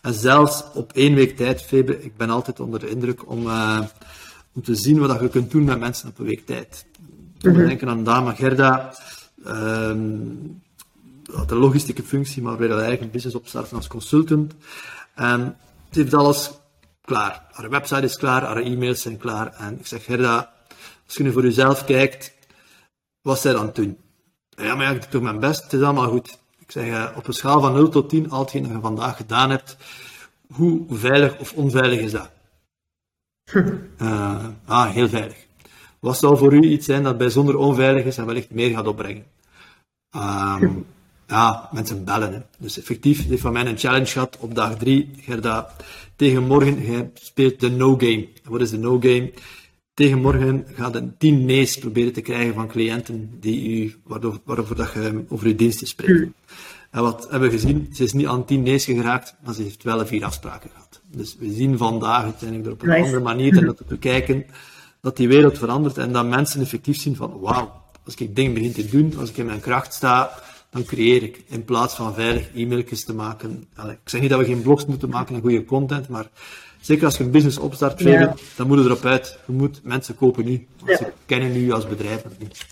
En 0.00 0.14
zelfs 0.14 0.64
op 0.74 0.92
één 0.92 1.14
week 1.14 1.36
tijd, 1.36 1.62
Febe, 1.62 2.02
ik 2.02 2.16
ben 2.16 2.30
altijd 2.30 2.60
onder 2.60 2.80
de 2.80 2.88
indruk 2.88 3.30
om... 3.30 3.46
Uh, 3.46 3.80
om 4.54 4.62
te 4.62 4.74
zien 4.74 4.98
wat 4.98 5.20
je 5.20 5.28
kunt 5.28 5.50
doen 5.50 5.64
met 5.64 5.78
mensen 5.78 6.08
op 6.08 6.18
een 6.18 6.24
week 6.24 6.46
tijd. 6.46 6.84
We 7.40 7.50
mm 7.50 7.66
denken 7.66 7.88
aan 7.88 8.04
Dama 8.04 8.32
Gerda, 8.32 8.94
um, 9.46 10.62
had 11.34 11.50
een 11.50 11.56
logistieke 11.56 12.02
functie, 12.02 12.42
maar 12.42 12.56
weer 12.56 12.70
een 12.70 12.80
eigen 12.80 13.10
business 13.10 13.36
opstarten 13.36 13.76
als 13.76 13.86
consultant. 13.86 14.54
En 15.14 15.56
ze 15.90 16.00
heeft 16.00 16.14
alles 16.14 16.50
klaar. 17.00 17.42
Haar 17.52 17.70
website 17.70 18.02
is 18.02 18.16
klaar, 18.16 18.42
haar 18.42 18.56
e-mails 18.56 19.02
zijn 19.02 19.16
klaar. 19.16 19.54
En 19.54 19.78
ik 19.78 19.86
zeg, 19.86 20.04
Gerda, 20.04 20.52
als 21.06 21.16
je 21.16 21.22
nu 21.22 21.32
voor 21.32 21.42
jezelf 21.42 21.84
kijkt, 21.84 22.32
wat 23.22 23.40
zij 23.40 23.52
dan 23.52 23.70
doen? 23.72 23.98
Ja, 24.48 24.74
maar 24.74 24.86
ja, 24.86 24.92
ik 24.92 25.10
doe 25.10 25.22
mijn 25.22 25.40
best, 25.40 25.62
het 25.62 25.72
is 25.72 25.80
allemaal 25.80 26.10
goed. 26.10 26.38
Ik 26.58 26.70
zeg, 26.70 26.86
eh, 26.86 27.16
op 27.16 27.26
een 27.26 27.32
schaal 27.32 27.60
van 27.60 27.72
0 27.72 27.88
tot 27.88 28.08
10, 28.08 28.30
al 28.30 28.40
hetgeen 28.40 28.62
dat 28.62 28.72
je 28.72 28.80
vandaag 28.80 29.16
gedaan 29.16 29.50
hebt, 29.50 29.76
hoe 30.52 30.84
veilig 30.90 31.38
of 31.38 31.52
onveilig 31.52 32.00
is 32.00 32.12
dat? 32.12 32.30
Uh, 33.98 34.46
ah, 34.66 34.90
heel 34.90 35.08
veilig. 35.08 35.36
Wat 35.98 36.18
zou 36.18 36.36
voor 36.36 36.52
u 36.52 36.62
iets 36.62 36.86
zijn 36.86 37.02
dat 37.02 37.18
bijzonder 37.18 37.56
onveilig 37.56 38.04
is 38.04 38.18
en 38.18 38.26
wellicht 38.26 38.50
meer 38.50 38.70
gaat 38.70 38.86
opbrengen? 38.86 39.26
Um, 40.16 40.86
ja, 41.26 41.68
mensen 41.72 42.04
bellen. 42.04 42.32
Hè. 42.32 42.38
Dus 42.58 42.78
effectief, 42.78 43.28
heeft 43.28 43.40
van 43.40 43.52
mij 43.52 43.66
een 43.66 43.78
challenge 43.78 44.06
gehad 44.06 44.36
op 44.40 44.54
dag 44.54 44.76
drie. 44.76 45.10
Gerda, 45.20 45.74
tegen 46.16 46.42
morgen, 46.42 46.86
jij 46.86 47.10
speelt 47.14 47.60
de 47.60 47.70
no-game. 47.70 48.28
Wat 48.44 48.60
is 48.60 48.70
de 48.70 48.78
no-game? 48.78 49.32
Tegen 49.94 50.18
morgen 50.18 50.66
gaat 50.74 50.94
een 50.94 51.14
tien 51.18 51.44
nee's 51.44 51.78
proberen 51.78 52.12
te 52.12 52.20
krijgen 52.20 52.54
van 52.54 52.68
cliënten 52.68 53.30
die 53.40 53.68
u, 53.68 53.94
waardoor, 54.04 54.40
waarvoor 54.44 54.76
dat 54.76 54.92
je 54.92 55.24
over 55.28 55.46
uw 55.46 55.54
diensten 55.54 55.86
spreekt. 55.86 56.28
En 56.90 57.02
wat 57.02 57.26
hebben 57.30 57.50
we 57.50 57.54
gezien? 57.54 57.88
Ze 57.92 58.04
is 58.04 58.12
niet 58.12 58.26
aan 58.26 58.44
tien 58.44 58.62
nee's 58.62 58.84
geraakt, 58.84 59.34
maar 59.44 59.54
ze 59.54 59.62
heeft 59.62 59.82
wel 59.82 60.06
vier 60.06 60.24
afspraken 60.24 60.70
gehad. 60.70 61.00
Dus 61.10 61.36
we 61.38 61.52
zien 61.52 61.78
vandaag 61.78 62.22
uiteindelijk 62.22 62.72
op 62.72 62.82
een 62.82 63.02
andere 63.02 63.20
manier 63.20 63.56
en 63.56 63.66
dat 63.66 63.76
te 63.76 63.84
bekijken 63.88 64.46
dat 65.00 65.16
die 65.16 65.28
wereld 65.28 65.58
verandert 65.58 65.98
en 65.98 66.12
dat 66.12 66.26
mensen 66.26 66.60
effectief 66.60 67.00
zien 67.00 67.16
van 67.16 67.40
wauw, 67.40 67.82
als 68.04 68.14
ik 68.14 68.36
dingen 68.36 68.54
begin 68.54 68.72
te 68.72 68.88
doen, 68.88 69.14
als 69.18 69.30
ik 69.30 69.36
in 69.36 69.46
mijn 69.46 69.60
kracht 69.60 69.94
sta, 69.94 70.30
dan 70.74 70.84
creëer 70.84 71.22
ik. 71.22 71.42
In 71.48 71.64
plaats 71.64 71.94
van 71.94 72.14
veilig 72.14 72.48
e-mailtjes 72.54 73.04
te 73.04 73.14
maken. 73.14 73.68
ik 73.76 73.98
zeg 74.04 74.20
niet 74.20 74.30
dat 74.30 74.38
we 74.38 74.44
geen 74.44 74.62
blogs 74.62 74.86
moeten 74.86 75.08
maken 75.08 75.34
en 75.34 75.40
goede 75.40 75.64
content, 75.64 76.08
maar 76.08 76.28
zeker 76.80 77.04
als 77.04 77.16
je 77.16 77.24
een 77.24 77.30
business 77.30 77.58
opstart, 77.58 78.00
ja. 78.00 78.34
dan 78.56 78.66
moet 78.66 78.78
je 78.78 78.84
erop 78.84 79.04
uit. 79.04 79.38
Je 79.46 79.52
moet 79.52 79.80
mensen 79.82 80.16
kopen 80.16 80.44
nu. 80.44 80.66
Want 80.84 80.98
ze 80.98 81.12
kennen 81.26 81.52
nu 81.52 81.72
als 81.72 81.88
bedrijf 81.88 82.24
niet. 82.38 82.66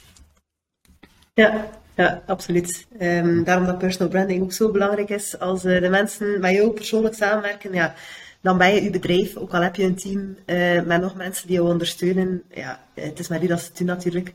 Ja, 1.34 1.70
ja, 1.94 2.22
absoluut. 2.26 2.86
Um, 3.00 3.44
daarom 3.44 3.66
dat 3.66 3.78
personal 3.78 4.08
branding 4.08 4.42
ook 4.42 4.52
zo 4.52 4.70
belangrijk 4.70 5.08
is. 5.08 5.38
Als 5.38 5.64
uh, 5.64 5.80
de 5.80 5.88
mensen 5.88 6.40
met 6.40 6.52
jou 6.52 6.70
persoonlijk 6.70 7.14
samenwerken, 7.14 7.74
ja, 7.74 7.94
dan 8.40 8.58
ben 8.58 8.74
je 8.74 8.82
je 8.82 8.90
bedrijf, 8.90 9.36
ook 9.36 9.54
al 9.54 9.62
heb 9.62 9.76
je 9.76 9.84
een 9.84 9.96
team 9.96 10.36
uh, 10.46 10.82
met 10.82 11.00
nog 11.00 11.14
mensen 11.14 11.46
die 11.46 11.56
jou 11.56 11.68
ondersteunen. 11.68 12.42
Ja, 12.54 12.80
het 12.94 13.18
is 13.18 13.28
met 13.28 13.42
u 13.42 13.46
dat 13.46 13.60
ze 13.60 13.66
het 13.66 13.78
doen 13.78 13.86
natuurlijk. 13.86 14.32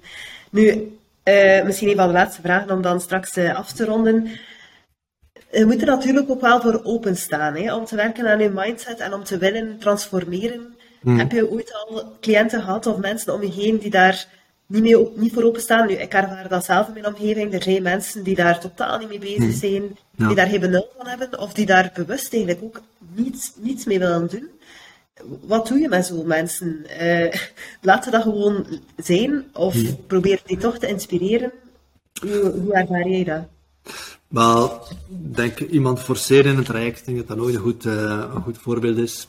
Nu, 0.52 0.92
uh, 1.28 1.64
misschien 1.64 1.90
een 1.90 1.96
van 1.96 2.08
de 2.08 2.14
laatste 2.14 2.42
vragen 2.42 2.72
om 2.72 2.82
dan 2.82 3.02
straks 3.02 3.38
uh, 3.38 3.56
af 3.56 3.72
te 3.72 3.86
ronden. 3.86 4.30
Je 5.52 5.66
moet 5.66 5.82
er 5.82 5.88
natuurlijk 5.88 6.30
ook 6.30 6.42
wel 6.42 6.62
voor 6.62 6.82
openstaan, 6.84 7.56
hè, 7.56 7.76
om 7.76 7.86
te 7.86 7.96
werken 7.96 8.28
aan 8.28 8.40
je 8.40 8.50
mindset 8.50 9.00
en 9.00 9.14
om 9.14 9.24
te 9.24 9.38
willen 9.38 9.78
transformeren. 9.80 10.76
Hmm. 11.02 11.18
Heb 11.20 11.32
je 11.32 11.50
ooit 11.52 11.74
al 11.74 12.18
cliënten 12.22 12.62
gehad 12.62 12.86
of 12.86 12.98
mensen 12.98 13.34
om 13.34 13.42
je 13.42 13.52
heen 13.52 13.78
die 13.78 13.90
daar 13.90 14.28
niet, 14.66 14.82
mee, 14.82 15.08
niet 15.16 15.34
voor 15.34 15.44
openstaan. 15.44 15.88
Nu, 15.88 15.94
ik 15.94 16.14
ervaar 16.14 16.48
dat 16.50 16.66
zelf 16.66 16.88
in 16.88 16.94
mijn 16.94 17.06
omgeving. 17.06 17.54
Er 17.54 17.64
zijn 17.64 17.84
mensen 17.84 18.24
die 18.24 18.36
daar 18.36 18.60
totaal 18.60 18.98
niet 18.98 19.10
mee 19.10 19.20
bezig 19.20 19.38
hmm. 19.38 19.52
zijn, 19.52 19.98
die 20.12 20.36
daar 20.36 20.48
geen 20.48 20.60
benul 20.60 20.90
van 20.98 21.08
hebben, 21.08 21.40
of 21.40 21.54
die 21.54 21.66
daar 21.66 21.92
bewust 21.94 22.34
eigenlijk 22.34 22.64
ook 22.64 22.82
niets, 23.16 23.52
niets 23.56 23.86
mee 23.86 24.00
willen 24.00 24.28
doen. 24.28 24.50
Wat 25.42 25.68
doe 25.68 25.80
je 25.80 25.90
met 25.90 26.06
zo'n 26.06 26.28
mensen? 26.28 26.86
Uh, 27.02 27.34
laat 27.82 28.04
ze 28.04 28.12
dat 28.12 28.22
gewoon 28.22 28.66
zijn, 28.98 29.46
of 29.54 29.74
hmm. 29.74 30.06
probeer 30.08 30.42
die 30.46 30.58
toch 30.58 30.78
te 30.78 30.88
inspireren? 30.88 31.52
Hoe, 32.22 32.52
hoe 32.52 32.74
ervaar 32.74 33.10
jij 33.10 33.24
dat? 33.24 33.44
Wel, 34.28 34.88
denk 35.10 35.60
iemand 35.60 36.00
forceren 36.00 36.52
in 36.52 36.58
het 36.58 36.66
traject, 36.66 37.06
denk 37.06 37.18
dat 37.18 37.28
dat 37.28 37.38
nooit 37.38 37.56
een 37.56 37.62
goed, 37.62 37.86
uh, 37.86 38.24
een 38.34 38.42
goed 38.42 38.58
voorbeeld 38.58 38.98
is. 38.98 39.28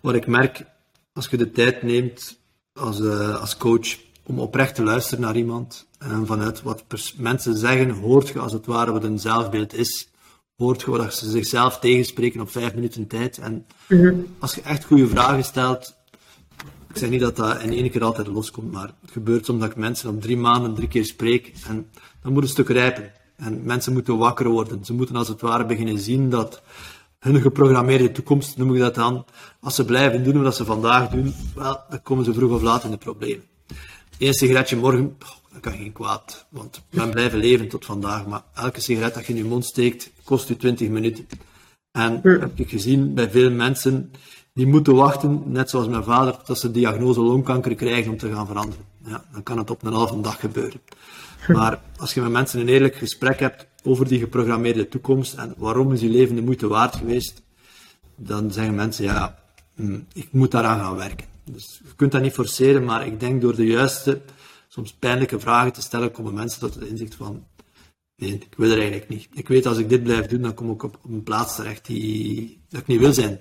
Wat 0.00 0.14
ik 0.14 0.26
merk, 0.26 0.64
als 1.12 1.28
je 1.28 1.36
de 1.36 1.50
tijd 1.50 1.82
neemt 1.82 2.38
als, 2.72 3.00
uh, 3.00 3.40
als 3.40 3.56
coach 3.56 3.98
om 4.22 4.38
oprecht 4.38 4.74
te 4.74 4.82
luisteren 4.82 5.24
naar 5.24 5.36
iemand. 5.36 5.86
En 5.98 6.26
vanuit 6.26 6.62
wat 6.62 6.84
mensen 7.16 7.56
zeggen, 7.56 7.90
hoort 7.90 8.28
je 8.28 8.38
als 8.38 8.52
het 8.52 8.66
ware 8.66 8.92
wat 8.92 9.04
een 9.04 9.18
zelfbeeld 9.18 9.74
is. 9.74 10.08
Hoort 10.60 10.80
je 10.80 10.90
wat 10.90 11.14
ze 11.14 11.30
zichzelf 11.30 11.78
tegenspreken 11.78 12.40
op 12.40 12.50
vijf 12.50 12.74
minuten 12.74 13.06
tijd. 13.06 13.38
En 13.38 13.66
mhm. 13.88 14.14
als 14.38 14.54
je 14.54 14.60
echt 14.60 14.84
goede 14.84 15.08
vragen 15.08 15.44
stelt, 15.44 15.94
ik 16.88 16.96
zeg 16.96 17.10
niet 17.10 17.20
dat 17.20 17.36
dat 17.36 17.62
in 17.62 17.72
één 17.72 17.90
keer 17.90 18.04
altijd 18.04 18.26
loskomt, 18.26 18.72
maar 18.72 18.90
het 19.00 19.10
gebeurt 19.10 19.44
soms 19.44 19.60
dat 19.60 19.70
ik 19.70 19.76
mensen 19.76 20.10
op 20.10 20.20
drie 20.20 20.36
maanden 20.36 20.74
drie 20.74 20.88
keer 20.88 21.04
spreek. 21.04 21.52
En 21.68 21.90
dan 22.22 22.32
moet 22.32 22.42
een 22.42 22.48
stuk 22.48 22.68
rijpen. 22.68 23.12
En 23.36 23.64
mensen 23.64 23.92
moeten 23.92 24.18
wakker 24.18 24.48
worden. 24.48 24.84
Ze 24.84 24.92
moeten 24.92 25.16
als 25.16 25.28
het 25.28 25.40
ware 25.40 25.66
beginnen 25.66 25.98
zien 25.98 26.30
dat 26.30 26.62
hun 27.18 27.40
geprogrammeerde 27.40 28.12
toekomst, 28.12 28.56
noem 28.56 28.74
ik 28.74 28.80
dat 28.80 28.94
dan, 28.94 29.24
als 29.60 29.74
ze 29.74 29.84
blijven 29.84 30.24
doen 30.24 30.42
wat 30.42 30.56
ze 30.56 30.64
vandaag 30.64 31.08
doen, 31.08 31.34
wel, 31.54 31.78
dan 31.90 32.02
komen 32.02 32.24
ze 32.24 32.34
vroeg 32.34 32.52
of 32.52 32.62
laat 32.62 32.84
in 32.84 32.90
de 32.90 32.96
problemen. 32.96 33.44
Eén 34.18 34.34
sigaretje 34.34 34.76
morgen, 34.76 35.16
dat 35.52 35.60
kan 35.60 35.72
geen 35.72 35.92
kwaad. 35.92 36.46
Want 36.48 36.82
ben 36.90 37.10
blijven 37.10 37.38
leven 37.38 37.68
tot 37.68 37.84
vandaag, 37.84 38.26
maar 38.26 38.42
elke 38.54 38.80
sigaret 38.80 39.14
dat 39.14 39.26
je 39.26 39.32
in 39.32 39.38
je 39.38 39.44
mond 39.44 39.64
steekt, 39.64 40.10
kost 40.30 40.48
je 40.48 40.56
20 40.56 40.88
minuten. 40.88 41.26
En 41.92 42.20
heb 42.22 42.58
ik 42.58 42.70
gezien 42.70 43.14
bij 43.14 43.30
veel 43.30 43.50
mensen 43.50 44.10
die 44.54 44.66
moeten 44.66 44.94
wachten, 44.94 45.42
net 45.46 45.70
zoals 45.70 45.88
mijn 45.88 46.04
vader, 46.04 46.36
dat 46.46 46.58
ze 46.58 46.66
de 46.66 46.78
diagnose 46.78 47.20
longkanker 47.20 47.74
krijgen 47.74 48.12
om 48.12 48.18
te 48.18 48.32
gaan 48.32 48.46
veranderen. 48.46 48.84
Ja, 49.04 49.24
dan 49.32 49.42
kan 49.42 49.58
het 49.58 49.70
op 49.70 49.82
een 49.82 49.92
halve 49.92 50.20
dag 50.20 50.40
gebeuren. 50.40 50.80
Maar 51.48 51.80
als 51.96 52.14
je 52.14 52.20
met 52.20 52.30
mensen 52.30 52.60
een 52.60 52.68
eerlijk 52.68 52.94
gesprek 52.94 53.40
hebt 53.40 53.66
over 53.82 54.08
die 54.08 54.18
geprogrammeerde 54.18 54.88
toekomst 54.88 55.34
en 55.34 55.54
waarom 55.56 55.92
is 55.92 56.00
je 56.00 56.08
leven 56.08 56.34
de 56.34 56.42
moeite 56.42 56.68
waard 56.68 56.96
geweest, 56.96 57.42
dan 58.16 58.52
zeggen 58.52 58.74
mensen, 58.74 59.04
ja, 59.04 59.38
hm, 59.74 59.98
ik 60.12 60.28
moet 60.30 60.50
daaraan 60.50 60.80
gaan 60.80 60.96
werken. 60.96 61.26
Dus 61.44 61.80
je 61.84 61.94
kunt 61.96 62.12
dat 62.12 62.22
niet 62.22 62.32
forceren, 62.32 62.84
maar 62.84 63.06
ik 63.06 63.20
denk 63.20 63.40
door 63.40 63.56
de 63.56 63.66
juiste, 63.66 64.20
soms 64.68 64.92
pijnlijke 64.92 65.40
vragen 65.40 65.72
te 65.72 65.82
stellen, 65.82 66.12
komen 66.12 66.34
mensen 66.34 66.60
tot 66.60 66.74
het 66.74 66.84
inzicht 66.84 67.14
van, 67.14 67.44
nee, 68.20 68.34
ik 68.34 68.54
wil 68.56 68.70
er 68.70 68.78
eigenlijk 68.78 69.08
niet. 69.08 69.28
Ik 69.32 69.48
weet 69.48 69.66
als 69.66 69.78
ik 69.78 69.88
dit 69.88 70.02
blijf 70.02 70.26
doen, 70.26 70.42
dan 70.42 70.54
kom 70.54 70.70
ik 70.70 70.82
op, 70.82 70.98
een 71.08 71.22
plaats 71.22 71.56
terecht 71.56 71.86
die 71.86 72.60
dat 72.68 72.80
ik 72.80 72.86
niet 72.86 73.00
wil 73.00 73.12
zijn. 73.12 73.40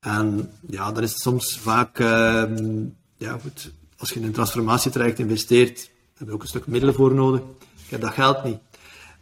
En 0.00 0.50
ja, 0.68 0.92
dan 0.92 1.02
is 1.02 1.10
het 1.10 1.20
soms 1.20 1.58
vaak, 1.58 1.98
uh, 1.98 2.44
ja 3.16 3.38
goed, 3.38 3.72
als 3.96 4.10
je 4.10 4.20
in 4.20 4.26
een 4.26 4.32
transformatietraject 4.32 5.18
investeert, 5.18 5.90
heb 6.14 6.28
je 6.28 6.34
ook 6.34 6.42
een 6.42 6.48
stuk 6.48 6.66
middelen 6.66 6.94
voor 6.94 7.14
nodig. 7.14 7.40
Ik 7.84 7.90
heb 7.90 8.00
dat 8.00 8.12
geld 8.12 8.44
niet. 8.44 8.58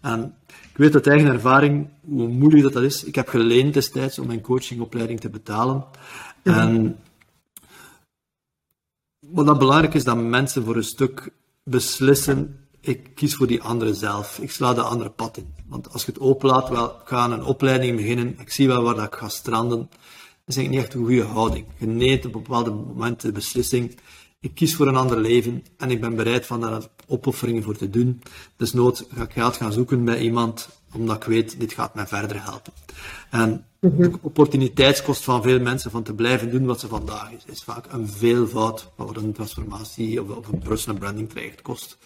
En 0.01 0.35
ik 0.71 0.77
weet 0.77 0.95
uit 0.95 1.07
eigen 1.07 1.33
ervaring 1.33 1.89
hoe 2.05 2.29
moeilijk 2.29 2.63
dat, 2.63 2.73
dat 2.73 2.83
is. 2.83 3.05
Ik 3.05 3.15
heb 3.15 3.29
geleend 3.29 3.75
destijds 3.75 4.19
om 4.19 4.27
mijn 4.27 4.41
coachingopleiding 4.41 5.21
te 5.21 5.29
betalen. 5.29 5.85
En 6.43 6.99
wat 9.21 9.47
dat 9.47 9.59
belangrijk 9.59 9.95
is, 9.95 10.05
dat 10.05 10.17
mensen 10.17 10.65
voor 10.65 10.77
een 10.77 10.85
stuk 10.85 11.31
beslissen, 11.63 12.66
ik 12.87 13.15
kies 13.15 13.35
voor 13.35 13.47
die 13.47 13.63
andere 13.63 13.95
zelf. 13.95 14.39
Ik 14.39 14.51
sla 14.51 14.75
de 14.75 14.83
andere 14.83 15.11
pad 15.11 15.37
in. 15.37 15.55
Want 15.67 15.93
als 15.93 16.05
je 16.05 16.13
het 16.13 16.21
openlaat, 16.21 16.69
wel, 16.69 16.87
ik 16.87 17.09
ga 17.09 17.31
een 17.31 17.45
opleiding 17.45 17.97
beginnen, 17.97 18.37
ik 18.41 18.51
zie 18.51 18.67
wel 18.67 18.83
waar 18.83 18.95
dat 18.95 19.05
ik 19.05 19.15
ga 19.15 19.29
stranden, 19.29 19.79
dat 19.79 20.47
is 20.47 20.57
eigenlijk 20.57 20.71
niet 20.71 20.85
echt 20.85 20.95
een 20.95 21.05
goede 21.05 21.33
houding. 21.33 21.67
Je 21.79 21.87
neemt 21.87 22.27
op 22.27 22.33
bepaalde 22.33 22.71
momenten 22.71 23.29
de 23.29 23.35
beslissing, 23.35 23.99
ik 24.41 24.55
kies 24.55 24.75
voor 24.75 24.87
een 24.87 24.97
ander 24.97 25.21
leven 25.21 25.65
en 25.77 25.91
ik 25.91 26.01
ben 26.01 26.17
bereid 26.17 26.47
van 26.47 26.61
daar 26.61 26.83
opofferingen 27.07 27.63
voor 27.63 27.77
te 27.77 27.91
doen. 27.91 28.23
Dus 28.57 28.73
nood 28.73 29.07
ga 29.15 29.23
ik 29.23 29.33
geld 29.33 29.57
gaan 29.57 29.73
zoeken 29.73 30.05
bij 30.05 30.21
iemand, 30.21 30.69
omdat 30.95 31.17
ik 31.17 31.25
weet, 31.25 31.61
dit 31.61 31.73
gaat 31.73 31.95
mij 31.95 32.07
verder 32.07 32.43
helpen. 32.43 32.73
En 33.31 33.67
de 33.81 34.11
opportuniteitskost 34.21 35.25
van 35.25 35.43
veel 35.43 35.61
mensen 35.61 35.91
van 35.91 36.03
te 36.03 36.15
blijven 36.15 36.51
doen 36.51 36.67
wat 36.67 36.81
ze 36.81 36.89
vandaag 36.89 37.31
is, 37.33 37.45
is 37.47 37.63
vaak 37.63 37.93
een 37.93 38.09
veelvoud 38.09 38.89
van 38.97 39.07
wat 39.07 39.17
een 39.17 39.33
transformatie 39.33 40.23
of, 40.23 40.49
een 40.49 40.59
personal 40.59 41.01
branding 41.01 41.31
traject 41.31 41.63
kost. 41.63 41.99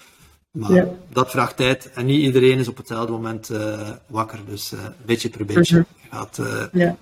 Maar 0.50 0.88
dat 1.12 1.30
vraagt 1.30 1.56
tijd 1.56 1.90
en 1.94 2.06
niet 2.06 2.20
iedereen 2.20 2.58
is 2.58 2.68
op 2.68 2.76
hetzelfde 2.76 3.12
moment 3.12 3.50
uh, 3.50 3.90
wakker. 4.06 4.38
Dus 4.46 4.72
uh, 4.72 4.80
beetje 5.04 5.28
per 5.28 5.44
beetje 5.44 5.76
mhm. 5.76 6.16
gaat, 6.16 6.40
ja. 6.72 6.96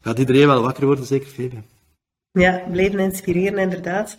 gaat 0.00 0.18
iedereen 0.18 0.46
wel 0.46 0.62
wakker 0.62 0.86
worden, 0.86 1.04
zeker 1.04 1.28
Fabian. 1.28 1.64
Ja, 2.30 2.62
blijven 2.70 2.98
inspireren, 2.98 3.58
inderdaad. 3.58 4.16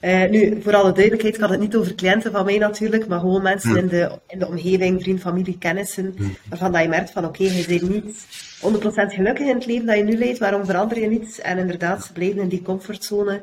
Ja. 0.00 0.26
Nu, 0.26 0.62
voor 0.62 0.74
alle 0.74 0.92
duidelijkheid, 0.92 1.34
ik 1.34 1.40
had 1.40 1.50
het 1.50 1.60
niet 1.60 1.76
over 1.76 1.94
cliënten 1.94 2.32
van 2.32 2.44
mij 2.44 2.58
natuurlijk, 2.58 3.08
maar 3.08 3.20
gewoon 3.20 3.42
mensen 3.42 3.76
in, 3.76 3.88
de, 3.88 4.18
in 4.28 4.38
de 4.38 4.46
omgeving, 4.46 5.02
vriend, 5.02 5.20
familie, 5.20 5.58
kennissen, 5.58 6.14
waarvan 6.48 6.72
dat 6.72 6.82
je 6.82 6.88
merkt 6.88 7.10
van 7.10 7.24
oké, 7.24 7.42
je 7.42 7.64
bent 7.68 7.88
niet 7.88 8.26
100% 8.60 9.14
gelukkig 9.14 9.46
in 9.46 9.54
het 9.54 9.66
leven 9.66 9.86
dat 9.86 9.96
je 9.96 10.04
nu 10.04 10.18
leidt, 10.18 10.38
waarom 10.38 10.64
verander 10.64 11.00
je 11.00 11.08
niet? 11.08 11.38
En 11.38 11.58
inderdaad, 11.58 12.04
ze 12.04 12.12
blijven 12.12 12.42
in 12.42 12.48
die 12.48 12.62
comfortzone. 12.62 13.42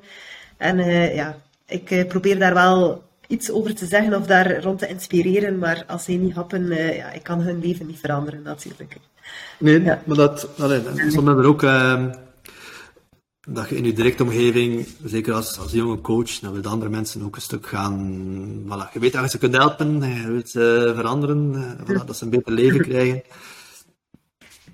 En 0.57 0.77
ja, 1.15 1.37
ik 1.67 2.07
probeer 2.07 2.39
daar 2.39 2.53
wel 2.53 3.06
iets 3.27 3.51
over 3.51 3.75
te 3.75 3.85
zeggen 3.85 4.13
of 4.13 4.25
daar 4.25 4.61
rond 4.61 4.79
te 4.79 4.87
inspireren, 4.87 5.57
maar 5.57 5.83
als 5.87 6.03
ze 6.03 6.11
niet 6.11 6.33
happen, 6.33 6.67
ja, 6.95 7.11
ik 7.11 7.23
kan 7.23 7.41
hun 7.41 7.59
leven 7.59 7.85
niet 7.85 7.99
veranderen 7.99 8.41
natuurlijk. 8.41 8.97
Nee, 9.59 9.79
maar 9.79 10.17
dat, 10.17 10.49
allee, 10.57 10.81
soms 10.95 11.13
hebben 11.13 11.37
er 11.37 11.45
ook 11.45 11.63
ehm, 11.63 12.09
dat 13.49 13.69
je 13.69 13.75
in 13.75 13.83
je 13.83 13.93
directe 13.93 14.23
omgeving, 14.23 14.87
zeker 15.03 15.33
als, 15.33 15.59
als 15.59 15.71
jonge 15.71 16.01
coach, 16.01 16.39
dan 16.39 16.53
wil 16.53 16.71
andere 16.71 16.91
mensen 16.91 17.23
ook 17.23 17.35
een 17.35 17.41
stuk 17.41 17.67
gaan. 17.67 18.21
Voilà, 18.65 18.93
je 18.93 18.99
weet 18.99 19.13
dat 19.13 19.23
je 19.23 19.29
ze 19.29 19.37
kunt 19.37 19.55
helpen, 19.55 20.01
je 20.01 20.31
wilt 20.31 20.49
ze 20.49 20.91
veranderen, 20.95 21.55
eh, 21.55 21.85
voilà, 21.85 22.05
dat 22.05 22.17
ze 22.17 22.23
een 22.23 22.29
beter 22.29 22.51
leven 22.51 22.81
krijgen. 22.81 23.23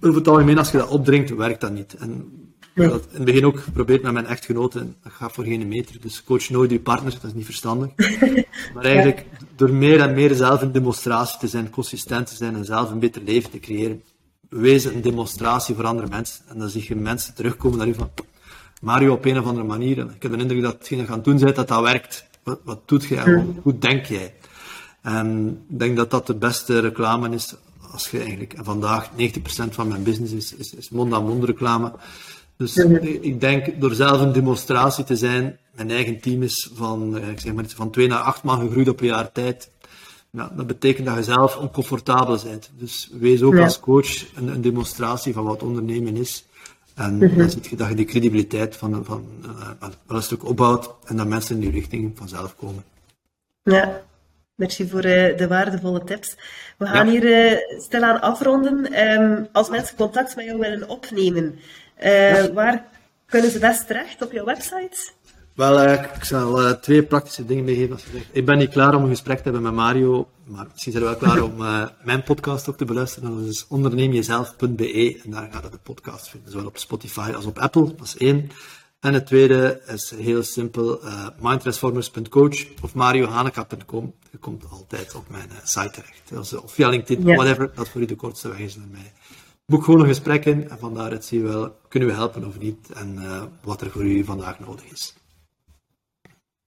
Over 0.02 0.18
het 0.18 0.28
algemeen, 0.28 0.58
als 0.58 0.72
je 0.72 0.78
dat 0.78 0.90
opdringt, 0.90 1.36
werkt 1.36 1.62
dat 1.62 1.72
niet. 1.72 1.94
En 1.94 2.32
ik 2.76 2.90
dat 2.90 3.08
in 3.10 3.16
het 3.16 3.26
begin 3.26 3.46
ook 3.46 3.60
geprobeerd 3.60 4.02
met 4.02 4.14
mijn 4.14 4.26
echtgenoten, 4.26 4.96
dat 5.04 5.12
gaat 5.12 5.32
voor 5.32 5.44
geen 5.44 5.68
meter. 5.68 6.02
Dus 6.02 6.24
coach 6.24 6.50
nooit 6.50 6.72
je 6.72 6.80
partner, 6.80 7.12
dat 7.12 7.24
is 7.24 7.34
niet 7.34 7.46
verstandig. 7.46 7.90
Maar 8.74 8.84
eigenlijk, 8.84 9.26
door 9.56 9.74
meer 9.74 10.00
en 10.00 10.14
meer 10.14 10.34
zelf 10.36 10.62
een 10.62 10.72
demonstratie 10.72 11.40
te 11.40 11.48
zijn, 11.48 11.70
consistent 11.70 12.28
te 12.28 12.36
zijn 12.36 12.56
en 12.56 12.66
zelf 12.66 12.92
een 12.92 13.00
beter 13.00 13.22
leven 13.26 13.50
te 13.50 13.60
creëren, 13.60 14.04
wees 14.50 14.86
een 14.86 15.02
demonstratie 15.02 15.76
voor 15.76 15.86
andere 15.86 16.08
mensen. 16.08 16.44
En 16.48 16.60
dan 16.60 16.70
zie 16.70 16.86
je 16.88 16.96
mensen 16.96 17.34
terugkomen 17.34 17.78
naar 17.78 17.88
je 17.88 17.94
van, 17.94 18.12
Mario 18.82 19.14
op 19.14 19.26
een 19.26 19.40
of 19.40 19.46
andere 19.46 19.66
manier. 19.66 20.00
En 20.00 20.12
ik 20.16 20.22
heb 20.22 20.32
de 20.32 20.38
indruk 20.38 20.62
dat 20.62 20.74
hetgeen 20.74 20.98
je 20.98 21.08
aan 21.08 21.14
het 21.14 21.24
doen 21.24 21.40
bent, 21.40 21.56
dat 21.56 21.68
dat 21.68 21.82
werkt. 21.82 22.26
Wat, 22.44 22.60
wat 22.64 22.88
doet 22.88 23.04
jij? 23.04 23.46
Hoe 23.62 23.78
denk 23.78 24.06
jij? 24.06 24.34
En 25.02 25.48
ik 25.70 25.80
denk 25.80 25.98
dat 25.98 26.12
dat 26.12 26.28
de 26.28 26.36
beste 26.36 26.80
reclame 26.80 27.30
is 27.30 27.56
als 27.92 28.10
je 28.10 28.20
eigenlijk, 28.20 28.54
en 28.54 28.64
vandaag 28.64 29.10
90% 29.10 29.14
van 29.70 29.88
mijn 29.88 30.04
business 30.04 30.34
is, 30.34 30.54
is, 30.54 30.74
is 30.74 30.90
mond-aan-mond 30.90 31.44
reclame. 31.44 31.94
Dus 32.64 32.78
ik 33.22 33.42
denk, 33.42 33.82
door 33.82 33.94
zelf 33.94 34.22
een 34.22 34.32
demonstratie 34.32 35.04
te 35.04 35.16
zijn, 35.16 35.58
mijn 35.76 35.92
eigen 35.92 36.20
team 36.20 36.44
is 36.44 36.70
van, 36.74 37.18
eh, 37.18 37.30
ik 37.30 37.40
zeg 37.40 37.54
maar, 37.54 37.66
van 37.68 37.92
2 37.92 38.08
naar 38.08 38.20
8 38.20 38.44
man 38.44 38.60
gegroeid 38.60 38.90
op 38.90 39.02
een 39.02 39.08
jaar 39.08 39.32
tijd. 39.32 39.70
Nou, 40.30 40.50
dat 40.56 40.68
betekent 40.68 41.06
dat 41.08 41.16
je 41.16 41.24
zelf 41.24 41.58
oncomfortabel 41.58 42.40
bent. 42.44 42.72
Dus 42.78 43.10
wees 43.20 43.42
ook 43.42 43.58
als 43.58 43.80
coach 43.80 44.36
een, 44.36 44.48
een, 44.48 44.62
demonstratie 44.62 45.34
van 45.34 45.44
wat 45.44 45.64
ondernemen 45.64 46.16
is. 46.16 46.46
En 46.94 47.14
mm 47.14 47.38
dan 47.38 47.50
zie 47.50 47.62
je 47.70 47.76
dat 47.76 47.90
je 47.90 47.96
die 47.96 48.06
credibiliteit 48.06 48.76
van, 48.76 49.06
van 49.06 49.26
uh, 49.46 49.90
wel 50.08 50.18
een 50.18 50.24
stuk 50.24 50.46
opbouwt 50.46 50.90
en 51.06 51.16
dat 51.16 51.28
mensen 51.28 51.56
in 51.56 51.62
die 51.62 51.72
richting 51.72 52.12
vanzelf 52.16 52.56
komen. 52.56 52.84
Ja, 53.64 54.02
merci 54.56 54.88
voor 54.88 55.06
uh, 55.06 55.38
de 55.38 55.48
waardevolle 55.48 56.04
tips. 56.04 56.36
We 56.78 56.86
gaan 56.86 57.08
hier 57.08 57.24
uh, 57.24 57.80
stilaan 57.82 58.22
afronden. 58.22 59.00
Um, 59.10 59.48
als 59.52 59.70
mensen 59.70 59.96
contact 59.96 60.36
met 60.36 60.46
jou 60.46 60.60
willen 60.60 60.90
opnemen, 60.90 61.60
waar 62.54 62.86
kunnen 63.26 63.52
ze 63.52 63.60
best 63.60 63.88
terecht 63.88 64.22
op 64.22 64.32
jouw 64.32 64.46
website? 64.46 65.12
Wel, 65.56 65.92
ik 65.92 66.24
zal 66.24 66.80
twee 66.80 67.04
praktische 67.04 67.46
dingen 67.46 67.64
meegeven. 67.64 67.98
Ik 68.32 68.46
ben 68.46 68.58
niet 68.58 68.72
klaar 68.72 68.96
om 68.96 69.04
een 69.04 69.10
gesprek 69.10 69.38
te 69.38 69.44
hebben 69.44 69.62
met 69.62 69.74
Mario 69.74 70.28
maar 70.46 70.68
misschien 70.72 70.92
zijn 70.92 71.04
we 71.04 71.10
wel 71.10 71.20
klaar 71.20 71.42
om 71.42 71.56
mijn 72.04 72.24
podcast 72.24 72.70
ook 72.70 72.78
te 72.78 72.86
beluisteren. 72.86 73.38
Dat 73.38 73.48
is 73.48 73.66
onderneemjezelf.be 73.68 75.22
en 75.24 75.32
daar 75.32 75.50
gaat 75.52 75.64
je 75.64 75.70
de 75.70 75.78
podcast 75.84 76.30
vinden. 76.30 76.52
Zowel 76.52 76.68
op 76.68 76.78
Spotify 76.78 77.32
als 77.36 77.46
op 77.46 77.60
Apple, 77.60 77.96
dat 77.96 78.06
is 78.06 78.18
één. 78.18 78.50
En 79.00 79.14
het 79.14 79.26
tweede 79.26 79.82
is 79.88 80.14
heel 80.16 80.44
simpel, 80.44 81.06
uh, 81.06 81.28
mindtransformers.coach 81.40 82.66
of 82.82 82.94
mariohaneka.com. 82.94 84.14
Je 84.32 84.38
komt 84.38 84.64
altijd 84.70 85.16
op 85.16 85.30
mijn 85.30 85.50
site 85.64 85.90
terecht. 85.92 86.22
Dus, 86.30 86.54
of 86.54 86.74
via 86.74 86.90
LinkedIn, 86.90 87.36
whatever, 87.36 87.72
dat 87.76 87.90
voor 87.90 88.02
u 88.02 88.06
de 88.06 88.16
kortste 88.16 88.48
weg 88.48 88.60
is 88.60 88.76
naar 88.76 88.88
mij. 88.92 89.14
Boek 89.66 89.84
gewoon 89.84 90.00
een 90.00 90.08
gesprek 90.08 90.46
in 90.46 90.70
en 90.70 90.78
van 90.78 90.94
daaruit 90.94 91.26
zien 91.26 91.44
we 91.44 91.48
wel, 91.48 91.76
kunnen 91.88 92.10
we 92.10 92.16
helpen 92.16 92.46
of 92.48 92.60
niet 92.60 92.92
en 92.94 93.20
wat 93.64 93.82
er 93.82 93.92
voor 93.92 94.06
u 94.06 94.24
vandaag 94.24 94.60
nodig 94.60 94.86
is. 94.92 95.14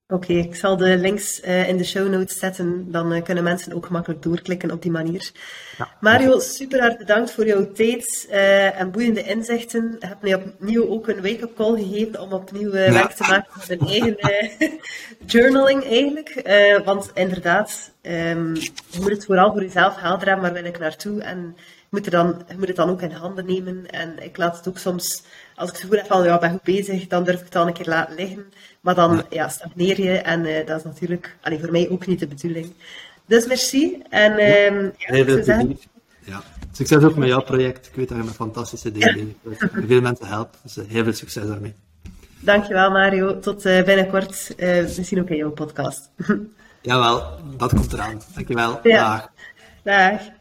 Oké, 0.08 0.32
ik 0.32 0.54
zal 0.54 0.76
de 0.76 0.96
links 0.96 1.40
uh, 1.44 1.68
in 1.68 1.76
de 1.76 1.84
show 1.84 2.08
notes 2.08 2.38
zetten. 2.38 2.90
Dan 2.90 3.12
uh, 3.12 3.22
kunnen 3.22 3.44
mensen 3.44 3.72
ook 3.72 3.86
gemakkelijk 3.86 4.22
doorklikken 4.22 4.70
op 4.70 4.82
die 4.82 4.90
manier. 4.90 5.30
Ja, 5.78 5.88
Mario, 6.00 6.38
super 6.38 6.80
hard 6.80 6.98
bedankt 6.98 7.30
voor 7.30 7.46
jouw 7.46 7.72
tijd 7.72 8.26
uh, 8.30 8.80
en 8.80 8.90
boeiende 8.90 9.22
inzichten. 9.22 9.96
Je 10.00 10.06
hebt 10.06 10.22
mij 10.22 10.34
opnieuw 10.34 10.88
ook 10.88 11.08
een 11.08 11.22
wake-up 11.22 11.56
call 11.56 11.82
gegeven 11.82 12.20
om 12.20 12.32
opnieuw 12.32 12.76
ja. 12.76 12.92
werk 12.92 13.12
te 13.12 13.26
maken 13.28 13.52
met 13.58 13.70
een 13.70 13.88
eigen 13.88 14.80
journaling 15.26 15.84
eigenlijk. 15.84 16.42
want 16.84 17.10
inderdaad, 17.14 17.92
um, 18.02 18.54
je 18.54 19.00
moet 19.00 19.10
het 19.10 19.24
vooral 19.24 19.52
voor 19.52 19.62
jezelf 19.62 20.00
helder 20.00 20.26
hebben, 20.28 20.44
waar 20.44 20.62
wil 20.62 20.72
ik 20.72 20.78
naartoe? 20.78 21.22
En 21.22 21.56
moet, 21.90 22.04
er 22.04 22.10
dan, 22.10 22.42
je 22.48 22.58
moet 22.58 22.66
het 22.66 22.76
dan 22.76 22.90
ook 22.90 23.02
in 23.02 23.10
handen 23.10 23.46
nemen. 23.46 23.90
En 23.90 24.22
ik 24.22 24.36
laat 24.36 24.56
het 24.56 24.68
ook 24.68 24.78
soms, 24.78 25.22
als 25.54 25.68
ik 25.68 25.74
het 25.74 25.84
gevoel 25.84 25.98
heb 25.98 26.06
van, 26.06 26.24
ja, 26.24 26.38
ben 26.38 26.50
goed 26.50 26.62
bezig, 26.62 27.06
dan 27.06 27.24
durf 27.24 27.36
ik 27.36 27.44
het 27.44 27.52
dan 27.52 27.66
een 27.66 27.72
keer 27.72 27.88
laten 27.88 28.14
liggen. 28.14 28.44
Maar 28.80 28.94
dan 28.94 29.24
ja. 29.30 29.48
stagneer 29.48 30.00
je 30.00 30.18
en 30.18 30.44
uh, 30.44 30.66
dat 30.66 30.78
is 30.78 30.84
natuurlijk 30.84 31.36
allee, 31.40 31.58
voor 31.60 31.70
mij 31.70 31.88
ook 31.90 32.06
niet 32.06 32.18
de 32.18 32.26
bedoeling. 32.26 32.72
Dus 33.26 33.46
merci. 33.46 34.02
En 34.10 34.32
um, 34.32 34.92
ja, 34.96 35.14
heel 35.14 35.24
veel 35.24 35.42
zeggen... 35.42 35.78
ja. 36.24 36.42
Succes 36.72 37.02
ook 37.02 37.16
met 37.16 37.28
jouw 37.28 37.42
project. 37.42 37.86
Ik 37.86 37.94
weet 37.94 38.08
dat 38.08 38.18
je 38.18 38.24
met 38.24 38.34
fantastische 38.34 38.92
dingen 38.92 39.36
bezig 39.42 39.70
bent. 39.70 39.86
Veel 39.86 40.00
mensen 40.00 40.26
helpt. 40.26 40.58
Dus 40.62 40.76
uh, 40.76 40.84
heel 40.88 41.04
veel 41.04 41.12
succes 41.12 41.46
daarmee. 41.46 41.74
Dankjewel 42.40 42.90
Mario. 42.90 43.38
Tot 43.38 43.66
uh, 43.66 43.82
binnenkort. 43.82 44.54
misschien 44.96 45.20
ook 45.20 45.28
in 45.28 45.36
jouw 45.36 45.50
podcast. 45.50 46.10
Jawel, 46.82 47.22
dat 47.56 47.74
komt 47.74 47.92
eraan. 47.92 48.20
Dankjewel. 48.34 48.80
Ja. 48.82 49.16
Dag. 49.16 49.30
Dag. 49.82 50.35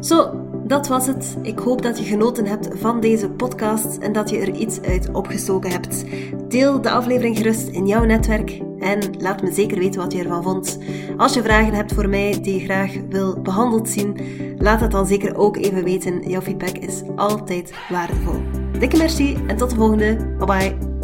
Zo, 0.00 0.46
dat 0.66 0.88
was 0.88 1.06
het. 1.06 1.36
Ik 1.42 1.58
hoop 1.58 1.82
dat 1.82 1.98
je 1.98 2.04
genoten 2.04 2.46
hebt 2.46 2.68
van 2.72 3.00
deze 3.00 3.30
podcast 3.30 3.98
en 3.98 4.12
dat 4.12 4.30
je 4.30 4.38
er 4.38 4.54
iets 4.54 4.80
uit 4.80 5.08
opgestoken 5.12 5.70
hebt. 5.70 6.04
Deel 6.48 6.80
de 6.80 6.90
aflevering 6.90 7.36
gerust 7.36 7.68
in 7.68 7.86
jouw 7.86 8.04
netwerk 8.04 8.60
En 8.78 9.00
laat 9.18 9.42
me 9.42 9.52
zeker 9.52 9.78
weten 9.78 10.00
wat 10.00 10.12
je 10.12 10.18
ervan 10.18 10.42
vond. 10.42 10.78
Als 11.16 11.34
je 11.34 11.42
vragen 11.42 11.74
hebt 11.74 11.94
voor 11.94 12.08
mij 12.08 12.38
die 12.42 12.54
je 12.54 12.64
graag 12.64 12.92
wil 13.08 13.40
behandeld 13.40 13.88
zien, 13.88 14.16
laat 14.58 14.80
het 14.80 14.90
dan 14.90 15.06
zeker 15.06 15.36
ook 15.36 15.56
even 15.56 15.84
weten. 15.84 16.28
Jouw 16.28 16.40
feedback 16.40 16.78
is 16.78 17.02
altijd 17.16 17.74
waardevol. 17.90 18.40
Dikke 18.78 18.96
merci 18.96 19.36
en 19.46 19.56
tot 19.56 19.70
de 19.70 19.76
volgende. 19.76 20.16
Bye 20.38 20.46
bye. 20.46 20.97